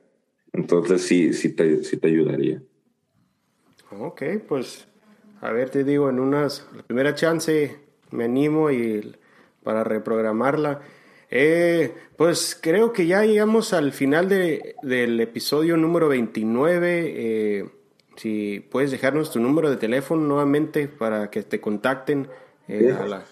Entonces 0.53 1.03
sí, 1.03 1.33
sí 1.33 1.55
te, 1.55 1.85
sí 1.85 1.97
te 1.97 2.09
ayudaría. 2.09 2.61
Ok, 4.01 4.23
pues 4.49 4.89
A 5.41 5.53
ver, 5.53 5.71
te 5.71 5.85
digo, 5.85 6.11
en 6.11 6.19
unas, 6.19 6.67
la 6.75 6.83
primera 6.83 7.15
chance 7.15 7.77
me 8.11 8.25
animo 8.25 8.71
y 8.71 9.15
para 9.63 9.85
reprogramarla. 9.85 10.81
Eh, 11.31 11.95
pues 12.17 12.59
creo 12.61 12.93
que 12.93 13.07
ya 13.07 13.25
llegamos 13.25 13.73
al 13.73 13.93
final 13.93 14.29
de, 14.29 14.75
del 14.83 15.21
episodio 15.21 15.77
número 15.77 16.09
29. 16.09 17.13
Eh, 17.17 17.71
si 18.17 18.61
puedes 18.61 18.91
dejarnos 18.91 19.31
tu 19.31 19.39
número 19.39 19.71
de 19.71 19.77
teléfono 19.77 20.23
nuevamente 20.23 20.89
para 20.89 21.31
que 21.31 21.43
te 21.43 21.61
contacten. 21.61 22.29
Eh, 22.69 22.93
a 22.93 23.07
la... 23.07 23.25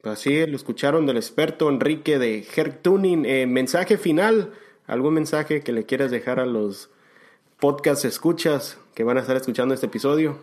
Así 0.03 0.47
lo 0.47 0.57
escucharon 0.57 1.07
del 1.07 1.17
experto 1.17 1.69
Enrique 1.69 2.19
de 2.19 2.45
Herc 2.55 2.83
Tuning. 2.83 3.25
Eh, 3.25 3.47
mensaje 3.47 3.97
final 3.97 4.53
¿Algún 4.87 5.15
mensaje 5.15 5.63
que 5.63 5.73
le 5.73 5.87
quieras 5.87 6.11
dejar 6.11 6.41
a 6.41 6.47
los 6.47 6.91
podcast 7.59 8.05
escuchas 8.05 8.79
que 8.95 9.03
van 9.03 9.17
a 9.17 9.21
estar 9.21 9.35
escuchando 9.35 9.73
este 9.73 9.87
episodio? 9.87 10.39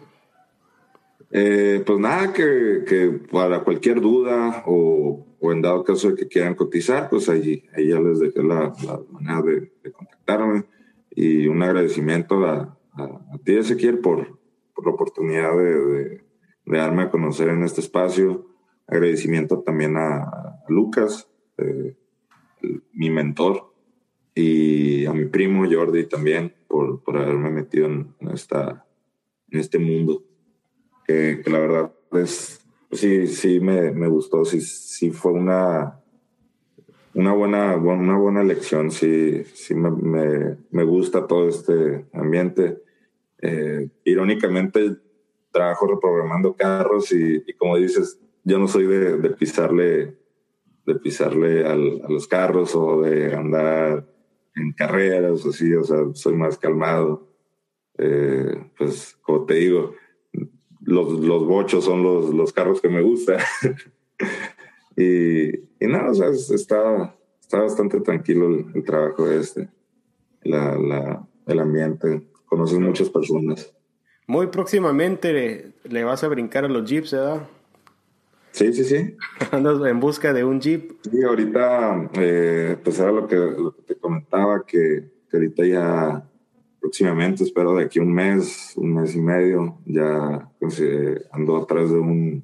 Eh, 1.31 1.81
pues 1.85 1.99
nada, 1.99 2.33
que, 2.33 2.83
que, 2.85 3.19
para 3.31 3.63
cualquier 3.63 4.01
duda 4.01 4.63
o, 4.65 5.25
o, 5.39 5.51
en 5.51 5.61
dado 5.61 5.83
caso 5.83 6.09
de 6.09 6.15
que 6.15 6.27
quieran 6.27 6.55
cotizar, 6.55 7.09
pues 7.09 7.29
ahí, 7.29 7.63
ahí 7.73 7.87
ya 7.87 7.99
les 8.01 8.19
dejé 8.19 8.43
la, 8.43 8.73
la 8.85 8.99
manera 9.09 9.41
de, 9.41 9.71
de, 9.81 9.91
contactarme 9.91 10.65
y 11.09 11.47
un 11.47 11.63
agradecimiento 11.63 12.45
a, 12.45 12.77
a, 12.93 13.03
a 13.03 13.37
ti, 13.43 13.55
Ezequiel, 13.55 13.99
por, 13.99 14.39
por 14.75 14.85
la 14.85 14.91
oportunidad 14.91 15.57
de, 15.57 15.63
de, 15.63 16.03
de, 16.65 16.77
darme 16.77 17.03
a 17.03 17.09
conocer 17.09 17.47
en 17.47 17.63
este 17.63 17.79
espacio. 17.79 18.47
Agradecimiento 18.87 19.61
también 19.61 19.95
a, 19.95 20.63
Lucas, 20.67 21.29
eh, 21.57 21.95
mi 22.93 23.09
mentor, 23.09 23.71
y 24.33 25.05
a 25.05 25.13
mi 25.13 25.25
primo 25.25 25.65
Jordi 25.69 26.05
también 26.05 26.53
por, 26.67 27.03
por 27.03 27.17
haberme 27.17 27.51
metido 27.51 27.87
en, 27.87 28.15
esta, 28.33 28.85
en 29.49 29.59
este 29.59 29.77
mundo, 29.77 30.23
que, 31.11 31.49
la 31.49 31.59
verdad 31.59 31.91
es, 32.13 32.61
sí, 32.91 33.27
sí 33.27 33.59
me, 33.59 34.07
gustó, 34.07 34.45
sí, 34.45 34.61
sí 34.61 35.11
fue 35.11 35.33
una, 35.33 35.99
una, 37.13 37.33
buena, 37.33 37.75
una 37.75 38.17
buena 38.17 38.43
lección, 38.43 38.91
sí, 38.91 39.43
sí 39.53 39.75
me, 39.75 40.57
me, 40.69 40.83
gusta 40.83 41.27
todo 41.27 41.47
este 41.47 42.05
ambiente. 42.13 42.81
Eh, 43.41 43.89
irónicamente, 44.05 44.97
trabajo 45.51 45.87
reprogramando 45.87 46.55
carros 46.55 47.11
y, 47.11 47.41
como 47.57 47.77
dices, 47.77 48.19
yo 48.43 48.57
no 48.57 48.67
soy 48.67 48.85
de, 48.87 49.29
pisarle 49.31 50.17
de 50.85 50.95
pisarle 50.95 51.65
a 51.65 51.75
los 51.75 52.27
carros 52.27 52.75
o 52.75 53.01
de 53.01 53.35
andar 53.35 54.07
en 54.55 54.73
carreras, 54.73 55.45
así, 55.45 55.73
o 55.75 55.83
sea, 55.83 55.97
soy 56.13 56.35
más 56.35 56.57
calmado. 56.57 57.27
Eh, 57.97 58.71
pues, 58.77 59.17
como 59.21 59.45
te 59.45 59.55
digo, 59.55 59.93
los, 60.81 61.11
los 61.19 61.45
bochos 61.45 61.85
son 61.85 62.03
los, 62.03 62.33
los 62.33 62.53
carros 62.53 62.81
que 62.81 62.89
me 62.89 63.01
gustan. 63.01 63.39
y, 64.97 65.49
y 65.55 65.87
nada, 65.87 66.11
o 66.11 66.13
sea, 66.13 66.29
está, 66.29 67.15
está 67.39 67.61
bastante 67.61 67.99
tranquilo 68.01 68.47
el, 68.47 68.65
el 68.73 68.83
trabajo 68.83 69.29
este, 69.29 69.69
la, 70.43 70.77
la, 70.77 71.27
el 71.47 71.59
ambiente. 71.59 72.27
Conoces 72.45 72.79
muchas 72.79 73.09
personas. 73.09 73.73
Muy 74.27 74.47
próximamente 74.47 75.33
le, 75.33 75.73
le 75.83 76.03
vas 76.03 76.23
a 76.23 76.27
brincar 76.27 76.65
a 76.65 76.69
los 76.69 76.89
jeeps, 76.89 77.13
¿verdad? 77.13 77.47
Sí, 78.51 78.73
sí, 78.73 78.83
sí. 78.83 79.15
Andas 79.51 79.79
en 79.85 79.99
busca 79.99 80.33
de 80.33 80.43
un 80.43 80.59
Jeep. 80.59 80.91
Sí, 81.09 81.23
ahorita, 81.23 82.09
eh, 82.15 82.77
pues 82.83 82.99
era 82.99 83.11
lo 83.11 83.27
que, 83.27 83.35
lo 83.35 83.73
que, 83.75 83.81
te 83.83 83.95
comentaba, 83.95 84.65
que, 84.65 85.09
que, 85.29 85.37
ahorita 85.37 85.65
ya 85.65 86.29
próximamente, 86.81 87.43
espero 87.43 87.75
de 87.75 87.85
aquí 87.85 87.99
un 87.99 88.11
mes, 88.11 88.73
un 88.75 88.95
mes 88.95 89.15
y 89.15 89.21
medio, 89.21 89.77
ya 89.85 90.49
pues, 90.59 90.79
eh, 90.79 91.21
ando 91.31 91.55
atrás 91.55 91.91
de 91.91 91.99
un, 91.99 92.43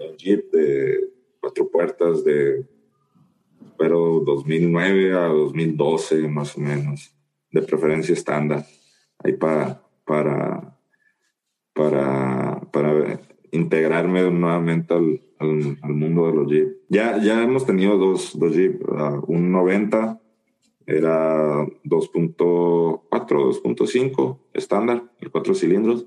un, 0.00 0.16
Jeep 0.18 0.50
de 0.50 1.10
cuatro 1.40 1.70
puertas 1.70 2.24
de, 2.24 2.66
espero, 3.64 4.20
2009 4.26 5.14
a 5.16 5.28
2012 5.28 6.28
más 6.28 6.56
o 6.56 6.60
menos, 6.60 7.14
de 7.52 7.62
preferencia 7.62 8.12
estándar, 8.12 8.66
ahí 9.20 9.34
para, 9.34 9.82
para, 10.04 10.76
para, 11.72 12.60
para 12.72 13.20
integrarme 13.52 14.28
nuevamente 14.32 14.94
al, 14.94 15.22
al, 15.38 15.78
al, 15.80 15.94
mundo 15.94 16.26
de 16.26 16.32
los 16.34 16.50
Jeep. 16.50 16.76
Ya, 16.88 17.22
ya 17.22 17.44
hemos 17.44 17.64
tenido 17.64 17.96
dos, 17.96 18.36
dos 18.36 18.52
Jeep, 18.52 18.82
uh, 18.82 19.24
un 19.28 19.52
90 19.52 20.20
era 20.88 21.64
2.4, 21.84 23.00
2.5 23.10 24.38
estándar, 24.54 25.04
el 25.20 25.30
cuatro 25.30 25.54
cilindros, 25.54 26.06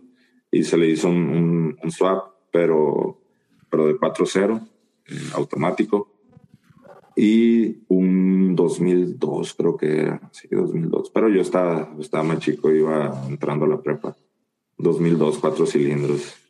y 0.52 0.64
se 0.64 0.78
le 0.78 0.88
hizo 0.88 1.08
un, 1.08 1.30
un, 1.30 1.78
un 1.82 1.92
swap, 1.92 2.34
pero, 2.52 3.22
pero 3.70 3.88
de 3.88 3.96
4.0, 3.96 4.68
eh, 5.06 5.14
automático, 5.36 6.12
y 7.16 7.84
un 7.90 8.56
2002 8.56 9.54
creo 9.54 9.78
que 9.78 10.02
era, 10.02 10.30
sí, 10.32 10.48
2002, 10.50 11.12
pero 11.12 11.30
yo 11.30 11.42
estaba, 11.42 11.94
estaba 12.00 12.24
más 12.24 12.40
chico, 12.40 12.72
iba 12.72 13.26
entrando 13.30 13.66
a 13.66 13.70
la 13.70 13.82
prepa, 13.82 14.16
2002, 14.78 15.38
cuatro 15.38 15.66
cilindros 15.66 16.42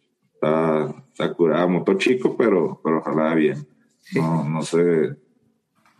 está, 0.41 0.95
está 1.11 1.33
curado, 1.33 1.69
motor 1.69 1.97
chico, 1.97 2.35
pero, 2.35 2.79
pero 2.83 2.99
ojalá 2.99 3.35
bien. 3.35 3.67
No, 4.15 4.47
no 4.49 4.63
se, 4.63 5.15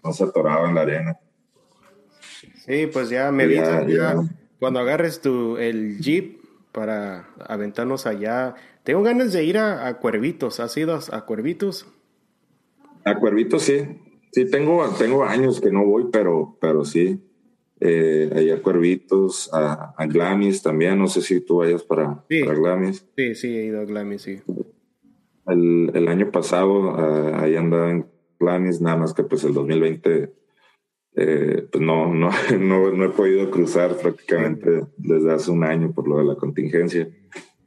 no 0.04 0.12
se 0.12 0.24
atoraba 0.24 0.68
en 0.68 0.76
la 0.76 0.82
arena. 0.82 1.20
Sí, 2.72 2.88
pues 2.88 3.10
ya 3.10 3.34
me 3.34 3.54
ya, 3.54 3.86
ya, 3.86 4.16
cuando 4.58 4.80
agarres 4.80 5.20
tu, 5.20 5.58
el 5.58 6.00
Jeep 6.00 6.40
para 6.72 7.28
aventarnos 7.38 8.06
allá. 8.06 8.56
Tengo 8.84 9.04
ganas 9.04 9.34
de 9.34 9.44
ir 9.44 9.58
a, 9.58 9.90
a 9.90 9.98
Cuervitos. 9.98 10.62
¿Has 10.62 10.78
ido 10.78 10.96
a, 10.96 11.18
a, 11.18 11.26
Cuervitos? 11.26 11.86
A 13.04 13.20
Cuervitos 13.20 13.64
sí. 13.64 13.82
Sí, 14.32 14.50
tengo, 14.50 14.88
tengo 14.98 15.26
años 15.26 15.60
que 15.60 15.70
no 15.70 15.86
voy, 15.86 16.06
pero, 16.14 16.58
pero 16.62 16.86
sí 16.86 17.20
eh, 17.82 18.30
allá 18.34 18.56
a 18.56 18.62
Cuervitos, 18.62 19.50
a, 19.52 19.94
a, 19.98 20.06
Glamis 20.06 20.62
también. 20.62 20.98
No 20.98 21.08
sé 21.08 21.22
si 21.22 21.42
tú 21.42 21.58
vayas 21.58 21.84
para, 21.84 22.24
sí. 22.30 22.42
para 22.46 22.58
Glamis. 22.58 23.06
Sí, 23.18 23.36
sí, 23.36 23.58
he 23.58 23.66
ido 23.66 23.82
a 23.82 23.86
Glamis, 23.86 24.22
sí. 24.22 24.40
El, 25.46 25.92
el 25.94 26.08
año 26.08 26.32
pasado 26.32 26.94
uh, 26.94 27.36
ahí 27.36 27.58
andaba 27.58 27.92
en 27.92 28.06
Glamis, 28.40 28.80
nada 28.80 28.96
más 28.96 29.14
que 29.14 29.24
pues 29.24 29.44
el 29.44 29.54
2020 29.54 30.41
eh, 31.16 31.68
pues 31.72 31.84
no, 31.84 32.14
no, 32.14 32.30
no, 32.60 32.92
no, 32.92 33.06
he 33.06 33.10
podido 33.10 33.50
cruzar 33.50 33.96
prácticamente 33.98 34.86
desde 34.98 35.32
hace 35.32 35.52
un 35.52 35.64
año 35.64 35.92
por 35.92 36.08
lo 36.08 36.18
de 36.18 36.26
la 36.26 36.36
contingencia. 36.36 37.10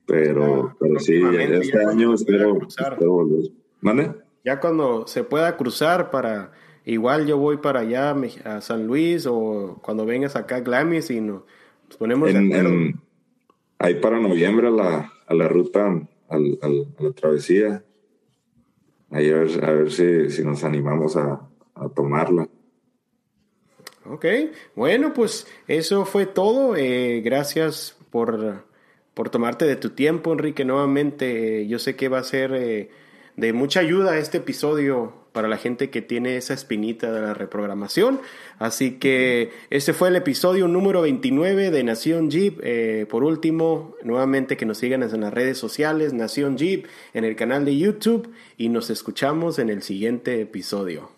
Pero, 0.07 0.69
ah, 0.69 0.77
pero 0.79 0.99
sí, 1.01 1.23
este 1.23 1.85
año 1.85 2.15
espero, 2.15 2.59
espero 2.67 3.11
volver. 3.11 3.51
¿Mande? 3.81 4.13
Ya 4.45 4.61
cuando 4.61 5.07
se 5.07 5.25
pueda 5.25 5.57
cruzar 5.57 6.11
para 6.11 6.53
Igual 6.87 7.27
yo 7.27 7.39
voy 7.39 7.57
para 7.57 7.81
allá 7.81 8.15
a 8.45 8.61
San 8.61 8.87
Luis 8.87 9.27
o 9.27 9.79
cuando 9.83 10.05
vengas 10.05 10.37
acá 10.37 10.57
a 10.57 10.61
Glamis 10.61 11.11
y 11.11 11.21
nos, 11.21 11.43
ponemos 11.99 12.29
en, 12.29 12.53
en, 12.53 13.01
ahí 13.79 13.95
para 13.95 14.21
noviembre 14.21 14.69
a 14.69 14.71
la, 14.71 15.13
a 15.27 15.35
la 15.35 15.49
ruta, 15.49 15.87
al, 16.29 16.59
al, 16.61 16.95
a 16.99 17.03
la 17.03 17.13
travesía. 17.13 17.83
Ahí 19.11 19.31
a 19.31 19.39
ver, 19.39 19.65
a 19.65 19.73
ver 19.73 19.91
si, 19.91 20.29
si 20.29 20.45
nos 20.45 20.63
animamos 20.63 21.17
a, 21.17 21.49
a 21.75 21.89
tomarla. 21.89 22.49
Ok, 24.07 24.27
bueno, 24.75 25.15
pues 25.15 25.47
eso 25.67 26.05
fue 26.05 26.27
todo. 26.27 26.77
Eh, 26.77 27.23
gracias 27.25 27.97
por, 28.11 28.65
por 29.15 29.31
tomarte 29.31 29.65
de 29.65 29.77
tu 29.77 29.91
tiempo, 29.91 30.33
Enrique. 30.33 30.65
Nuevamente, 30.65 31.63
eh, 31.63 31.67
yo 31.67 31.79
sé 31.79 31.97
que 31.97 32.09
va 32.09 32.19
a 32.19 32.25
ser 32.25 32.53
eh, 32.55 32.91
de 33.37 33.53
mucha 33.53 33.81
ayuda 33.81 34.19
este 34.19 34.39
episodio 34.39 35.25
para 35.35 35.49
la 35.49 35.57
gente 35.57 35.91
que 35.91 36.01
tiene 36.01 36.37
esa 36.37 36.55
espinita 36.55 37.11
de 37.13 37.21
la 37.21 37.35
reprogramación. 37.35 38.21
Así 38.59 38.93
que 38.93 39.51
este 39.69 39.93
fue 39.93 40.09
el 40.09 40.17
episodio 40.17 40.69
número 40.69 41.03
29 41.03 41.73
de 41.73 41.83
Nación 41.83 42.31
Jeep. 42.31 42.61
Eh, 42.63 43.07
por 43.11 43.25
último, 43.25 43.97
nuevamente 44.05 44.57
que 44.57 44.65
nos 44.65 44.79
sigan 44.79 45.03
en 45.03 45.21
las 45.21 45.35
redes 45.35 45.59
sociales, 45.59 46.13
Nación 46.13 46.57
Jeep, 46.57 46.87
en 47.15 47.25
el 47.25 47.35
canal 47.35 47.65
de 47.65 47.77
YouTube 47.77 48.33
y 48.57 48.69
nos 48.69 48.91
escuchamos 48.91 49.59
en 49.59 49.71
el 49.71 49.83
siguiente 49.83 50.41
episodio. 50.41 51.14